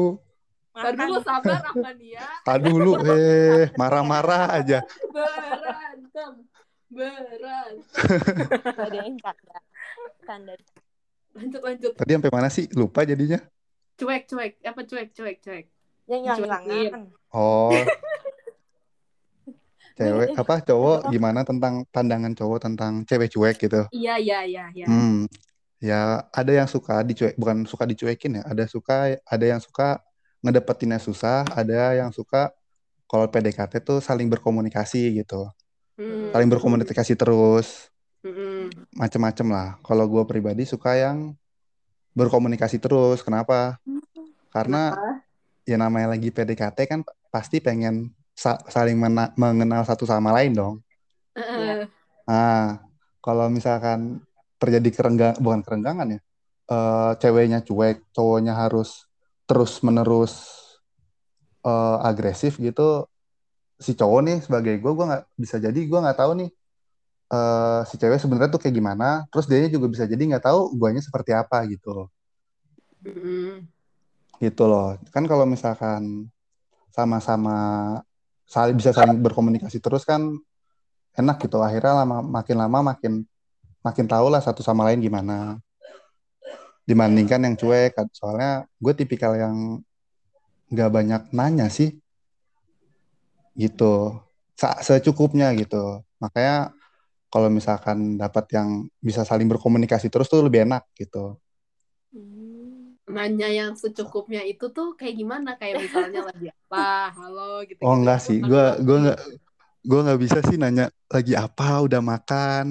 Ntar 0.69 0.93
dulu 0.95 1.15
sabar 1.19 1.59
Rahmania. 1.65 2.23
Tak 2.45 2.57
dulu, 2.61 2.91
eh, 3.03 3.67
marah-marah 3.75 4.53
aja. 4.53 4.79
Berantem. 5.11 6.45
Berantem. 6.89 7.85
ada 8.89 8.97
yang 8.97 9.17
canda 9.21 9.57
canda 10.25 10.53
Lanjut 11.37 11.61
lanjut. 11.61 11.91
Tadi 11.93 12.11
sampai 12.17 12.31
mana 12.33 12.49
sih? 12.49 12.65
Lupa 12.73 13.05
jadinya. 13.05 13.37
Cuek 14.01 14.25
cuek. 14.25 14.57
Apa 14.65 14.81
cuek 14.83 15.13
cuek 15.13 15.37
cuek. 15.39 15.65
yang 16.09 16.25
hilang 16.25 17.13
Oh. 17.29 17.69
Cewek 19.99 20.31
apa 20.31 20.63
cowok 20.63 21.11
gimana 21.11 21.43
tentang 21.43 21.83
pandangan 21.91 22.31
cowok 22.31 22.59
tentang 22.63 23.03
cewek 23.03 23.29
cuek 23.35 23.55
gitu. 23.59 23.83
Iya 23.91 24.15
iya 24.15 24.39
iya 24.47 24.65
iya. 24.71 24.87
Hmm. 24.87 25.27
Ya, 25.79 26.27
ada 26.35 26.51
yang 26.51 26.67
suka 26.67 27.03
dicuek, 27.03 27.35
bukan 27.35 27.67
suka 27.67 27.83
dicuekin 27.83 28.39
ya. 28.39 28.43
Ada 28.47 28.67
suka, 28.67 29.15
ada 29.15 29.45
yang 29.47 29.59
suka 29.59 29.99
ngedapetinnya 30.39 30.99
susah, 31.03 31.43
ada 31.51 31.99
yang 31.99 32.15
suka 32.15 32.51
kalau 33.11 33.27
PDKT 33.27 33.83
tuh 33.83 33.99
saling 33.99 34.31
berkomunikasi 34.31 35.19
gitu. 35.19 35.51
Hmm. 35.99 36.31
Saling 36.31 36.47
berkomunikasi 36.47 37.19
terus, 37.19 37.91
Mm-mm. 38.23 38.71
macem-macem 38.95 39.47
lah. 39.51 39.75
Kalau 39.83 40.07
gue 40.07 40.23
pribadi 40.23 40.63
suka 40.63 40.95
yang 40.95 41.35
berkomunikasi 42.15 42.79
terus. 42.79 43.19
Kenapa? 43.19 43.75
Karena 44.47 44.95
ya 45.67 45.75
namanya 45.75 46.15
lagi 46.15 46.31
PDKT 46.31 46.87
kan 46.87 47.03
pasti 47.27 47.59
pengen 47.59 48.15
sa- 48.31 48.63
saling 48.71 48.95
mena- 48.95 49.35
mengenal 49.35 49.83
satu 49.83 50.07
sama 50.07 50.31
lain 50.31 50.55
dong. 50.55 50.75
Eh, 51.35 51.83
Nah, 52.23 52.77
kalau 53.25 53.49
misalkan 53.49 54.21
terjadi 54.61 54.89
kerenggang, 54.93 55.35
bukan 55.41 55.65
kerenggangan 55.65 56.15
ya, 56.15 56.19
eh, 56.69 57.11
ceweknya 57.19 57.59
cuek, 57.65 58.05
cowoknya 58.15 58.53
harus 58.55 59.09
terus-menerus 59.49 60.55
eh, 61.59 61.97
agresif 62.07 62.55
gitu, 62.55 63.03
si 63.79 63.95
cowok 63.95 64.19
nih 64.27 64.37
sebagai 64.43 64.75
gue, 64.77 64.91
gue 64.91 65.05
nggak 65.07 65.23
bisa 65.39 65.55
jadi 65.57 65.79
gue 65.79 65.99
nggak 66.03 66.19
tahu 66.19 66.31
nih 66.43 66.49
eh, 67.31 67.81
si 67.87 67.95
cewek 67.95 68.19
sebenarnya 68.19 68.51
tuh 68.51 68.61
kayak 68.61 68.75
gimana, 68.75 69.23
terus 69.31 69.47
dia 69.47 69.65
juga 69.71 69.87
bisa 69.87 70.03
jadi 70.03 70.19
nggak 70.19 70.43
tahu 70.43 70.75
guanya 70.75 70.99
seperti 70.99 71.31
apa 71.31 71.63
gitu, 71.71 72.11
mm-mm. 73.07 73.63
gitu 74.43 74.63
loh. 74.67 74.99
Kan 75.15 75.23
kalau 75.25 75.47
misalkan 75.47 76.27
sama-sama 76.91 77.57
saling 78.43 78.75
bisa 78.75 78.91
saling 78.91 79.17
berkomunikasi 79.23 79.79
terus 79.79 80.03
kan 80.03 80.35
enak 81.15 81.37
gitu, 81.39 81.63
akhirnya 81.63 82.03
lama 82.03 82.19
makin 82.19 82.57
lama 82.59 82.79
makin 82.93 83.13
makin 83.79 84.05
tahu 84.11 84.27
lah 84.27 84.43
satu 84.43 84.59
sama 84.59 84.83
lain 84.91 84.99
gimana 84.99 85.55
dibandingkan 86.83 87.45
yang 87.45 87.55
cuek 87.55 87.93
soalnya 88.17 88.65
gue 88.81 88.93
tipikal 88.97 89.37
yang 89.37 89.77
nggak 90.73 90.89
banyak 90.89 91.21
nanya 91.29 91.69
sih 91.69 91.93
gitu 93.61 93.93
Sa- 94.61 94.79
secukupnya 94.87 95.47
gitu 95.61 96.03
makanya 96.23 96.55
kalau 97.33 97.49
misalkan 97.57 98.17
dapat 98.23 98.45
yang 98.57 98.69
bisa 99.07 99.21
saling 99.29 99.47
berkomunikasi 99.51 100.07
terus 100.13 100.27
tuh 100.31 100.41
lebih 100.47 100.65
enak 100.67 100.83
gitu. 100.97 101.37
Nanya 103.09 103.49
yang 103.49 103.71
secukupnya 103.73 104.41
itu 104.45 104.65
tuh 104.69 104.93
kayak 104.99 105.15
gimana? 105.17 105.49
Kayak 105.59 105.75
misalnya 105.85 106.19
lagi 106.29 106.47
apa, 106.53 107.13
halo 107.17 107.65
gitu. 107.65 107.81
Oh 107.85 107.93
enggak 107.97 108.19
sih, 108.21 108.37
gue 108.41 108.65
gue 108.85 108.97
nggak 109.03 109.19
gue 109.89 109.99
nggak 110.05 110.19
bisa 110.21 110.37
sih 110.45 110.57
nanya 110.61 110.85
lagi 111.09 111.33
apa, 111.33 111.81
udah 111.85 112.01
makan. 112.01 112.65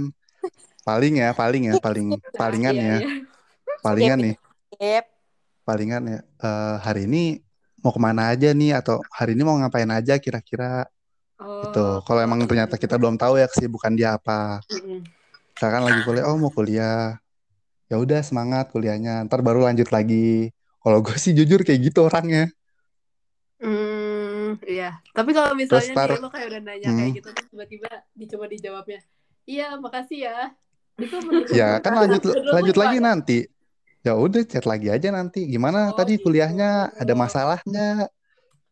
Paling 0.86 1.14
ya, 1.22 1.30
paling 1.34 1.62
ya, 1.70 1.74
paling 1.78 2.06
palingan 2.40 2.74
Iya, 2.76 2.82
ya, 2.82 2.98
iya. 2.98 3.10
palingan 3.84 4.18
nih, 4.24 4.34
Yep. 4.78 5.04
palingan 5.66 6.02
ya. 6.06 6.18
Eh, 6.42 6.74
hari 6.86 7.00
ini 7.10 7.22
mau 7.78 7.94
ke 7.94 8.00
mana 8.02 8.34
aja 8.34 8.50
nih 8.50 8.74
atau 8.74 8.98
hari 9.08 9.38
ini 9.38 9.42
mau 9.46 9.54
ngapain 9.56 9.88
aja 9.88 10.18
kira-kira 10.18 10.86
Oh. 11.38 11.62
gitu. 11.62 12.02
Kalau 12.02 12.18
emang 12.18 12.42
ternyata 12.50 12.74
kita 12.74 12.98
belum 12.98 13.14
tahu 13.14 13.38
ya 13.38 13.46
kesibukan 13.46 13.94
dia 13.94 14.18
apa. 14.18 14.58
Misalkan 15.54 15.86
lagi 15.86 16.02
kuliah, 16.02 16.26
oh 16.26 16.34
mau 16.34 16.50
kuliah. 16.50 17.14
Ya 17.86 17.94
udah 17.94 18.26
semangat 18.26 18.74
kuliahnya. 18.74 19.22
Ntar 19.22 19.46
baru 19.46 19.62
lanjut 19.62 19.86
lagi. 19.94 20.50
Kalau 20.82 20.98
gue 20.98 21.14
sih 21.14 21.30
jujur 21.38 21.62
kayak 21.62 21.94
gitu 21.94 22.10
orangnya. 22.10 22.50
Hmm, 23.58 24.58
iya. 24.66 24.98
Tapi 25.14 25.30
kalau 25.34 25.54
misalnya 25.54 25.94
Terus 25.94 25.94
tar- 25.94 26.10
nih 26.14 26.22
lo 26.22 26.30
kayak 26.30 26.46
udah 26.50 26.60
nanya 26.62 26.88
Hmm. 26.90 26.98
kayak 27.06 27.12
gitu 27.22 27.28
terus 27.34 27.46
tiba-tiba 27.50 27.90
dicoba 28.14 28.44
dijawabnya. 28.46 29.00
Iya, 29.46 29.66
makasih 29.78 30.18
ya. 30.26 30.36
Itu 30.98 31.16
menurut 31.22 31.46
Ya 31.54 31.78
kan 31.78 31.94
lanjut 32.02 32.22
lanjut 32.50 32.76
lagi 32.78 32.98
nanti. 32.98 33.38
Ya 34.06 34.14
udah 34.14 34.42
chat 34.46 34.64
lagi 34.64 34.88
aja 34.88 35.08
nanti. 35.10 35.44
Gimana 35.48 35.90
Oh, 35.90 35.96
tadi 35.98 36.16
gitu. 36.16 36.30
kuliahnya? 36.30 36.94
Ada 36.96 37.12
masalahnya? 37.18 38.06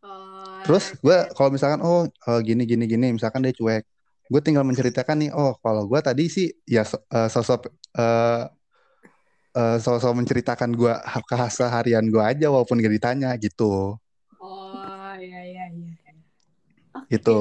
Oh, 0.03 0.63
Terus 0.63 0.95
oke. 0.95 0.99
gue 1.03 1.17
kalau 1.35 1.49
misalkan 1.51 1.79
oh 1.83 2.07
eh, 2.07 2.39
gini 2.47 2.63
gini 2.67 2.83
gini, 2.87 3.07
misalkan 3.15 3.43
dia 3.43 3.55
cuek, 3.55 3.83
gue 4.31 4.41
tinggal 4.43 4.63
menceritakan 4.67 5.15
nih, 5.23 5.31
oh 5.35 5.55
kalau 5.63 5.87
gue 5.87 5.99
tadi 6.03 6.27
sih 6.27 6.47
ya 6.67 6.83
eh, 6.87 7.29
sosok 7.31 7.71
eh 7.95 8.43
eh, 9.55 9.77
sosok 9.79 10.11
menceritakan 10.19 10.69
gue 10.75 10.93
keseharian 11.29 12.05
gue 12.11 12.23
aja 12.23 12.47
walaupun 12.51 12.79
gak 12.83 12.93
ditanya 12.97 13.29
gitu, 13.39 13.95
Oh, 14.41 15.13
iya 15.17 15.41
iya 15.49 15.65
iya. 15.73 16.11
Oke. 16.95 17.09
gitu. 17.11 17.31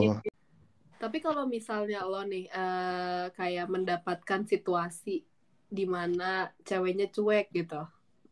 Tapi 0.97 1.19
kalau 1.21 1.45
misalnya 1.45 2.09
lo 2.09 2.25
nih 2.25 2.49
eh, 2.49 3.25
kayak 3.37 3.67
mendapatkan 3.69 4.41
situasi 4.49 5.23
di 5.67 5.85
mana 5.85 6.49
ceweknya 6.63 7.11
cuek 7.11 7.51
gitu, 7.51 7.83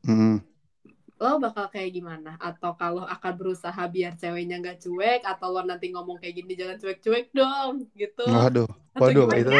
Mm. 0.06 0.38
lo 1.18 1.40
bakal 1.42 1.66
kayak 1.72 1.90
gimana? 1.96 2.38
Atau 2.38 2.76
kalau 2.78 3.02
akan 3.08 3.32
berusaha 3.34 3.82
biar 3.90 4.14
ceweknya 4.14 4.62
nggak 4.62 4.78
cuek, 4.84 5.22
atau 5.26 5.50
lo 5.50 5.66
nanti 5.66 5.90
ngomong 5.90 6.20
kayak 6.22 6.34
gini 6.42 6.54
jangan 6.54 6.76
cuek-cuek 6.78 7.34
dong, 7.34 7.90
gitu? 7.98 8.22
Waduh, 8.28 8.68
waduh 8.94 9.28
itu 9.34 9.58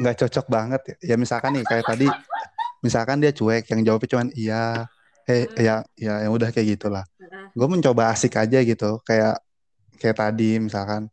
nggak 0.00 0.16
cocok 0.24 0.46
banget 0.48 0.80
ya. 0.86 0.96
Ya 1.12 1.16
misalkan 1.20 1.58
nih 1.58 1.64
kayak 1.66 1.84
tadi, 1.84 2.06
misalkan 2.80 3.20
dia 3.20 3.32
cuek, 3.36 3.68
yang 3.68 3.80
jawabnya 3.84 4.08
cuman 4.08 4.28
iya, 4.32 4.86
eh 5.28 5.44
ya 5.60 5.84
ya 5.98 6.24
yang 6.24 6.32
udah 6.32 6.48
kayak 6.54 6.78
gitulah. 6.78 7.04
Heeh. 7.20 7.52
Gue 7.52 7.68
mencoba 7.68 8.08
asik 8.16 8.40
aja 8.40 8.64
gitu, 8.64 9.02
kayak 9.04 9.44
kayak 10.00 10.16
tadi 10.16 10.56
misalkan 10.56 11.12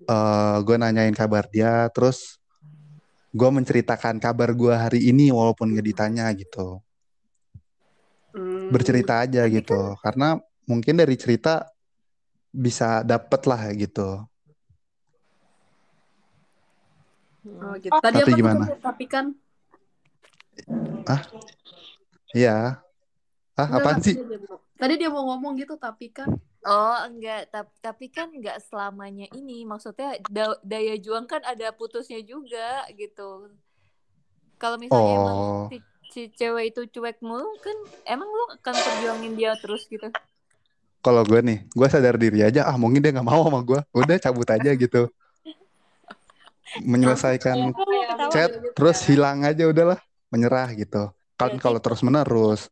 eh 0.00 0.56
gue 0.64 0.76
nanyain 0.80 1.12
kabar 1.12 1.44
dia, 1.52 1.92
terus 1.92 2.39
gue 3.30 3.50
menceritakan 3.50 4.18
kabar 4.18 4.50
gue 4.52 4.74
hari 4.74 5.00
ini 5.06 5.30
walaupun 5.30 5.70
nggak 5.70 5.86
ditanya 5.86 6.26
gitu, 6.34 6.82
Hmm, 8.30 8.70
bercerita 8.70 9.26
aja 9.26 9.42
gitu, 9.50 9.98
karena 9.98 10.38
mungkin 10.62 10.94
dari 10.98 11.18
cerita 11.18 11.66
bisa 12.50 13.02
dapet 13.02 13.42
lah 13.46 13.62
gitu. 13.74 14.22
Oh, 17.60 17.74
gitu. 17.78 17.90
Tadi 17.98 18.20
Tapi 18.22 18.30
apa 18.30 18.38
gimana? 18.38 18.64
Tapi 18.78 19.04
kan 19.10 19.34
Iya, 22.30 22.78
ah 23.58 23.66
Enggak, 23.66 23.82
apaan 23.82 23.98
tadi 23.98 24.06
sih? 24.06 24.14
dia 24.14 24.38
mau- 24.46 24.62
Tadi 24.78 24.94
dia 24.94 25.10
mau 25.10 25.22
ngomong 25.34 25.52
gitu, 25.58 25.74
tapi 25.74 26.06
kan 26.14 26.30
Oh 26.64 26.96
enggak, 27.08 27.48
tapi, 27.52 27.72
tapi 27.80 28.04
kan 28.12 28.28
enggak 28.36 28.60
selamanya 28.68 29.24
ini. 29.32 29.64
Maksudnya 29.64 30.20
da- 30.28 30.60
daya 30.60 30.94
juang 31.04 31.24
kan 31.24 31.40
ada 31.50 31.72
putusnya 31.72 32.20
juga 32.20 32.84
gitu. 33.00 33.48
Kalau 34.60 34.76
misalnya 34.84 35.12
emang 35.20 35.38
Oh, 35.40 35.68
si, 35.68 35.76
si 36.12 36.20
cewek 36.38 36.64
itu 36.76 36.80
cuek 36.94 37.16
mulu 37.26 37.48
kan 37.64 37.76
emang 38.12 38.28
lu 38.38 38.44
akan 38.60 38.74
perjuangin 38.84 39.32
dia 39.38 39.52
terus 39.62 39.82
gitu. 39.92 40.06
kalau 41.04 41.22
gue 41.24 41.40
nih, 41.48 41.58
gue 41.78 41.88
sadar 41.88 42.16
diri 42.20 42.38
aja, 42.44 42.60
ah 42.68 42.76
mungkin 42.82 43.00
dia 43.00 43.10
nggak 43.14 43.28
mau 43.30 43.40
sama 43.46 43.60
gue, 43.64 43.80
udah 43.96 44.16
cabut 44.20 44.48
aja 44.52 44.70
gitu, 44.76 45.08
menyelesaikan 46.90 47.58
kayak 47.74 48.12
chat, 48.32 48.50
gitu 48.54 48.68
terus 48.76 48.98
hilang 49.08 49.42
aja 49.48 49.64
udahlah, 49.72 49.98
menyerah 50.32 50.68
gitu. 50.76 51.10
Kan 51.40 51.56
kalau 51.62 51.80
terus 51.84 52.00
menerus, 52.06 52.68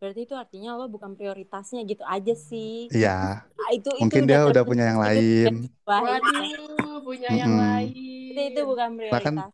Berarti 0.00 0.20
itu 0.24 0.34
artinya 0.34 0.70
lo 0.80 0.88
bukan 0.88 1.12
prioritasnya 1.18 1.80
gitu 1.84 2.00
aja 2.08 2.32
sih. 2.32 2.88
ya 2.88 3.44
Ah, 3.60 3.70
itu 3.76 3.88
itu 3.92 4.00
mungkin 4.00 4.22
dia 4.24 4.40
udah 4.48 4.62
punya 4.64 4.84
yang 4.90 5.00
itu 5.00 5.04
lain. 5.04 5.52
Wah, 5.84 6.00
Waduh, 6.00 7.04
punya 7.04 7.28
yang 7.36 7.52
Mm-mm. 7.52 7.60
lain. 7.60 7.92
itu, 8.32 8.40
itu 8.48 8.60
bukan 8.64 8.88
Nah 9.12 9.20
kan, 9.20 9.34
prioritas. 9.36 9.52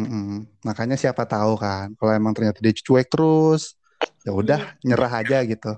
mm-mm. 0.00 0.38
makanya 0.64 0.96
siapa 0.96 1.22
tahu 1.28 1.52
kan, 1.60 1.86
kalau 1.98 2.12
emang 2.16 2.32
ternyata 2.32 2.58
dia 2.64 2.72
cuek 2.72 3.06
terus, 3.12 3.74
ya 4.24 4.30
udah 4.32 4.60
nyerah 4.86 5.12
aja 5.20 5.36
gitu. 5.44 5.76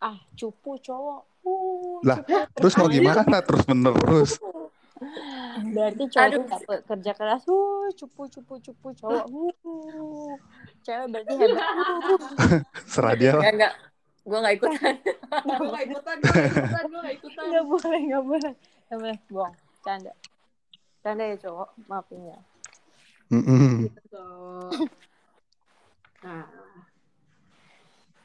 Ah, 0.00 0.18
cupu 0.38 0.78
cowok. 0.86 1.20
Uh, 1.42 1.98
Lah, 2.06 2.18
cupu. 2.22 2.34
Terus 2.54 2.74
mau 2.78 2.88
gimana 2.90 3.38
terus 3.42 3.64
menerus? 3.66 4.30
Berarti 5.72 6.02
cowok 6.10 6.26
Aduh. 6.28 6.42
pe- 6.66 6.84
kerja 6.86 7.12
keras. 7.14 7.42
Uh, 7.48 7.88
cupu 7.94 8.26
cupu 8.30 8.54
cupu 8.62 8.88
cowok. 8.98 9.24
Uh. 9.68 10.34
Cewek 10.86 11.06
berarti 11.12 11.32
hebat. 11.36 11.64
Uh. 11.66 12.20
Serah 12.92 13.14
dia 13.14 13.34
lah. 13.34 13.42
Enggak 13.42 13.54
enggak. 13.54 13.74
Gua 14.28 14.38
enggak 14.44 14.54
ikutan. 14.60 14.94
Gue 15.48 15.68
gak 15.72 15.84
ikutan, 15.88 16.16
gue 16.20 16.32
gak 16.32 16.48
ikutan, 16.48 16.84
gue 16.88 17.00
gak 17.00 17.14
ikutan. 17.16 17.44
Nggak 17.48 17.64
boleh, 17.68 18.00
nggak 18.08 18.24
boleh. 18.24 18.52
Nggak 18.88 18.98
boleh. 19.00 19.18
Bohong. 19.28 19.54
Canda. 19.84 20.12
Canda 21.04 21.24
ya 21.24 21.36
cowok. 21.40 21.68
Maafin 21.88 22.20
ya. 22.28 22.38
Mm-mm. 23.28 23.92
Gitu. 23.92 24.26
Nah. 26.24 26.44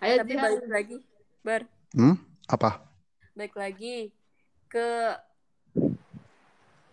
Ayo, 0.04 0.16
Tapi 0.20 0.34
balik 0.36 0.68
lagi, 0.68 0.96
Bar. 1.44 1.62
Hmm? 1.96 2.16
Apa? 2.52 2.84
Balik 3.36 3.56
lagi 3.56 4.12
ke 4.68 5.16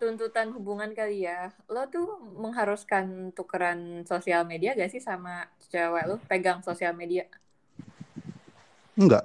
tuntutan 0.00 0.48
hubungan 0.56 0.90
kali 0.96 1.28
ya. 1.28 1.52
Lo 1.68 1.84
tuh 1.94 2.06
mengharuskan 2.42 3.36
tukeran 3.36 3.80
sosial 4.08 4.42
media 4.48 4.72
gak 4.72 4.90
sih 4.94 5.02
sama 5.08 5.46
cewek 5.72 6.04
lo? 6.10 6.16
Pegang 6.30 6.60
sosial 6.64 6.96
media. 6.96 7.24
Enggak. 8.96 9.24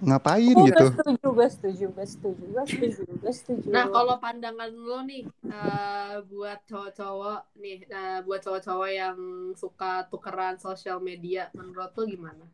Ngapain 0.00 0.56
Oh, 0.56 0.64
gitu? 0.64 0.86
gue 0.88 0.96
setuju, 0.96 1.26
gue 1.36 1.48
setuju, 1.52 1.86
gue 1.92 2.06
setuju, 2.08 2.44
gue 2.56 2.64
setuju, 2.66 3.02
gue 3.20 3.32
setuju. 3.36 3.66
Nah, 3.68 3.86
kalau 3.92 4.16
pandangan 4.16 4.70
lo 4.72 4.98
nih 5.04 5.28
eh, 5.28 6.14
buat 6.24 6.58
cowok-cowok 6.64 7.40
nih, 7.60 7.78
eh, 7.86 8.18
buat 8.24 8.40
cowok-cowok 8.40 8.90
yang 8.90 9.16
suka 9.54 10.08
tukeran 10.08 10.56
sosial 10.56 10.98
media, 11.04 11.52
menurut 11.52 11.92
lo 11.92 12.04
gimana? 12.08 12.44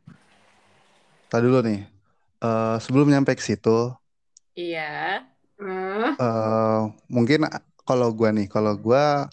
Tadi 1.31 1.45
dulu 1.47 1.61
nih. 1.63 1.81
Eh, 2.43 2.77
sebelum 2.83 3.07
nyampe 3.09 3.33
ke 3.39 3.43
situ, 3.43 3.95
Iya. 4.57 5.23
Eh, 5.57 6.11
eh 6.21 6.81
mungkin 7.09 7.49
kalau 7.87 8.09
gua 8.13 8.29
nih, 8.35 8.47
kalau 8.51 8.75
gua 8.77 9.31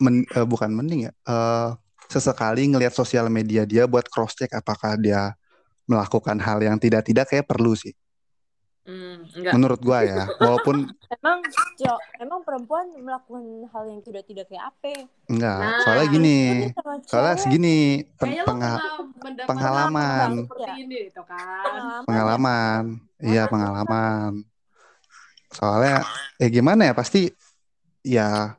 men, 0.00 0.24
eh, 0.32 0.46
bukan 0.46 0.70
mending 0.72 1.08
ya, 1.08 1.12
eh, 1.12 1.70
sesekali 2.06 2.68
ngelihat 2.70 2.94
sosial 2.94 3.26
media 3.32 3.66
dia 3.66 3.84
buat 3.90 4.06
cross 4.06 4.36
check 4.38 4.52
apakah 4.54 4.94
dia 5.00 5.34
melakukan 5.86 6.38
hal 6.42 6.58
yang 6.62 6.76
tidak-tidak 6.78 7.26
kayak 7.30 7.46
perlu 7.46 7.74
sih. 7.74 7.94
Hmm, 8.86 9.26
enggak. 9.34 9.52
Menurut 9.58 9.80
gua 9.82 9.98
ya, 10.06 10.22
walaupun 10.42 10.76
emang 11.10 11.38
cowok, 11.74 12.00
emang 12.22 12.40
perempuan 12.46 12.86
melakukan 13.02 13.44
hal 13.74 13.84
yang 13.90 14.00
tidak 14.02 14.22
tidak 14.30 14.44
kayak 14.46 14.64
apa? 14.70 14.94
enggak, 15.26 15.58
Nah, 15.58 15.78
soalnya 15.82 16.06
gini, 16.06 16.38
soalnya 17.06 17.34
cewek. 17.34 17.42
segini 17.42 17.76
pen- 18.14 18.30
kayaknya 18.30 18.42
lo 18.42 18.46
penga- 18.46 18.78
pernah 18.78 18.90
mendapat 19.26 19.48
pengalaman. 19.50 20.30
seperti 20.38 20.72
ini 20.86 20.96
itu 21.10 21.22
kan. 21.26 21.42
Pengalaman. 21.66 22.04
pengalaman, 22.06 22.84
iya 23.26 23.42
pengalaman. 23.50 24.32
Soalnya, 25.56 26.04
eh 26.36 26.52
gimana 26.52 26.84
ya 26.88 26.92
pasti 26.92 27.32
ya 28.04 28.52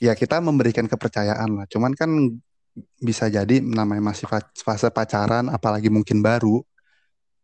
ya 0.00 0.12
kita 0.16 0.40
memberikan 0.40 0.88
kepercayaan 0.88 1.62
lah. 1.62 1.66
Cuman 1.68 1.92
kan 1.92 2.10
bisa 2.96 3.28
jadi 3.28 3.60
namanya 3.60 4.00
masih 4.00 4.24
fa- 4.24 4.48
fase 4.56 4.88
pacaran, 4.88 5.52
apalagi 5.52 5.92
mungkin 5.92 6.24
baru, 6.24 6.64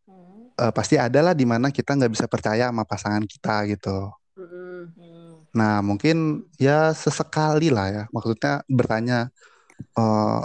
Hmm. 0.08 0.48
eh, 0.56 0.72
pasti 0.72 0.96
ada 0.96 1.20
lah 1.20 1.34
di 1.36 1.44
mana 1.44 1.68
kita 1.68 1.92
nggak 1.92 2.12
bisa 2.16 2.24
percaya 2.24 2.72
sama 2.72 2.88
pasangan 2.88 3.28
kita 3.28 3.68
gitu. 3.68 4.08
Hmm. 4.40 5.44
Nah 5.52 5.84
mungkin 5.84 6.48
ya 6.56 6.96
sesekali 6.96 7.68
lah 7.68 7.86
ya, 7.92 8.02
maksudnya 8.08 8.64
bertanya, 8.64 9.28
eh, 9.76 10.40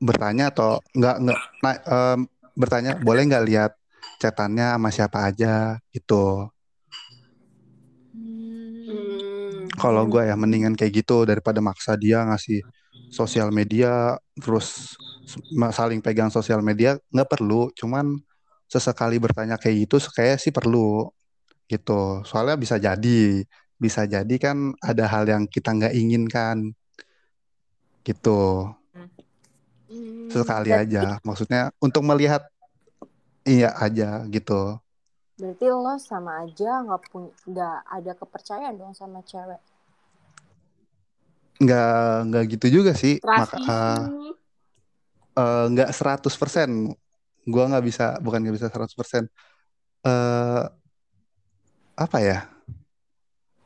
bertanya 0.00 0.50
atau 0.52 0.80
nggak 0.96 1.16
nggak 1.22 1.38
nah, 1.64 1.76
em, 1.88 2.20
bertanya 2.56 2.92
boleh 3.00 3.22
nggak 3.28 3.46
lihat 3.48 3.72
chatannya 4.20 4.76
sama 4.76 4.88
siapa 4.92 5.18
aja 5.28 5.78
gitu. 5.92 6.48
Kalau 9.84 10.08
gue 10.08 10.22
ya 10.24 10.32
mendingan 10.32 10.72
kayak 10.72 11.04
gitu 11.04 11.28
daripada 11.28 11.60
maksa 11.60 11.92
dia 12.00 12.24
ngasih 12.24 12.64
sosial 13.12 13.52
media 13.52 14.16
terus 14.40 14.96
saling 15.76 16.00
pegang 16.00 16.32
sosial 16.32 16.64
media 16.64 16.96
nggak 17.12 17.28
perlu. 17.28 17.68
Cuman 17.76 18.16
sesekali 18.64 19.20
bertanya 19.20 19.60
kayak 19.60 19.76
gitu 19.84 19.96
kayak 20.16 20.40
sih 20.40 20.52
perlu 20.56 21.12
gitu. 21.68 22.24
Soalnya 22.24 22.56
bisa 22.56 22.80
jadi 22.80 23.44
bisa 23.76 24.08
jadi 24.08 24.34
kan 24.40 24.72
ada 24.80 25.04
hal 25.04 25.28
yang 25.28 25.44
kita 25.44 25.68
nggak 25.76 25.94
inginkan 26.00 26.72
gitu. 28.08 28.72
Hmm, 29.88 30.28
Sekali 30.32 30.72
berarti, 30.72 30.96
aja. 30.96 31.20
Maksudnya 31.20 31.62
untuk 31.84 32.02
melihat 32.08 32.42
iya 33.44 33.76
aja 33.76 34.24
gitu. 34.32 34.80
berarti 35.34 35.66
lo 35.66 35.98
sama 35.98 36.46
aja 36.46 36.78
nggak 36.86 37.02
punya 37.10 37.30
nggak 37.50 37.76
ada 37.90 38.12
kepercayaan 38.14 38.78
dong 38.78 38.94
sama 38.94 39.18
cewek. 39.26 39.58
Nggak 41.62 41.88
nggak 42.30 42.44
gitu 42.58 42.66
juga 42.82 42.92
sih. 42.98 43.14
Maka 43.22 43.56
issue. 43.58 44.34
eh, 45.38 45.64
nggak 45.72 45.90
100%. 45.94 46.70
Gua 47.44 47.64
nggak 47.70 47.84
bisa 47.84 48.04
bukan 48.24 48.38
nggak 48.42 48.56
bisa 48.58 48.68
100%. 48.72 49.24
Eh 50.06 50.62
apa 51.94 52.18
ya? 52.20 52.38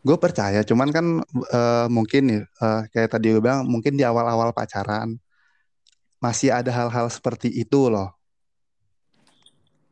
Gue 0.07 0.17
percaya, 0.17 0.63
cuman 0.63 0.89
kan 0.95 1.07
eh, 1.53 1.87
mungkin 1.91 2.23
nih 2.31 2.41
eh, 2.47 2.81
kayak 2.95 3.09
tadi 3.19 3.27
gue 3.35 3.43
bilang 3.43 3.67
mungkin 3.67 3.99
di 3.99 4.05
awal-awal 4.07 4.55
pacaran 4.55 5.19
masih 6.19 6.51
ada 6.51 6.71
hal-hal 6.75 7.07
seperti 7.11 7.49
itu 7.51 7.91
loh. 7.91 8.09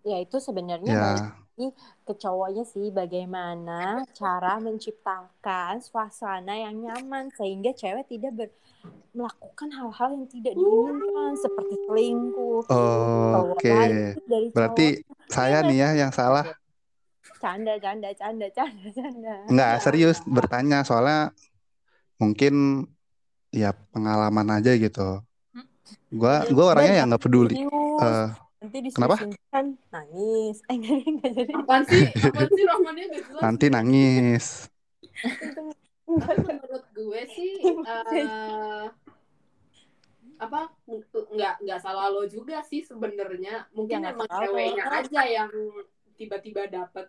Ya 0.07 0.23
itu 0.23 0.39
sebenarnya 0.39 0.95
Ya, 0.95 1.03
ke 1.57 2.13
cowoknya 2.13 2.69
sih 2.69 2.93
bagaimana 2.93 4.05
cara 4.13 4.61
menciptakan 4.61 5.81
suasana 5.81 6.53
yang 6.53 6.85
nyaman 6.85 7.33
sehingga 7.33 7.73
cewek 7.73 8.05
tidak 8.13 8.33
ber- 8.37 8.59
melakukan 9.17 9.73
hal-hal 9.73 10.09
yang 10.13 10.29
tidak 10.29 10.53
diinginkan 10.53 11.33
seperti 11.41 11.75
selingkuh. 11.89 12.61
Cowok 12.69 13.57
oke. 13.57 13.81
dari 14.29 14.47
Berarti 14.53 14.87
cowok 15.01 15.33
saya 15.33 15.59
nih 15.65 15.77
ya 15.81 15.89
yang 16.07 16.13
salah. 16.13 16.45
canda 17.41 17.75
canda 17.81 18.13
canda 18.13 18.47
canda 18.53 18.89
canda. 18.93 19.35
Nggak 19.49 19.73
serius 19.81 20.21
bertanya 20.29 20.85
soalnya 20.85 21.33
mungkin 22.21 22.85
ya 23.49 23.73
pengalaman 23.93 24.61
aja 24.61 24.77
gitu. 24.77 25.25
Gua 26.13 26.45
gua 26.53 26.77
orangnya 26.77 27.01
yang 27.01 27.09
nggak 27.09 27.25
peduli. 27.25 27.57
Serius. 27.57 28.46
Nanti 28.57 28.79
kenapa? 28.89 29.15
diseriusin 29.17 29.31
kan 29.49 29.67
nangis. 29.91 30.57
Eh 30.65 30.75
enggak 30.77 30.97
enggak 31.05 31.31
jadi. 31.35 31.53
Apaan 31.55 31.83
sih? 31.85 32.03
Apaan 32.09 32.49
sih 32.49 32.65
Rahmannya 32.65 33.05
gak 33.07 33.23
jelas? 33.23 33.43
nanti 33.43 33.67
nangis. 33.69 34.47
Tapi 36.07 36.41
menurut 36.41 36.85
gue 36.93 37.21
sih 37.29 37.53
eh 38.15 38.87
apa 40.37 40.69
nggak 41.09 41.55
nggak 41.65 41.81
salah 41.81 42.13
lo 42.13 42.29
juga 42.29 42.61
sih 42.61 42.85
sebenarnya 42.85 43.73
mungkin 43.73 44.05
Ya, 44.05 44.13
emang 44.13 44.29
ceweknya 44.29 44.85
aja 44.85 45.23
yang 45.25 45.49
tiba-tiba 46.13 46.69
dapet 46.69 47.09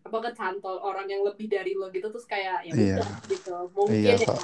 apa 0.00 0.16
kecantol 0.20 0.76
orang 0.76 1.08
yang 1.08 1.24
lebih 1.24 1.48
dari 1.48 1.72
lo 1.72 1.88
gitu 1.88 2.12
terus 2.12 2.28
kayak 2.28 2.68
ya 2.68 2.72
Iya. 2.72 2.96
gitu 3.24 3.56
mungkin 3.72 3.96
Iya, 3.96 4.12
ya 4.14 4.26
so- 4.28 4.36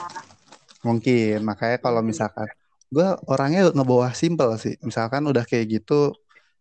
Mungkin 0.80 1.44
makanya 1.44 1.76
kalau 1.76 2.00
misalkan 2.00 2.48
gue 2.88 3.04
orangnya 3.26 3.68
ngebawa 3.68 4.14
simple 4.14 4.54
sih. 4.56 4.78
Misalkan 4.80 5.26
udah 5.26 5.42
kayak 5.42 5.82
gitu, 5.82 6.14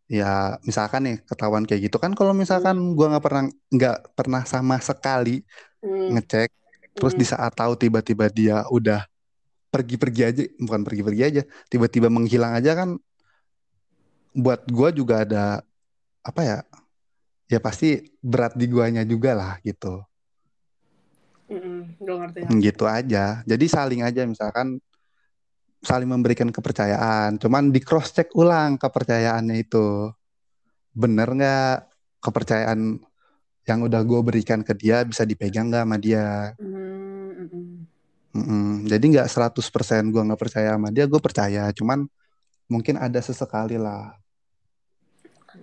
ya 0.05 0.61
misalkan 0.61 1.01
nih 1.07 1.17
ketahuan 1.25 1.65
kayak 1.65 1.89
gitu 1.89 1.97
kan 1.97 2.13
kalau 2.13 2.33
misalkan 2.37 2.93
gue 2.93 3.05
nggak 3.09 3.25
pernah 3.25 3.43
nggak 3.73 3.97
pernah 4.13 4.41
sama 4.45 4.77
sekali 4.77 5.41
Hmm, 5.85 6.17
ngecek, 6.17 6.49
terus 6.97 7.13
hmm. 7.13 7.21
di 7.21 7.25
saat 7.29 7.53
tahu 7.53 7.77
tiba-tiba 7.77 8.25
dia 8.33 8.65
udah 8.73 9.05
pergi-pergi 9.69 10.21
aja, 10.25 10.43
bukan 10.57 10.81
pergi-pergi 10.81 11.21
aja, 11.21 11.41
tiba-tiba 11.69 12.07
menghilang 12.09 12.57
aja 12.57 12.73
kan, 12.73 12.89
buat 14.33 14.65
gue 14.65 14.89
juga 14.97 15.21
ada 15.27 15.61
apa 16.25 16.41
ya? 16.41 16.59
Ya 17.45 17.59
pasti 17.61 18.09
berat 18.25 18.57
di 18.57 18.65
guanya 18.65 19.05
juga 19.05 19.37
lah 19.37 19.53
gitu. 19.61 20.01
Mm-mm, 21.45 22.01
gue 22.01 22.15
ngerti 22.17 22.39
gitu 22.65 22.89
aja. 22.89 23.45
Jadi 23.45 23.65
saling 23.69 24.01
aja 24.01 24.25
misalkan 24.25 24.81
saling 25.85 26.09
memberikan 26.09 26.49
kepercayaan. 26.49 27.37
Cuman 27.37 27.69
di 27.69 27.79
cross 27.79 28.11
check 28.11 28.33
ulang 28.33 28.81
kepercayaannya 28.81 29.55
itu 29.61 30.09
bener 30.95 31.27
nggak 31.29 31.77
kepercayaan 32.23 32.97
yang 33.65 33.79
udah 33.81 34.01
gue 34.05 34.21
berikan 34.21 34.61
ke 34.61 34.73
dia 34.77 35.01
bisa 35.05 35.25
dipegang 35.25 35.69
nggak 35.69 35.83
sama 35.85 35.97
dia. 36.01 36.53
Hmm, 36.57 37.29
mm-mm. 37.45 37.65
Mm-mm. 38.35 38.69
Jadi 38.85 39.05
nggak 39.15 39.27
100% 39.31 40.11
gue 40.11 40.21
nggak 40.21 40.41
percaya 40.41 40.75
sama 40.75 40.89
dia, 40.93 41.05
gue 41.05 41.21
percaya. 41.21 41.69
Cuman 41.73 42.05
mungkin 42.69 42.97
ada 43.01 43.17
sesekali 43.21 43.77
lah. 43.79 44.13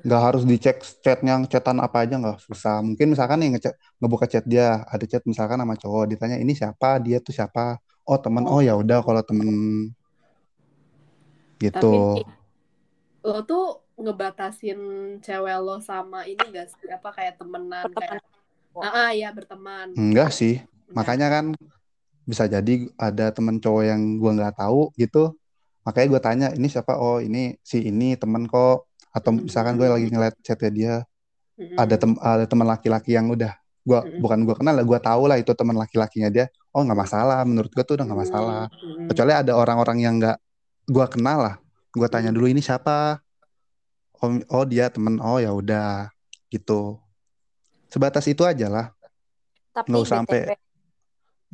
Nggak 0.03 0.23
harus 0.25 0.43
dicek 0.49 0.81
chatnya, 1.05 1.45
chatan 1.47 1.79
apa 1.79 2.03
aja 2.03 2.16
nggak 2.18 2.43
susah. 2.43 2.81
Mungkin 2.83 3.12
misalkan 3.14 3.39
nih 3.45 3.49
ngechat, 3.55 3.75
ngebuka 4.03 4.27
chat 4.27 4.45
dia, 4.49 4.83
ada 4.89 5.05
chat 5.05 5.23
misalkan 5.29 5.61
sama 5.61 5.77
cowok, 5.79 6.05
ditanya 6.16 6.41
ini 6.41 6.57
siapa, 6.57 6.99
dia 6.99 7.20
tuh 7.23 7.31
siapa. 7.37 7.79
Oh 8.03 8.18
temen, 8.18 8.43
oh 8.51 8.59
ya 8.59 8.75
udah 8.75 8.99
kalau 9.05 9.23
temen 9.23 9.47
gitu. 11.63 11.91
nih, 11.95 12.27
lo 13.23 13.39
tuh 13.47 13.65
ngebatasin 13.95 14.81
cewek 15.23 15.57
lo 15.63 15.79
sama 15.79 16.27
ini 16.27 16.43
gak 16.51 16.67
sih 16.75 16.91
apa 16.91 17.09
kayak 17.15 17.39
temenan 17.39 17.87
Pertemanan. 17.87 18.19
kayak 18.19 18.83
ah, 18.83 18.93
ah 19.07 19.11
ya 19.15 19.29
berteman 19.31 19.87
Enggak 19.95 20.31
sih. 20.35 20.59
Enggak. 20.59 20.95
Makanya 20.97 21.27
kan 21.31 21.45
bisa 22.23 22.45
jadi 22.47 22.75
ada 22.99 23.31
temen 23.31 23.59
cowok 23.59 23.83
yang 23.87 24.01
gua 24.19 24.31
nggak 24.35 24.55
tahu 24.59 24.91
gitu. 24.97 25.35
Makanya 25.83 26.07
gue 26.15 26.21
tanya 26.23 26.49
ini 26.55 26.67
siapa? 26.71 26.95
Oh 26.95 27.19
ini 27.19 27.59
si 27.63 27.83
ini 27.91 28.15
temen 28.15 28.47
kok. 28.47 28.87
Atau 29.11 29.35
Hmm. 29.35 29.45
misalkan 29.45 29.75
gue 29.77 29.87
lagi 29.91 30.07
ngeliat 30.09 30.35
chatnya 30.41 30.71
dia, 30.73 30.95
Mm-mm. 31.59 31.77
ada 31.77 31.95
tem 32.01 32.13
ada 32.17 32.45
teman 32.49 32.65
laki-laki 32.65 33.13
yang 33.13 33.29
udah 33.29 33.53
gua 33.83 34.07
Mm-mm. 34.07 34.23
bukan 34.23 34.39
gua 34.47 34.55
kenal 34.57 34.75
lah, 34.79 34.85
gua 34.87 34.99
tahu 35.03 35.27
lah 35.29 35.37
itu 35.37 35.53
teman 35.53 35.77
laki-lakinya 35.77 36.31
dia. 36.33 36.47
Oh 36.73 36.81
nggak 36.81 36.97
masalah, 36.97 37.43
menurut 37.45 37.69
gua 37.75 37.85
tuh 37.85 37.99
udah 38.01 38.07
nggak 38.09 38.21
masalah. 38.25 38.63
Mm-mm. 38.73 39.11
Kecuali 39.11 39.33
ada 39.37 39.53
orang-orang 39.59 39.99
yang 40.01 40.15
nggak 40.23 40.39
gua 40.89 41.07
kenal 41.07 41.39
lah. 41.43 41.57
Gua 41.93 42.09
tanya 42.09 42.30
Hmm. 42.30 42.37
dulu 42.39 42.47
ini 42.51 42.62
siapa? 42.62 43.20
Oh, 44.22 44.30
oh 44.51 44.64
dia 44.64 44.89
temen. 44.89 45.18
Oh 45.18 45.39
ya 45.39 45.51
udah 45.51 46.09
gitu. 46.49 46.99
Sebatas 47.91 48.24
itu 48.26 48.43
aja 48.43 48.70
lah. 48.70 48.87
Tapi 49.72 49.89
Nggak 49.89 50.03
usah 50.05 50.16
sampai 50.20 50.41
BTW, 50.45 50.53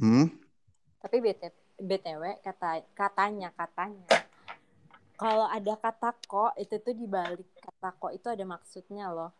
hmm? 0.02 0.26
tapi 0.98 1.16
BTW, 1.22 1.54
BTW 1.78 2.22
kata 2.42 2.70
katanya 2.90 3.48
katanya 3.54 4.26
kalau 5.14 5.46
ada 5.46 5.74
kata 5.78 6.10
kok 6.26 6.52
itu 6.58 6.74
tuh 6.82 6.94
di 6.94 7.06
balik 7.06 7.46
kata 7.58 7.94
kok 7.94 8.10
itu 8.10 8.26
ada 8.26 8.42
maksudnya 8.42 9.10
loh. 9.10 9.30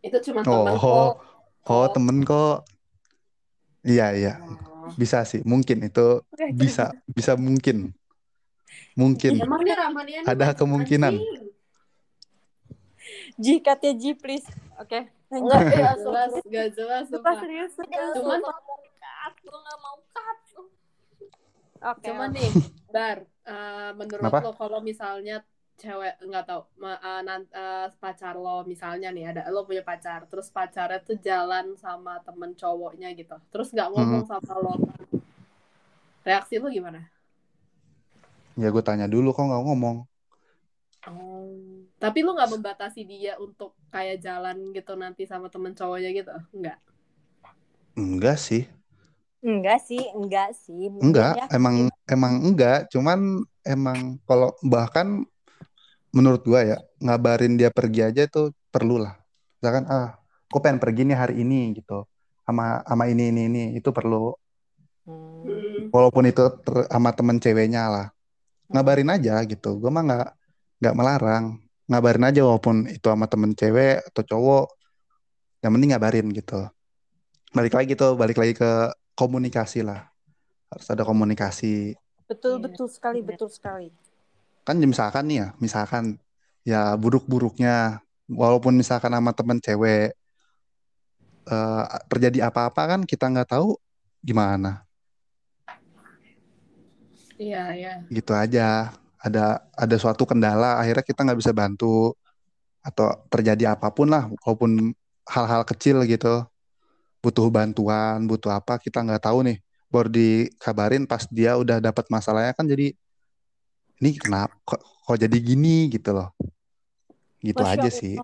itu 0.00 0.16
cuma 0.26 0.40
teman 0.42 0.74
Oh, 0.74 0.78
kok 0.80 1.12
oh 1.70 1.86
temen 1.92 2.18
kok. 2.24 2.66
Iya 3.86 4.06
iya, 4.12 4.32
Oh. 4.42 4.69
Bisa 4.96 5.24
sih. 5.24 5.40
Mungkin 5.44 5.86
itu 5.86 6.22
bisa 6.54 6.94
bisa 7.06 7.32
mungkin. 7.34 7.92
Mungkin 8.94 9.38
emangnya 9.40 9.90
ini 9.94 10.26
ada 10.26 10.52
kemungkinan. 10.54 11.14
Ji 13.40 13.62
katanya 13.64 13.94
Ji 13.96 14.10
please. 14.14 14.46
Oke. 14.78 15.08
Enggak, 15.30 15.62
gak 15.70 15.96
jelas, 16.02 16.30
gak 16.42 16.68
jelas, 16.74 17.02
Sumpah 17.06 17.22
sumpah. 17.22 17.34
serius. 17.38 17.72
Cuman, 18.18 18.40
Gue 18.42 19.58
gak 19.62 19.78
mau 19.78 19.96
cut. 20.10 20.38
Oke. 21.80 22.04
cuman 22.10 22.28
nih, 22.34 22.50
Bar, 22.90 23.18
eh, 23.46 23.90
menurut 23.94 24.20
Kenapa? 24.26 24.38
lo 24.42 24.52
kalau 24.58 24.78
misalnya 24.82 25.46
cewek 25.80 26.14
nggak 26.28 26.44
tahu 26.44 26.62
ma- 26.82 27.00
eh, 27.00 27.22
nan- 27.24 27.52
eh, 27.62 27.86
pacar 28.02 28.34
lo 28.36 28.56
misalnya 28.68 29.08
nih 29.16 29.24
ada 29.32 29.42
lo 29.48 29.64
punya 29.64 29.80
pacar 29.80 30.28
terus 30.30 30.52
pacarnya 30.52 31.00
tuh 31.00 31.16
jalan 31.28 31.66
sama 31.80 32.20
temen 32.26 32.52
cowoknya 32.60 33.08
gitu 33.16 33.36
terus 33.48 33.72
nggak 33.74 33.88
ngomong 33.92 34.24
sama 34.28 34.52
lo 34.60 34.72
reaksi 36.20 36.60
lo 36.60 36.68
gimana? 36.68 37.00
Ya 38.60 38.68
gue 38.68 38.82
tanya 38.84 39.08
dulu 39.08 39.32
kok 39.32 39.48
nggak 39.48 39.64
ngomong. 39.64 39.96
Oh. 41.08 41.48
Tapi 41.96 42.18
lo 42.20 42.36
nggak 42.36 42.52
membatasi 42.60 43.08
dia 43.08 43.40
untuk 43.40 43.72
kayak 43.88 44.20
jalan 44.20 44.72
gitu 44.76 44.92
nanti 45.00 45.24
sama 45.24 45.48
temen 45.48 45.72
cowoknya 45.72 46.10
gitu? 46.12 46.32
Enggak. 46.52 46.76
Enggak 47.96 48.36
sih. 48.36 48.68
Enggak 49.40 49.80
sih, 49.80 50.04
enggak 50.12 50.52
sih. 50.52 50.92
Enggak, 51.00 51.40
Ya, 51.40 51.48
emang 51.56 51.88
emang 52.04 52.44
enggak, 52.44 52.92
cuman 52.92 53.40
emang 53.64 54.20
kalau 54.28 54.52
bahkan 54.60 55.24
menurut 56.16 56.42
gua 56.46 56.60
ya, 56.66 56.78
ngabarin 57.02 57.54
dia 57.60 57.70
pergi 57.70 58.00
aja 58.06 58.22
tuh 58.26 58.54
perlu 58.74 59.02
lah. 59.02 59.14
Misalkan 59.60 59.84
ah, 59.90 60.16
gue 60.50 60.60
pengen 60.62 60.80
pergi 60.82 61.02
nih 61.06 61.18
hari 61.18 61.34
ini 61.42 61.74
gitu. 61.78 62.06
Sama 62.46 62.82
sama 62.86 63.04
ini 63.10 63.30
ini 63.30 63.42
ini 63.50 63.62
itu 63.78 63.90
perlu. 63.94 64.34
Hmm. 65.06 65.90
Walaupun 65.94 66.24
itu 66.30 66.44
ter- 66.64 66.88
sama 66.90 67.10
temen 67.14 67.36
ceweknya 67.38 67.82
lah. 67.90 68.06
Ngabarin 68.72 69.10
aja 69.14 69.42
gitu. 69.46 69.78
Gua 69.78 69.90
mah 69.94 70.02
nggak 70.06 70.28
nggak 70.82 70.94
melarang. 70.98 71.44
Ngabarin 71.90 72.24
aja 72.30 72.40
walaupun 72.46 72.86
itu 72.90 73.06
sama 73.10 73.26
temen 73.30 73.52
cewek 73.54 74.02
atau 74.10 74.22
cowok. 74.26 74.66
Yang 75.62 75.72
penting 75.76 75.90
ngabarin 75.92 76.28
gitu. 76.34 76.60
balik 77.50 77.74
lagi 77.74 77.98
tuh 77.98 78.14
balik 78.14 78.38
lagi 78.38 78.54
ke 78.54 78.94
komunikasi 79.18 79.82
lah 79.82 80.06
harus 80.70 80.86
ada 80.86 81.02
komunikasi 81.02 81.98
Betul 82.30 82.62
Iya, 82.62 82.70
betul 82.70 82.86
sekali, 82.86 83.18
betul 83.26 83.50
sekali. 83.50 83.90
Kan 84.70 84.78
misalkan 84.78 85.24
nih 85.26 85.36
ya 85.42 85.48
misalkan 85.58 86.04
ya 86.62 86.94
buruk-buruknya 86.94 87.98
walaupun 88.30 88.78
misalkan 88.78 89.10
sama 89.10 89.34
temen 89.34 89.58
cewek 89.58 90.14
eh, 91.50 91.84
terjadi 92.10 92.38
apa-apa 92.48 92.82
kan 92.96 93.00
kita 93.02 93.26
nggak 93.26 93.50
tahu 93.58 93.74
gimana. 94.22 94.86
Iya, 97.40 97.62
iya. 97.72 97.92
gitu 98.12 98.32
aja. 98.36 98.92
Ada 99.20 99.64
ada 99.76 99.96
suatu 100.00 100.24
kendala 100.28 100.80
akhirnya 100.80 101.04
kita 101.04 101.24
nggak 101.24 101.40
bisa 101.40 101.52
bantu 101.52 102.16
atau 102.80 103.12
terjadi 103.28 103.76
apa 103.76 103.92
pun 103.92 104.08
lah 104.08 104.28
walaupun 104.44 104.92
hal-hal 105.28 105.62
kecil 105.64 106.04
gitu. 106.04 106.44
Butuh 107.24 107.48
bantuan 107.52 108.24
butuh 108.28 108.52
apa 108.52 108.76
kita 108.80 109.00
nggak 109.04 109.24
tahu 109.24 109.44
nih. 109.48 109.58
Baru 109.92 110.08
dikabarin 110.12 111.04
pas 111.08 111.24
dia 111.28 111.56
udah 111.56 111.80
dapat 111.82 112.06
masalahnya 112.12 112.52
kan 112.56 112.68
jadi 112.68 112.94
ini 114.00 114.16
kenapa 114.16 114.56
kok, 114.64 114.80
kok 114.80 115.16
jadi 115.16 115.36
gini 115.36 115.88
gitu 115.88 116.10
loh 116.10 116.32
gitu 117.38 117.60
Masya 117.60 117.72
aja 117.76 117.82
Allah. 117.84 117.92
sih 117.94 118.16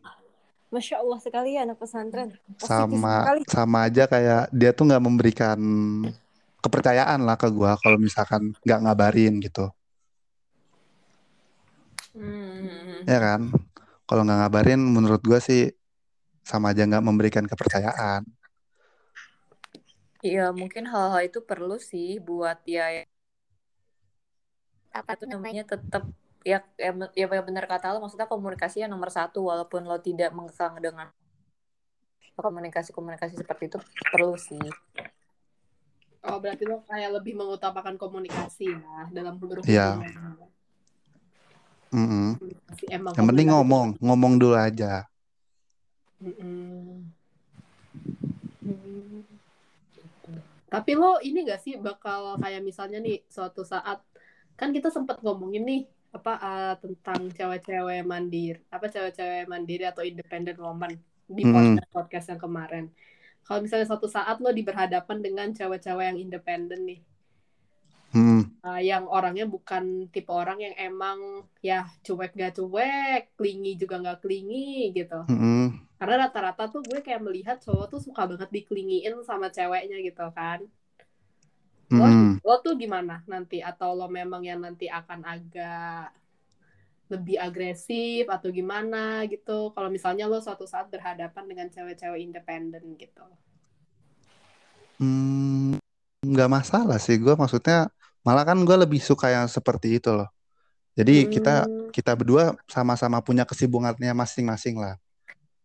Masya 0.66 0.96
Allah 0.98 1.18
sekali 1.22 1.54
ya 1.54 1.62
anak 1.62 1.78
pesantren. 1.78 2.34
Positif 2.58 2.66
sama 2.66 3.14
sekali. 3.22 3.40
sama 3.46 3.78
aja 3.86 4.04
kayak 4.04 4.42
dia 4.50 4.70
tuh 4.72 4.84
nggak 4.84 5.04
memberikan 5.04 5.58
kepercayaan 6.58 7.22
lah 7.22 7.38
ke 7.38 7.46
gua 7.48 7.78
kalau 7.78 7.96
misalkan 7.96 8.50
nggak 8.60 8.80
ngabarin 8.82 9.38
gitu 9.38 9.70
Hmm. 12.16 13.04
ya 13.04 13.20
kan 13.20 13.52
kalau 14.08 14.24
nggak 14.24 14.38
ngabarin 14.40 14.80
menurut 14.80 15.20
gua 15.20 15.36
sih 15.36 15.68
sama 16.40 16.72
aja 16.72 16.88
nggak 16.88 17.04
memberikan 17.04 17.44
kepercayaan 17.44 18.24
Iya, 20.24 20.50
mungkin 20.50 20.88
hal-hal 20.88 21.28
itu 21.28 21.38
perlu 21.38 21.76
sih 21.78 22.18
buat 22.18 22.58
ya 22.66 23.04
apa 25.02 25.12
tuh 25.18 25.28
namanya 25.28 25.62
namanya 25.62 25.64
tetap 25.68 26.04
ya 26.46 26.62
ya, 26.78 26.92
ya 27.26 27.42
benar 27.42 27.66
kata 27.66 27.92
lo 27.92 27.98
maksudnya 28.00 28.30
komunikasi 28.30 28.86
yang 28.86 28.92
nomor 28.94 29.10
satu 29.10 29.44
walaupun 29.44 29.82
lo 29.82 29.98
tidak 29.98 30.30
mengekang 30.30 30.78
dengan 30.78 31.10
komunikasi-komunikasi 32.36 33.40
seperti 33.40 33.72
itu 33.72 33.78
perlu 34.12 34.36
sih. 34.36 34.60
Oh, 36.26 36.36
berarti 36.36 36.68
lo 36.68 36.84
kayak 36.84 37.16
lebih 37.16 37.32
mengutamakan 37.32 37.96
komunikasi 37.96 38.76
ya 38.76 39.08
dalam 39.08 39.40
berhubungan. 39.40 40.04
Iya. 40.04 40.46
Mm-mm. 41.96 42.36
Komunikasi 42.36 42.84
emang 42.92 43.12
yang 43.14 43.26
penting 43.30 43.48
komunikasi. 43.48 43.56
ngomong 43.56 43.86
ngomong 44.02 44.32
dulu 44.36 44.56
aja 44.58 45.06
Mm-mm. 46.20 47.06
Hmm. 48.66 49.22
Tapi 50.66 50.92
lo 50.98 51.22
ini 51.22 51.46
gak 51.46 51.62
sih 51.62 51.78
bakal 51.78 52.36
kayak 52.42 52.60
misalnya 52.64 52.98
nih 52.98 53.22
suatu 53.30 53.62
saat 53.62 54.02
kan 54.56 54.72
kita 54.76 54.88
sempat 54.88 55.20
ngomongin 55.24 55.62
nih 55.68 55.82
apa 56.16 56.32
eh, 56.40 56.74
tentang 56.80 57.20
cewek-cewek 57.36 58.00
mandiri 58.08 58.60
apa 58.72 58.86
cewek-cewek 58.88 59.44
mandiri 59.52 59.84
atau 59.84 60.00
independent 60.00 60.58
woman 60.58 60.92
di 61.28 61.42
Mm-mm. 61.44 61.54
podcast 61.54 61.90
podcast 61.92 62.26
yang 62.32 62.40
kemarin. 62.40 62.84
Kalau 63.46 63.60
misalnya 63.62 63.86
suatu 63.86 64.08
saat 64.10 64.36
lo 64.42 64.50
diberhadapan 64.50 65.18
dengan 65.22 65.48
cewek-cewek 65.54 66.04
yang 66.10 66.18
independen 66.18 66.80
nih, 66.82 67.00
Mm. 68.16 68.42
eh, 68.64 68.80
yang 68.86 69.04
orangnya 69.10 69.44
bukan 69.44 70.08
tipe 70.08 70.30
orang 70.32 70.58
yang 70.62 70.74
emang 70.78 71.44
ya 71.60 71.84
cuek 72.06 72.32
gak 72.38 72.56
cuek, 72.56 73.36
klingi 73.36 73.76
juga 73.76 74.00
gak 74.00 74.24
klingi 74.24 74.94
gitu. 74.96 75.20
Mm-mm. 75.28 75.84
Karena 76.00 76.14
rata-rata 76.24 76.70
tuh 76.72 76.80
gue 76.86 77.00
kayak 77.04 77.20
melihat 77.20 77.56
cowok 77.60 77.86
tuh 77.92 78.00
suka 78.00 78.24
banget 78.30 78.48
diklingiin 78.56 79.14
sama 79.26 79.52
ceweknya 79.52 80.00
gitu 80.00 80.26
kan. 80.32 80.64
Lo, 81.94 82.06
Mm-mm. 82.06 82.40
lo 82.46 82.54
tuh 82.64 82.74
gimana 82.82 83.14
nanti? 83.32 83.56
Atau 83.70 83.90
lo 83.98 84.06
memang 84.18 84.42
yang 84.48 84.60
nanti 84.66 84.86
akan 84.90 85.20
agak 85.34 86.12
lebih 87.12 87.36
agresif 87.46 88.22
atau 88.36 88.48
gimana 88.58 89.02
gitu? 89.32 89.58
Kalau 89.74 89.88
misalnya 89.96 90.24
lo 90.30 90.38
suatu 90.46 90.64
saat 90.72 90.86
berhadapan 90.94 91.44
dengan 91.50 91.68
cewek-cewek 91.74 92.20
independen 92.26 92.84
gitu. 93.02 93.24
Hmm, 95.00 95.76
nggak 96.24 96.48
masalah 96.48 96.96
sih 96.96 97.20
gue 97.20 97.34
maksudnya 97.36 97.92
malah 98.24 98.44
kan 98.48 98.56
gue 98.64 98.76
lebih 98.84 99.00
suka 99.00 99.28
yang 99.28 99.46
seperti 99.46 100.00
itu 100.00 100.08
loh 100.16 100.28
jadi 100.98 101.26
kita 101.28 101.66
Hmm, 101.66 101.92
kita 101.94 102.12
berdua 102.18 102.54
sama-sama 102.70 103.20
punya 103.24 103.44
kesibukannya 103.48 104.12
masing-masing 104.16 104.76
lah 104.80 104.96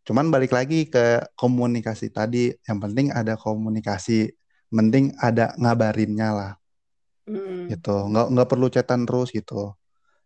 cuman 0.07 0.29
balik 0.33 0.51
lagi 0.55 0.87
ke 0.89 1.23
komunikasi 1.39 2.09
tadi 2.13 2.53
yang 2.67 2.79
penting 2.83 3.11
ada 3.13 3.35
komunikasi 3.39 4.31
penting 4.71 5.05
ada 5.19 5.53
ngabarinnya 5.59 6.29
lah. 6.31 6.53
Hmm. 7.29 7.69
gitu. 7.69 8.09
Nggak 8.09 8.27
nggak 8.33 8.49
perlu 8.49 8.67
chatan 8.73 9.05
terus 9.05 9.29
gitu. 9.29 9.75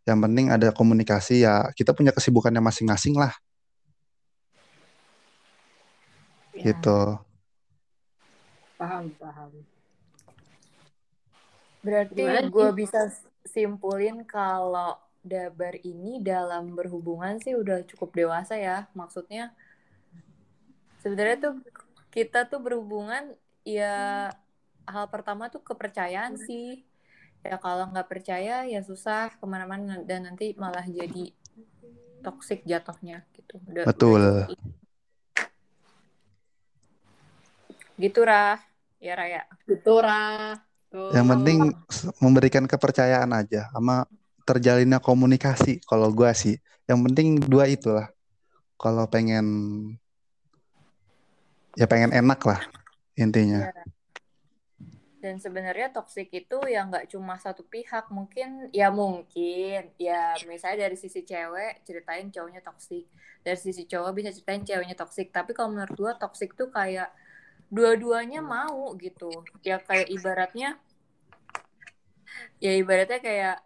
Yang 0.05 0.19
penting 0.21 0.45
ada 0.53 0.69
komunikasi 0.71 1.43
ya 1.43 1.69
kita 1.73 1.91
punya 1.91 2.13
kesibukannya 2.15 2.61
masing-masing 2.61 3.17
lah. 3.17 3.33
Ya, 6.55 6.71
gitu. 6.71 7.19
Paham, 8.79 9.11
paham. 9.19 9.51
Berarti 11.83 12.23
gue 12.49 12.69
bisa 12.73 13.11
simpulin 13.45 14.25
kalau 14.25 14.97
Dabar 15.25 15.73
ini 15.81 16.21
dalam 16.21 16.77
berhubungan 16.77 17.41
sih 17.41 17.57
udah 17.57 17.81
cukup 17.89 18.13
dewasa 18.13 18.61
ya. 18.61 18.85
Maksudnya 18.93 19.49
sebenarnya 21.01 21.49
tuh 21.49 21.53
kita 22.13 22.45
tuh 22.45 22.61
berhubungan 22.61 23.33
ya 23.65 24.29
hal 24.85 25.05
pertama 25.09 25.49
tuh 25.49 25.65
kepercayaan 25.65 26.37
sih. 26.37 26.85
Ya 27.45 27.61
kalau 27.61 27.89
nggak 27.89 28.09
percaya 28.09 28.65
ya 28.65 28.81
susah 28.81 29.33
ke 29.37 29.45
mana-mana 29.45 30.01
dan 30.01 30.25
nanti 30.25 30.57
malah 30.57 30.85
jadi 30.85 31.33
toksik 32.25 32.65
jatuhnya 32.65 33.21
gitu. 33.37 33.61
Udah, 33.69 33.83
udah 33.83 33.85
betul 33.85 34.21
cukup. 34.21 34.59
Gitu 37.97 38.19
Rah. 38.21 38.57
Ya 38.97 39.13
Raya. 39.13 39.45
Gitu, 39.69 39.93
Ra. 40.01 40.57
Tuh. 40.95 41.11
yang 41.11 41.27
penting 41.27 41.75
memberikan 42.23 42.63
kepercayaan 42.63 43.27
aja 43.35 43.67
sama 43.75 44.07
terjalinnya 44.47 45.03
komunikasi 45.03 45.83
kalau 45.83 46.07
gua 46.15 46.31
sih 46.31 46.55
yang 46.87 47.03
penting 47.03 47.35
dua 47.43 47.67
itulah 47.67 48.07
kalau 48.79 49.03
pengen 49.03 49.43
ya 51.75 51.83
pengen 51.83 52.15
enak 52.15 52.39
lah 52.47 52.63
intinya 53.15 53.71
Iya. 53.71 53.83
Dan 55.25 55.41
sebenarnya 55.41 55.89
toksik 55.89 56.29
itu 56.29 56.57
ya 56.69 56.85
nggak 56.85 57.09
cuma 57.09 57.41
satu 57.41 57.65
pihak, 57.65 58.13
mungkin 58.13 58.69
ya 58.69 58.93
mungkin 58.93 59.89
ya 59.97 60.37
misalnya 60.45 60.85
dari 60.85 60.93
sisi 60.93 61.25
cewek 61.25 61.81
ceritain 61.81 62.29
cowoknya 62.29 62.61
toksik, 62.61 63.09
dari 63.41 63.57
sisi 63.57 63.89
cowok 63.89 64.11
bisa 64.13 64.29
ceritain 64.29 64.61
ceweknya 64.61 64.93
toksik. 64.93 65.33
Tapi 65.33 65.57
kalau 65.57 65.73
menurut 65.73 65.97
gua 65.97 66.13
toksik 66.13 66.53
tuh 66.53 66.69
kayak 66.69 67.09
dua-duanya 67.73 68.45
mau 68.45 68.93
gitu. 69.01 69.41
Ya 69.65 69.81
kayak 69.81 70.13
ibaratnya 70.13 70.77
ya 72.61 72.71
ibaratnya 72.77 73.17
kayak 73.17 73.57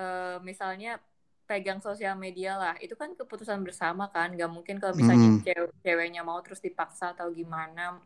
eh, 0.00 0.36
misalnya 0.40 0.96
pegang 1.44 1.82
sosial 1.84 2.16
media 2.16 2.56
lah, 2.56 2.74
itu 2.80 2.94
kan 2.96 3.12
keputusan 3.12 3.60
bersama 3.66 4.08
kan, 4.08 4.32
nggak 4.32 4.48
mungkin 4.48 4.78
kalau 4.80 4.94
misalnya 4.96 5.28
Mm. 5.28 5.42
cewe- 5.44 5.74
ceweknya 5.84 6.22
mau 6.24 6.40
terus 6.40 6.62
dipaksa 6.62 7.12
atau 7.12 7.28
gimana. 7.34 8.00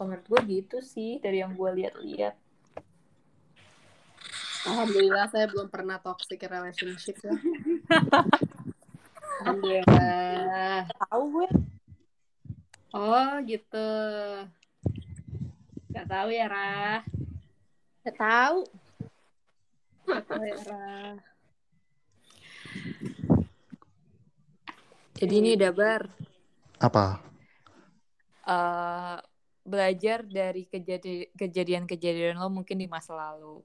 Menurut 0.00 0.26
gue 0.26 0.40
gitu 0.50 0.78
sih 0.82 1.22
dari 1.22 1.40
yang 1.40 1.54
gue 1.54 1.70
lihat-lihat. 1.82 2.34
Alhamdulillah 4.64 5.28
saya 5.28 5.46
belum 5.52 5.68
pernah 5.68 6.00
toxic 6.00 6.40
relationship 6.40 7.20
ya. 7.20 7.36
Alhamdulillah. 9.44 10.88
Tahu 10.88 11.22
gue. 11.28 11.48
Oh 12.96 13.32
gitu. 13.44 13.90
Gak 15.92 16.06
tahu 16.08 16.28
ya 16.32 16.46
Rah. 16.48 17.00
Gak 18.08 18.16
tahu. 18.16 18.58
Gak 20.08 20.24
tahu 20.26 20.42
ya 20.42 20.58
Rah. 20.64 21.14
Jadi 25.14 25.34
ini 25.38 25.54
Dabar 25.54 26.10
apa 26.82 27.22
eh, 28.44 29.16
belajar 29.64 30.22
dari 30.28 30.68
kejadi- 30.68 31.32
kejadian-kejadian 31.34 32.36
lo 32.36 32.52
mungkin 32.52 32.76
di 32.76 32.86
masa 32.86 33.16
lalu. 33.16 33.64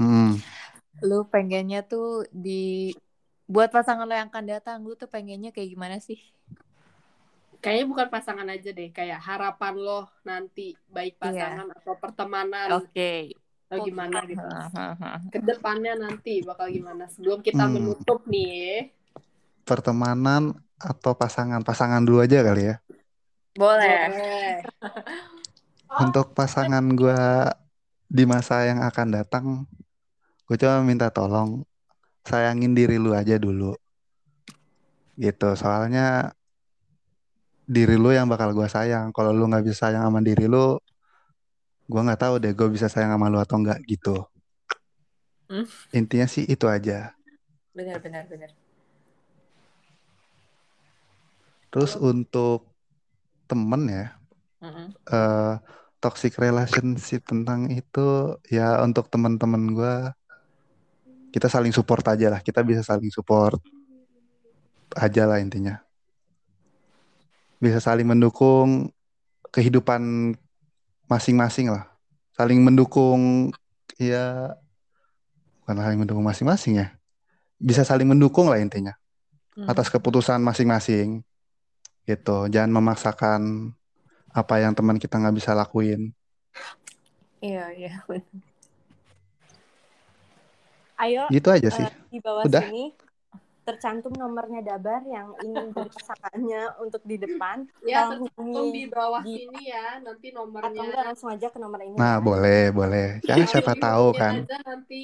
Mm. 0.00 0.40
Lo 1.04 1.28
pengennya 1.28 1.84
tuh 1.84 2.24
di 2.32 2.96
buat 3.44 3.68
pasangan 3.68 4.08
lo 4.08 4.16
yang 4.16 4.32
akan 4.32 4.46
datang, 4.48 4.80
lo 4.82 4.96
tuh 4.96 5.06
pengennya 5.06 5.52
kayak 5.52 5.68
gimana 5.68 5.96
sih? 6.00 6.18
Kayaknya 7.60 7.86
bukan 7.88 8.08
pasangan 8.08 8.48
aja 8.48 8.72
deh, 8.72 8.88
kayak 8.88 9.20
harapan 9.20 9.74
lo 9.76 10.08
nanti 10.24 10.72
baik 10.88 11.20
pasangan 11.20 11.68
atau 11.76 11.94
pertemanan 12.00 12.68
Oke. 12.80 13.36
atau 13.68 13.84
gimana 13.84 14.24
gitu. 14.24 14.40
Ke 15.28 15.38
depannya 15.44 15.92
nanti 15.96 16.40
bakal 16.40 16.72
gimana? 16.72 17.04
Sebelum 17.12 17.44
kita 17.44 17.68
Hmm. 17.68 17.74
menutup 17.80 18.24
nih, 18.28 18.92
pertemanan 19.66 20.54
atau 20.78 21.16
pasangan 21.16 21.64
pasangan 21.64 22.04
dulu 22.04 22.22
aja 22.22 22.44
kali 22.44 22.70
ya 22.70 22.76
Boleh. 23.56 23.98
boleh. 24.12 24.60
untuk 26.04 26.36
pasangan 26.36 26.84
gue 26.92 27.20
di 28.06 28.24
masa 28.28 28.68
yang 28.68 28.84
akan 28.84 29.08
datang, 29.16 29.64
gue 30.44 30.56
cuma 30.60 30.84
minta 30.84 31.08
tolong 31.08 31.64
sayangin 32.28 32.76
diri 32.76 33.00
lu 33.00 33.16
aja 33.16 33.40
dulu. 33.40 33.72
Gitu, 35.16 35.48
soalnya 35.56 36.36
diri 37.64 37.96
lu 37.96 38.12
yang 38.12 38.28
bakal 38.28 38.52
gue 38.52 38.68
sayang. 38.68 39.08
Kalau 39.16 39.32
lu 39.32 39.48
nggak 39.48 39.64
bisa 39.64 39.88
sayang 39.88 40.04
sama 40.04 40.20
diri 40.20 40.44
lu, 40.44 40.76
gue 41.88 42.00
nggak 42.04 42.20
tahu 42.20 42.34
deh 42.36 42.52
gue 42.52 42.68
bisa 42.68 42.92
sayang 42.92 43.16
sama 43.16 43.32
lu 43.32 43.40
atau 43.40 43.56
enggak 43.56 43.80
gitu. 43.88 44.28
Hmm. 45.48 45.64
Intinya 45.96 46.28
sih 46.28 46.44
itu 46.44 46.68
aja. 46.68 47.16
Benar, 47.72 48.04
benar, 48.04 48.28
benar. 48.28 48.50
Terus 51.72 51.96
untuk 51.96 52.75
temen 53.46 53.82
ya, 53.88 54.06
Mm-mm. 54.60 54.86
eh 55.10 55.54
toxic 55.96 56.36
relationship 56.36 57.24
tentang 57.24 57.72
itu 57.72 58.36
ya 58.46 58.78
untuk 58.84 59.08
teman-teman 59.08 59.62
gue 59.72 59.94
kita 61.32 61.48
saling 61.50 61.72
support 61.72 62.04
aja 62.06 62.30
lah 62.30 62.40
kita 62.44 62.60
bisa 62.62 62.84
saling 62.84 63.08
support 63.10 63.58
aja 64.94 65.24
lah 65.24 65.40
intinya 65.40 65.80
bisa 67.58 67.80
saling 67.80 68.06
mendukung 68.06 68.92
kehidupan 69.50 70.36
masing-masing 71.08 71.72
lah 71.72 71.88
saling 72.36 72.60
mendukung 72.60 73.50
ya 73.96 74.52
bukan 75.64 75.80
saling 75.80 75.98
mendukung 75.98 76.22
masing-masing 76.22 76.86
ya 76.86 76.92
bisa 77.56 77.82
saling 77.82 78.06
mendukung 78.06 78.46
lah 78.52 78.60
intinya 78.60 78.94
Hmm. 79.56 79.72
atas 79.72 79.88
keputusan 79.88 80.36
masing-masing 80.44 81.24
gitu 82.08 82.30
jangan 82.54 82.70
memaksakan 82.76 83.40
apa 84.40 84.54
yang 84.62 84.72
teman 84.78 84.98
kita 85.02 85.14
nggak 85.20 85.36
bisa 85.38 85.52
lakuin 85.60 86.00
Iya, 87.42 87.62
iya. 87.78 87.90
Ayo 90.96 91.24
gitu 91.32 91.48
aja 91.56 91.68
sih 91.76 91.86
eh, 91.86 91.92
di 92.12 92.18
bawah 92.24 92.48
Udah. 92.48 92.64
sini 92.64 92.96
tercantum 93.66 94.14
nomornya 94.16 94.60
Dabar 94.64 95.02
yang 95.06 95.28
ingin 95.44 95.66
jadi 95.76 95.90
pasangannya 95.92 96.62
untuk 96.84 97.02
di 97.10 97.16
depan. 97.24 97.58
Ya, 97.84 98.06
Tolong 98.08 98.30
tercantum 98.30 98.66
di 98.76 98.82
bawah 98.88 99.22
di- 99.24 99.36
sini 99.36 99.60
ya, 99.74 100.00
nanti 100.06 100.26
atau 100.30 100.38
nomornya. 100.38 100.82
enggak 100.88 101.04
langsung 101.12 101.28
aja 101.34 101.46
ke 101.52 101.58
nomor 101.62 101.80
ini. 101.84 101.98
Nah, 102.00 102.14
ya. 102.16 102.24
boleh, 102.26 102.60
boleh. 102.78 103.06
Ya, 103.28 103.34
Ayo 103.36 103.44
siapa 103.50 103.72
dihubungin 103.72 103.82
tahu 103.84 104.06
kan. 104.20 104.34
aja 104.44 104.56
nanti 104.68 104.96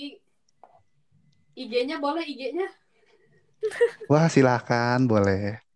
IG-nya 1.63 1.97
boleh 2.05 2.25
IG-nya. 2.33 2.69
Wah, 4.11 4.27
silakan, 4.35 4.99
boleh. 5.11 5.72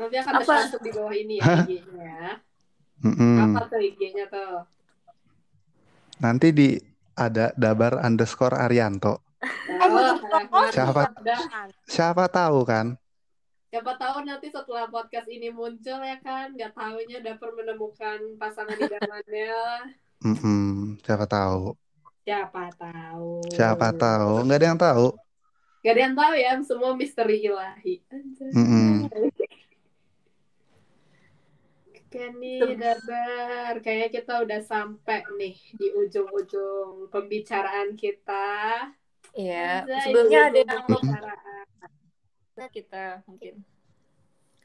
Nanti 0.00 0.16
akan 0.16 0.32
Apa? 0.32 0.44
tercantum 0.48 0.80
di 0.80 0.90
bawah 0.96 1.12
ini 1.12 1.34
ya 1.36 1.44
IG-nya. 1.60 2.20
Mm-mm. 3.04 3.36
Apa 3.52 3.60
tuh 3.68 3.80
IG-nya 3.84 4.24
tuh? 4.32 4.64
Nanti 6.24 6.48
di 6.56 6.68
ada 7.20 7.52
Dabar 7.52 8.00
underscore 8.00 8.56
Arianto. 8.56 9.20
Oh. 9.20 10.16
Siapa? 10.72 11.12
Siapa 11.84 12.24
tahu 12.32 12.64
kan? 12.64 12.96
Siapa 13.68 13.92
tahu 14.00 14.24
nanti 14.24 14.48
setelah 14.48 14.88
podcast 14.88 15.28
ini 15.30 15.52
muncul 15.52 16.00
ya 16.02 16.18
kan, 16.18 16.50
nggak 16.56 16.74
tahunya 16.74 17.22
dapur 17.22 17.54
menemukan 17.54 18.18
pasangan 18.40 18.74
idamannya. 18.74 19.60
Mm-mm. 20.26 20.96
Siapa 21.04 21.28
tahu. 21.28 21.76
Siapa 22.24 22.72
tahu. 22.76 23.40
Siapa 23.52 23.88
tahu. 23.94 24.48
Nggak 24.48 24.58
ada 24.58 24.66
yang 24.66 24.80
tahu. 24.80 25.06
Gak 25.80 25.96
ada 25.96 26.02
yang 26.04 26.16
tahu 26.16 26.34
ya, 26.36 26.52
semua 26.60 26.92
misteri 26.92 27.40
ilahi. 27.40 28.04
Anjay. 28.12 28.52
Mm-mm. 28.52 29.08
Oke 32.10 32.26
nih, 32.42 32.74
Dabar. 32.74 33.78
Kayaknya 33.86 34.08
kita 34.10 34.42
udah 34.42 34.60
sampai 34.66 35.22
nih 35.38 35.54
di 35.78 35.94
ujung-ujung 35.94 37.06
pembicaraan 37.06 37.94
kita. 37.94 38.90
Iya. 39.30 39.86
Sebelumnya 39.86 40.50
ada 40.50 40.58
yang 40.58 40.90
pembicaraan. 40.90 41.66
kita 42.74 43.22
mungkin 43.30 43.62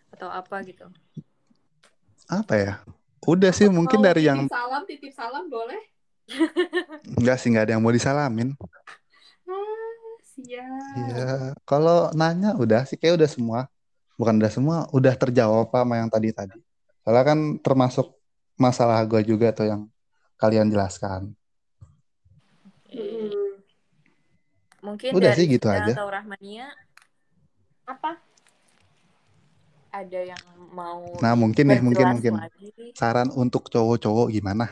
atau 0.09 0.25
apa 0.33 0.57
gitu. 0.65 0.89
Apa 2.25 2.53
ya? 2.57 2.73
Udah 3.29 3.53
sih 3.53 3.69
mungkin 3.69 4.01
Mau 4.01 4.07
dari 4.09 4.25
titip 4.25 4.29
yang 4.33 4.41
salam, 4.49 4.81
titip 4.89 5.13
salam 5.13 5.45
boleh? 5.45 5.81
enggak 7.21 7.37
sih 7.37 7.53
nggak 7.53 7.69
ada 7.69 7.73
yang 7.77 7.85
mau 7.85 7.93
disalamin. 7.93 8.57
Ah, 9.45 10.17
siap. 10.25 10.97
Iya, 10.97 11.53
kalau 11.61 12.09
nanya 12.17 12.57
udah 12.57 12.89
sih 12.89 12.97
kayak 12.97 13.21
udah 13.21 13.29
semua. 13.29 13.59
Bukan 14.17 14.41
udah 14.41 14.49
semua, 14.49 14.77
udah 14.89 15.13
terjawab 15.13 15.69
sama 15.69 16.01
yang 16.01 16.09
tadi-tadi. 16.09 16.57
Soalnya 17.05 17.21
kan 17.21 17.39
termasuk 17.61 18.17
masalah 18.57 18.97
gue 19.05 19.21
juga 19.21 19.53
tuh 19.53 19.69
yang 19.69 19.81
kalian 20.41 20.73
jelaskan. 20.73 21.37
Mungkin 24.81 25.13
Udah 25.13 25.37
dari 25.37 25.45
sih, 25.45 25.53
gitu 25.53 25.69
aja. 25.69 25.93
atau 25.93 26.09
Rahmania 26.09 26.73
Apa? 27.85 28.17
ada 29.93 30.19
yang 30.19 30.41
mau 30.73 31.05
Nah, 31.21 31.37
mungkin 31.37 31.69
nih, 31.69 31.79
mungkin 31.79 32.07
mungkin 32.17 32.33
lagi. 32.41 32.91
saran 32.97 33.29
untuk 33.37 33.69
cowok-cowok 33.69 34.33
gimana? 34.33 34.65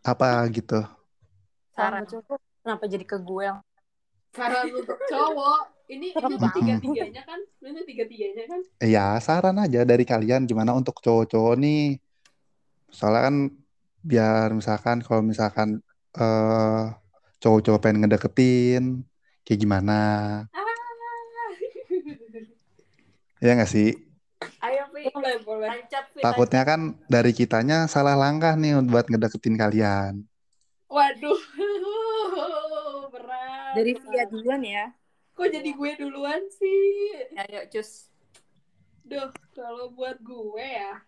Apa 0.00 0.48
gitu? 0.48 0.80
Saran. 1.76 2.02
Saran 2.02 2.04
cowok. 2.08 2.40
Kenapa 2.64 2.84
jadi 2.88 3.04
ke 3.04 3.16
gue 3.20 3.42
yang 3.44 3.58
Saran 4.32 4.66
untuk 4.72 4.98
cowok. 5.04 5.62
Ini 5.90 6.06
Serem 6.14 6.30
ini 6.30 6.38
banget. 6.38 6.54
tiga-tiganya 6.54 7.22
kan? 7.26 7.40
Ini 7.58 7.80
tiga-tiganya 7.82 8.44
kan? 8.46 8.60
Ya, 8.78 9.06
saran 9.18 9.58
aja 9.58 9.82
dari 9.82 10.06
kalian 10.06 10.46
gimana 10.46 10.70
untuk 10.70 11.02
cowok-cowok 11.02 11.58
nih. 11.58 11.98
Soalnya 12.94 13.22
kan 13.26 13.36
biar 14.06 14.54
misalkan 14.54 15.02
kalau 15.02 15.26
misalkan 15.26 15.82
eh 16.14 16.84
cowok-cowok 17.42 17.80
pengen 17.82 18.06
ngedeketin 18.06 19.02
kayak 19.42 19.58
gimana? 19.58 19.98
Ah. 20.54 20.62
Ya 23.42 23.58
nggak 23.58 23.72
sih? 23.72 23.90
Ayo, 24.62 24.88
Vi. 24.94 25.10
boleh, 25.10 25.36
boleh. 25.42 25.68
Tancap, 25.68 26.04
Vi. 26.14 26.20
Takutnya 26.22 26.62
kan 26.62 26.80
dari 27.10 27.32
kitanya 27.34 27.90
salah 27.90 28.14
langkah 28.14 28.54
nih 28.54 28.78
buat 28.86 29.10
ngedeketin 29.10 29.58
kalian. 29.58 30.22
Waduh. 30.86 31.40
Berat. 33.16 33.74
dari. 33.74 33.92
Via 33.96 34.24
duluan 34.30 34.62
ya? 34.62 34.99
Kok 35.40 35.48
jadi 35.48 35.72
gue 35.72 35.90
duluan 35.96 36.44
sih? 36.52 37.16
Ayo, 37.32 37.64
cus. 37.72 38.12
Duh, 39.08 39.32
kalau 39.56 39.88
buat 39.88 40.20
gue 40.20 40.60
ya. 40.60 41.00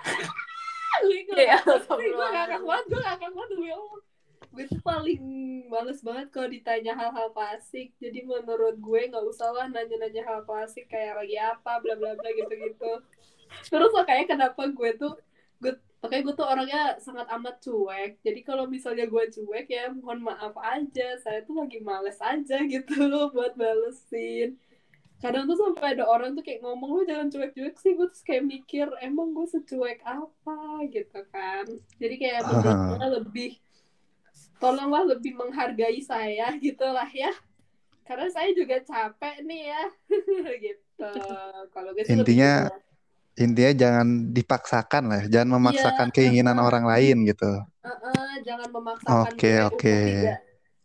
gue 1.04 1.20
gak 1.28 1.60
Iya, 1.60 1.60
gue 1.76 2.28
gak 2.32 2.44
akan 2.48 2.60
kuat, 2.64 2.84
gue 2.88 3.00
gak 3.04 3.16
akan 3.20 3.30
demi 3.52 3.68
Allah. 3.68 4.00
Gue 4.48 4.64
tuh 4.64 4.80
paling 4.80 5.20
males 5.68 6.00
banget 6.00 6.32
kalau 6.32 6.48
ditanya 6.48 6.96
hal-hal 6.96 7.28
klasik. 7.36 7.92
Jadi 8.00 8.24
menurut 8.24 8.80
gue 8.80 9.00
gak 9.12 9.28
usah 9.28 9.52
lah 9.52 9.68
nanya-nanya 9.68 10.24
hal 10.24 10.40
klasik 10.48 10.88
kayak 10.88 11.20
lagi 11.20 11.36
apa, 11.36 11.84
bla 11.84 12.00
bla 12.00 12.16
bla 12.16 12.30
gitu-gitu. 12.32 13.04
Terus 13.68 13.92
makanya 13.92 14.24
kenapa 14.24 14.72
gue 14.72 14.90
tuh 14.96 15.20
gue 15.60 15.76
makanya 16.00 16.22
gue 16.26 16.34
tuh 16.34 16.48
orangnya 16.48 16.82
sangat 16.96 17.28
amat 17.28 17.60
cuek. 17.60 18.12
Jadi 18.24 18.40
kalau 18.40 18.64
misalnya 18.64 19.04
gue 19.04 19.24
cuek 19.28 19.68
ya 19.68 19.92
mohon 19.92 20.24
maaf 20.24 20.56
aja. 20.56 21.20
Saya 21.20 21.44
tuh 21.44 21.60
lagi 21.60 21.80
males 21.84 22.16
aja 22.18 22.56
gitu 22.64 23.04
loh 23.04 23.28
buat 23.28 23.52
balesin. 23.54 24.56
Kadang 25.20 25.44
tuh 25.44 25.60
sampai 25.60 26.00
ada 26.00 26.08
orang 26.08 26.32
tuh 26.32 26.40
kayak 26.40 26.64
ngomong 26.64 26.90
lu 26.96 27.02
jangan 27.04 27.28
cuek-cuek 27.28 27.76
sih. 27.76 27.92
Gue 27.92 28.08
tuh 28.08 28.24
kayak 28.24 28.44
mikir 28.48 28.88
emang 29.04 29.36
gue 29.36 29.44
secuek 29.44 30.00
apa? 30.08 30.88
Gitu 30.88 31.20
kan. 31.28 31.68
Jadi 32.00 32.14
kayak 32.16 32.48
menurut 32.48 33.20
lebih 33.20 33.60
tolonglah 34.56 35.04
lebih 35.04 35.36
menghargai 35.36 36.00
saya 36.00 36.56
gitu 36.64 36.88
lah 36.88 37.08
ya. 37.12 37.32
Karena 38.08 38.26
saya 38.32 38.50
juga 38.56 38.80
capek 38.80 39.44
nih 39.44 39.62
ya. 39.68 39.82
Gitu. 40.64 41.10
Kalau 41.70 41.90
gue 41.94 42.04
sih 42.04 42.16
lebih 42.16 42.36
Intinya- 43.38 43.72
gitu. 43.72 43.80
Jangan 43.82 44.08
dipaksakan 44.32 45.02
lah, 45.06 45.22
jangan 45.30 45.50
memaksakan 45.60 46.08
Iya, 46.10 46.14
keinginan 46.14 46.56
uh-uh. 46.58 46.68
orang 46.68 46.84
lain 46.88 47.16
gitu. 47.24 47.52
Uh-uh, 47.80 48.32
jangan 48.42 48.68
memaksakan 48.70 49.30
Oke, 49.30 49.52
gue 49.52 49.68
oke. 49.70 49.96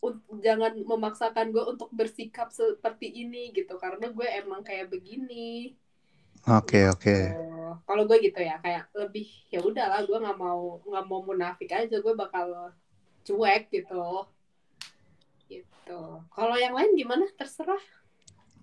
un- 0.05 0.21
jangan 0.39 0.71
memaksakan 0.77 1.49
gue 1.49 1.63
untuk 1.65 1.89
bersikap 1.89 2.53
seperti 2.53 3.09
ini 3.09 3.49
gitu 3.49 3.73
karena 3.81 4.05
gue 4.13 4.27
emang 4.37 4.61
kayak 4.61 4.93
begini 4.93 5.73
Oke, 6.45 6.85
oke. 6.85 7.17
Oh, 7.33 7.73
kalau 7.89 8.05
gue 8.05 8.21
gitu 8.21 8.37
ya 8.37 8.61
kayak 8.61 8.85
lebih 8.93 9.25
ya 9.49 9.65
udahlah 9.65 10.05
gue 10.05 10.13
nggak 10.13 10.37
mau 10.37 10.77
nggak 10.85 11.05
mau 11.09 11.25
munafik 11.25 11.73
aja 11.73 11.97
gue 11.97 12.13
bakal 12.13 12.69
cuek 13.25 13.73
gitu 13.73 14.29
gitu 15.49 16.01
kalau 16.29 16.53
yang 16.53 16.77
lain 16.77 16.93
gimana 16.93 17.25
terserah 17.33 17.81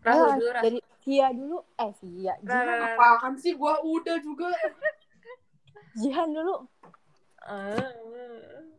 Rahul 0.02 0.24
Ah, 0.24 0.34
dulu, 0.34 0.50
Rah. 0.50 0.62
dari 0.62 0.78
Via 1.02 1.28
dulu. 1.30 1.58
Eh. 1.76 1.92
Rah, 2.34 2.34
Rah, 2.34 2.36
Jihan, 2.42 2.66
Rah. 2.68 2.94
apaan 2.94 3.32
sih 3.36 3.52
gue 3.52 3.74
udah 3.80 4.16
juga 4.18 4.50
Jihan 6.00 6.28
dulu. 6.28 6.56
Eh, 7.44 7.90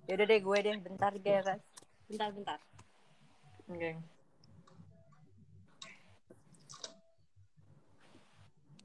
Yaudah 0.06 0.26
deh 0.26 0.40
gue 0.40 0.58
deh. 0.62 0.76
Bentar 0.78 1.12
guys. 1.18 1.48
Bentar, 2.06 2.30
bentar. 2.30 2.60
Oke. 3.66 3.92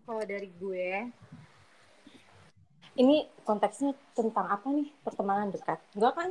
Kalau 0.00 0.22
dari 0.24 0.48
gue, 0.50 0.90
Ini 2.96 3.16
konteksnya 3.44 3.94
tentang 4.10 4.50
apa 4.50 4.66
nih? 4.68 4.90
Pertemanan 5.00 5.54
dekat. 5.54 5.78
Enggak 5.94 6.12
kan? 6.14 6.30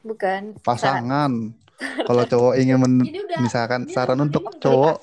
Bukan. 0.00 0.42
Pasangan. 0.58 1.52
Kalau 1.78 2.24
cowok 2.24 2.56
ingin 2.56 2.80
men- 2.80 3.04
Ini 3.04 3.20
udah 3.20 3.36
misalkan 3.38 3.84
ini 3.84 3.92
saran 3.92 4.16
rekamannya 4.16 4.24
untuk 4.26 4.44
cowok. 4.56 4.96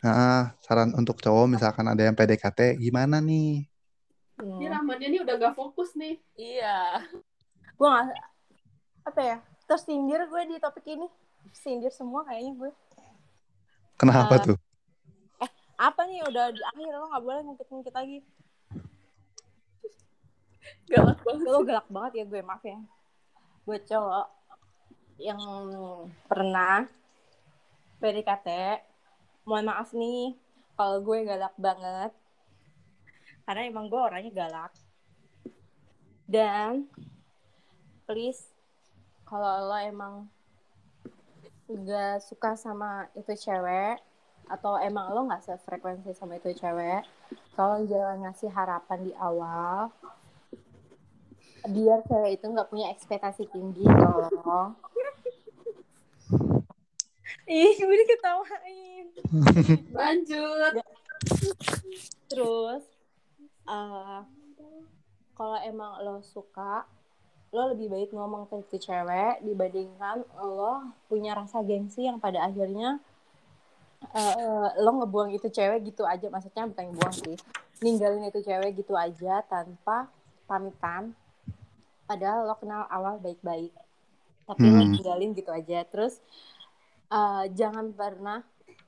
Nah, 0.00 0.56
saran 0.60 0.92
untuk 0.96 1.20
cowok 1.20 1.46
misalkan 1.46 1.84
ada 1.84 2.00
yang 2.00 2.16
PDKT 2.16 2.80
gimana 2.80 3.20
nih? 3.20 3.68
Ini 4.40 4.66
Hmm. 4.66 4.72
Rahmannya 4.72 5.08
nih 5.12 5.20
udah 5.20 5.34
gak 5.36 5.52
fokus 5.52 5.92
nih. 5.92 6.16
Iya. 6.32 7.04
Gue 7.76 7.88
gak... 7.88 8.08
Apa 9.04 9.20
ya? 9.20 9.36
Tersindir 9.68 10.24
gue 10.24 10.42
di 10.48 10.56
topik 10.56 10.88
ini. 10.88 11.04
Sindir 11.52 11.92
semua 11.92 12.24
kayaknya 12.24 12.52
gue. 12.56 12.70
Kenapa 14.00 14.40
Eh, 14.40 14.44
tuh? 14.48 14.56
Apa 15.76 16.08
nih? 16.08 16.24
Udah 16.24 16.52
di 16.52 16.60
akhir. 16.64 16.92
Lo 16.92 17.12
gak 17.12 17.20
boleh 17.20 17.40
ngungkit-ngungkit 17.44 17.92
lagi. 17.92 18.24
Galak 20.88 21.20
banget. 21.20 21.44
Lo 21.44 21.60
galak 21.60 21.88
banget 21.92 22.12
ya 22.20 22.24
gue. 22.24 22.40
Maaf 22.40 22.64
ya. 22.64 22.78
Buat 23.68 23.82
cowok 23.84 24.26
yang 25.20 25.40
pernah 26.24 26.88
PDKT. 28.00 28.48
Mohon 29.50 29.66
maaf 29.66 29.90
nih. 29.90 30.38
Kalau 30.78 31.02
gue 31.02 31.18
galak 31.26 31.54
banget. 31.58 32.14
Karena 33.42 33.66
emang 33.66 33.90
gue 33.90 33.98
orangnya 33.98 34.30
galak. 34.30 34.70
Dan 36.30 36.86
please 38.06 38.46
kalau 39.26 39.66
lo 39.66 39.78
emang 39.82 40.14
gak 41.70 42.22
suka 42.22 42.54
sama 42.54 43.06
itu 43.14 43.30
cewek 43.34 43.98
atau 44.50 44.74
emang 44.82 45.14
lo 45.14 45.30
gak 45.30 45.46
sefrekuensi 45.46 46.10
sama 46.18 46.38
itu 46.38 46.50
cewek 46.50 47.06
tolong 47.54 47.86
jangan 47.86 48.26
ngasih 48.26 48.50
harapan 48.50 48.98
di 49.06 49.14
awal 49.14 49.94
biar 51.70 52.02
cewek 52.10 52.42
itu 52.42 52.46
nggak 52.50 52.66
punya 52.66 52.90
ekspektasi 52.90 53.46
tinggi 53.54 53.86
tolong 53.86 54.74
ih 57.50 57.74
gue 57.74 57.96
diketawain 57.98 59.06
Lanjut. 59.98 60.72
terus 62.26 62.82
eh, 63.66 64.20
kalau 65.32 65.58
emang 65.60 65.98
lo 66.00 66.22
suka 66.22 66.86
lo 67.50 67.66
lebih 67.68 67.90
baik 67.90 68.10
ngomong 68.10 68.46
ke 68.46 68.62
itu 68.64 68.86
cewek 68.86 69.42
dibandingkan 69.42 70.22
lo 70.38 70.86
punya 71.10 71.34
rasa 71.34 71.58
gengsi 71.60 72.06
yang 72.06 72.22
pada 72.22 72.46
akhirnya 72.46 73.02
eh, 74.10 74.68
lo 74.78 74.90
ngebuang 74.96 75.34
itu 75.34 75.50
cewek 75.50 75.82
gitu 75.84 76.06
aja. 76.06 76.30
Maksudnya 76.30 76.64
bukan 76.64 76.94
buang 76.94 77.12
sih. 77.12 77.36
Ninggalin 77.80 78.24
itu 78.24 78.40
cewek 78.40 78.78
gitu 78.78 78.94
aja 78.94 79.42
tanpa 79.44 80.06
pamitan. 80.46 81.12
Padahal 82.06 82.46
lo 82.46 82.54
kenal 82.56 82.86
awal 82.86 83.18
baik-baik. 83.18 83.74
Tapi 84.46 84.64
lo 84.64 84.78
Hmm. 84.78 84.94
ninggalin 84.94 85.30
gitu 85.32 85.50
aja. 85.50 85.82
Terus 85.84 86.16
eh, 87.10 87.44
jangan 87.54 87.90
pernah 87.94 88.40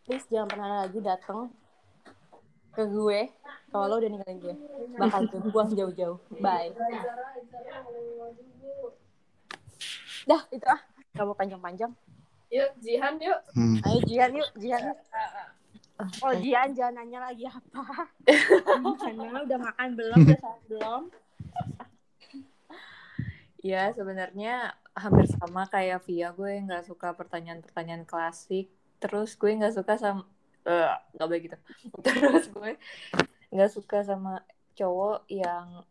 please 0.06 0.26
jangan 0.30 0.48
pernah 0.50 0.68
lagi 0.86 0.98
datang 0.98 1.50
ke 2.72 2.82
gue 2.88 3.20
kalau 3.72 3.88
lo 3.88 3.94
udah 4.04 4.10
ninggalin 4.12 4.36
gue. 4.36 4.54
Bakal 5.00 5.32
gue 5.32 5.40
buang 5.48 5.72
jauh-jauh. 5.72 6.20
Bye. 6.44 6.76
Dah 10.28 10.42
itu 10.52 10.66
ah. 10.68 10.80
Gak 11.16 11.24
mau 11.24 11.36
panjang-panjang. 11.36 11.92
Yuk, 12.52 12.70
Jihan 12.84 13.16
yuk. 13.16 13.40
Hmm. 13.56 13.80
ayo 13.80 13.98
Jihan 14.04 14.32
yuk 14.36 14.48
Jihan 14.60 14.92
yuk. 14.92 14.98
Oh 16.20 16.36
Jihan 16.36 16.68
jangan 16.76 17.00
nanya 17.00 17.32
lagi 17.32 17.48
apa. 17.48 18.12
Karena 19.00 19.40
udah 19.40 19.58
makan 19.60 19.88
belum 19.96 20.18
udah 20.28 20.56
belum? 20.68 21.02
Ya 23.62 23.94
sebenarnya 23.94 24.74
hampir 24.96 25.26
sama 25.28 25.66
kayak 25.72 26.04
Via 26.06 26.28
gue 26.36 26.52
nggak 26.66 26.84
suka 26.88 27.08
pertanyaan-pertanyaan 27.16 28.04
klasik. 28.08 28.68
Terus 29.02 29.34
gue 29.40 29.50
nggak 29.58 29.74
suka 29.78 29.94
sama 29.98 30.22
eh, 30.68 30.90
nggak 31.16 31.28
baik 31.30 31.42
gitu. 31.50 31.58
Terus 32.04 32.44
gue 32.52 32.70
nggak 33.52 33.70
suka 33.76 33.98
sama 34.04 34.42
cowok 34.78 35.28
yang 35.28 35.84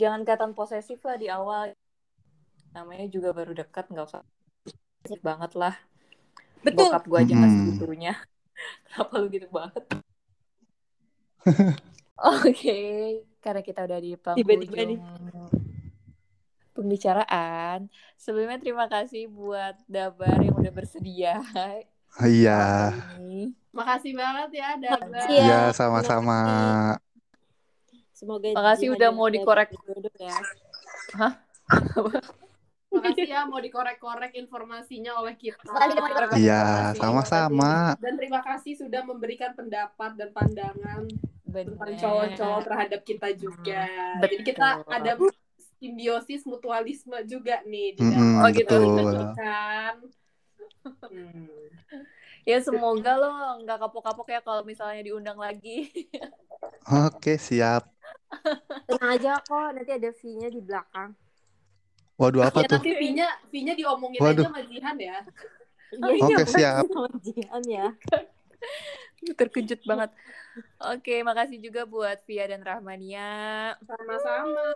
jangan 0.00 0.20
kelihatan 0.26 0.52
posesif 0.56 0.98
lah 1.06 1.16
di 1.20 1.28
awal. 1.32 1.72
Namanya 2.76 3.06
juga 3.14 3.28
baru 3.38 3.52
dekat 3.56 3.84
nggak 3.90 4.06
usah 4.10 4.22
posesif 5.00 5.20
banget 5.24 5.52
lah. 5.62 5.74
betul 6.64 6.88
Bokap 6.88 7.02
gue 7.10 7.18
aja 7.22 7.32
nggak 7.38 7.52
Hmm. 7.52 7.56
segitunya. 7.56 8.14
Kenapa 8.88 9.14
lu 9.20 9.26
gitu 9.34 9.48
banget? 9.52 9.84
Oke, 12.16 12.76
karena 13.44 13.60
kita 13.60 13.80
udah 13.86 13.98
di 14.00 14.12
Tiba-tiba 14.34 14.82
nih. 14.88 14.98
penghujung 14.98 15.65
pembicaraan. 16.76 17.88
Sebelumnya 18.14 18.60
terima 18.60 18.86
kasih 18.86 19.26
buat 19.26 19.80
Dabar 19.86 20.36
yang 20.38 20.52
udah 20.54 20.70
bersedia 20.70 21.40
Iya. 22.20 22.92
hari 22.92 23.20
ini. 23.20 23.42
Makasih 23.72 24.12
banget 24.12 24.50
ya, 24.56 24.68
Dabar. 24.76 25.04
Makasih 25.04 25.32
ya. 25.32 25.44
Iya, 25.44 25.60
sama-sama. 25.72 26.40
semoga 28.12 28.48
Makasih 28.48 28.96
udah 28.96 29.12
mau 29.12 29.28
dikorek. 29.28 29.72
ya 30.16 30.36
Makasih 32.86 33.28
ya 33.28 33.44
mau 33.44 33.60
dikorek-korek 33.60 34.32
informasinya 34.34 35.20
oleh 35.20 35.36
kita. 35.36 35.60
Iya, 36.32 36.96
sama-sama. 36.96 37.92
Dan 38.00 38.16
terima 38.16 38.40
kasih 38.40 38.72
sudah 38.72 39.04
memberikan 39.04 39.52
pendapat 39.52 40.16
dan 40.16 40.32
pandangan 40.32 41.04
tentang 41.44 41.76
Bener. 41.76 42.00
cowok-cowok 42.00 42.60
terhadap 42.64 43.00
kita 43.04 43.28
juga. 43.36 43.84
Betul. 43.84 44.20
Jadi 44.24 44.36
kita 44.44 44.66
ada 44.86 45.12
simbiosis 45.76 46.42
mutualisme 46.48 47.16
juga 47.28 47.60
nih 47.64 47.96
di 47.96 48.02
dalam 48.08 48.42
Oh, 48.44 48.50
gitu. 48.52 48.76
betul. 48.76 49.26
kan. 49.36 49.94
Hmm. 51.10 51.46
Ya 52.46 52.62
semoga 52.62 53.18
lo 53.18 53.26
nggak 53.66 53.78
kapok-kapok 53.82 54.30
ya 54.30 54.38
kalau 54.38 54.62
misalnya 54.62 55.02
diundang 55.02 55.34
lagi. 55.34 55.90
Oke, 56.86 57.34
siap. 57.42 57.90
tenang 58.86 59.18
aja 59.18 59.42
kok 59.42 59.74
nanti 59.74 59.90
ada 59.98 60.10
fee-nya 60.14 60.46
di 60.46 60.62
belakang 60.62 61.10
Waduh, 62.16 62.46
apa 62.46 62.62
Ya 62.62 62.68
tuh? 62.70 62.78
nanti 62.80 62.90
V-nya 62.96 63.28
V-nya 63.50 63.74
diomongin 63.74 64.20
Waduh. 64.22 64.46
aja 64.46 64.48
sama 64.48 64.60
Jihan 64.62 64.96
ya. 64.96 65.16
Iya, 65.90 66.14
Oke, 66.22 66.32
iya, 66.32 66.38
siap. 66.46 66.84
sama 66.86 67.10
Jihan 67.22 67.62
ya 67.66 67.86
Terkejut 69.34 69.80
banget. 69.82 70.10
Oke, 70.78 71.20
makasih 71.26 71.58
juga 71.58 71.82
buat 71.84 72.22
Via 72.28 72.46
dan 72.46 72.62
Rahmania 72.62 73.74
Sama-sama. 73.82 74.66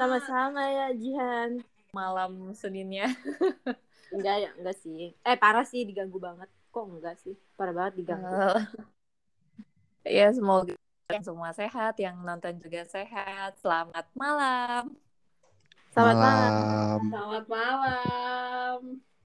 sama-sama 0.00 0.62
ya 0.64 0.86
Jihan 0.96 1.60
malam 1.90 2.54
Seninnya. 2.54 3.10
enggak 4.14 4.36
ya 4.42 4.50
enggak 4.58 4.76
sih 4.82 5.14
eh 5.22 5.36
parah 5.38 5.62
sih 5.62 5.86
diganggu 5.86 6.18
banget 6.18 6.50
kok 6.74 6.82
enggak 6.82 7.14
sih 7.22 7.34
parah 7.54 7.70
banget 7.70 8.02
diganggu 8.02 8.34
ya 10.18 10.26
semoga 10.34 10.74
yang 11.10 11.26
semua 11.26 11.50
sehat, 11.50 11.98
yang 11.98 12.22
nonton 12.22 12.54
juga 12.62 12.86
sehat. 12.86 13.58
Selamat 13.58 14.06
malam. 14.14 14.94
selamat 15.90 16.16
malam 16.22 16.52
Malam. 16.54 17.02
Selamat 17.10 17.44
malam. 17.50 19.02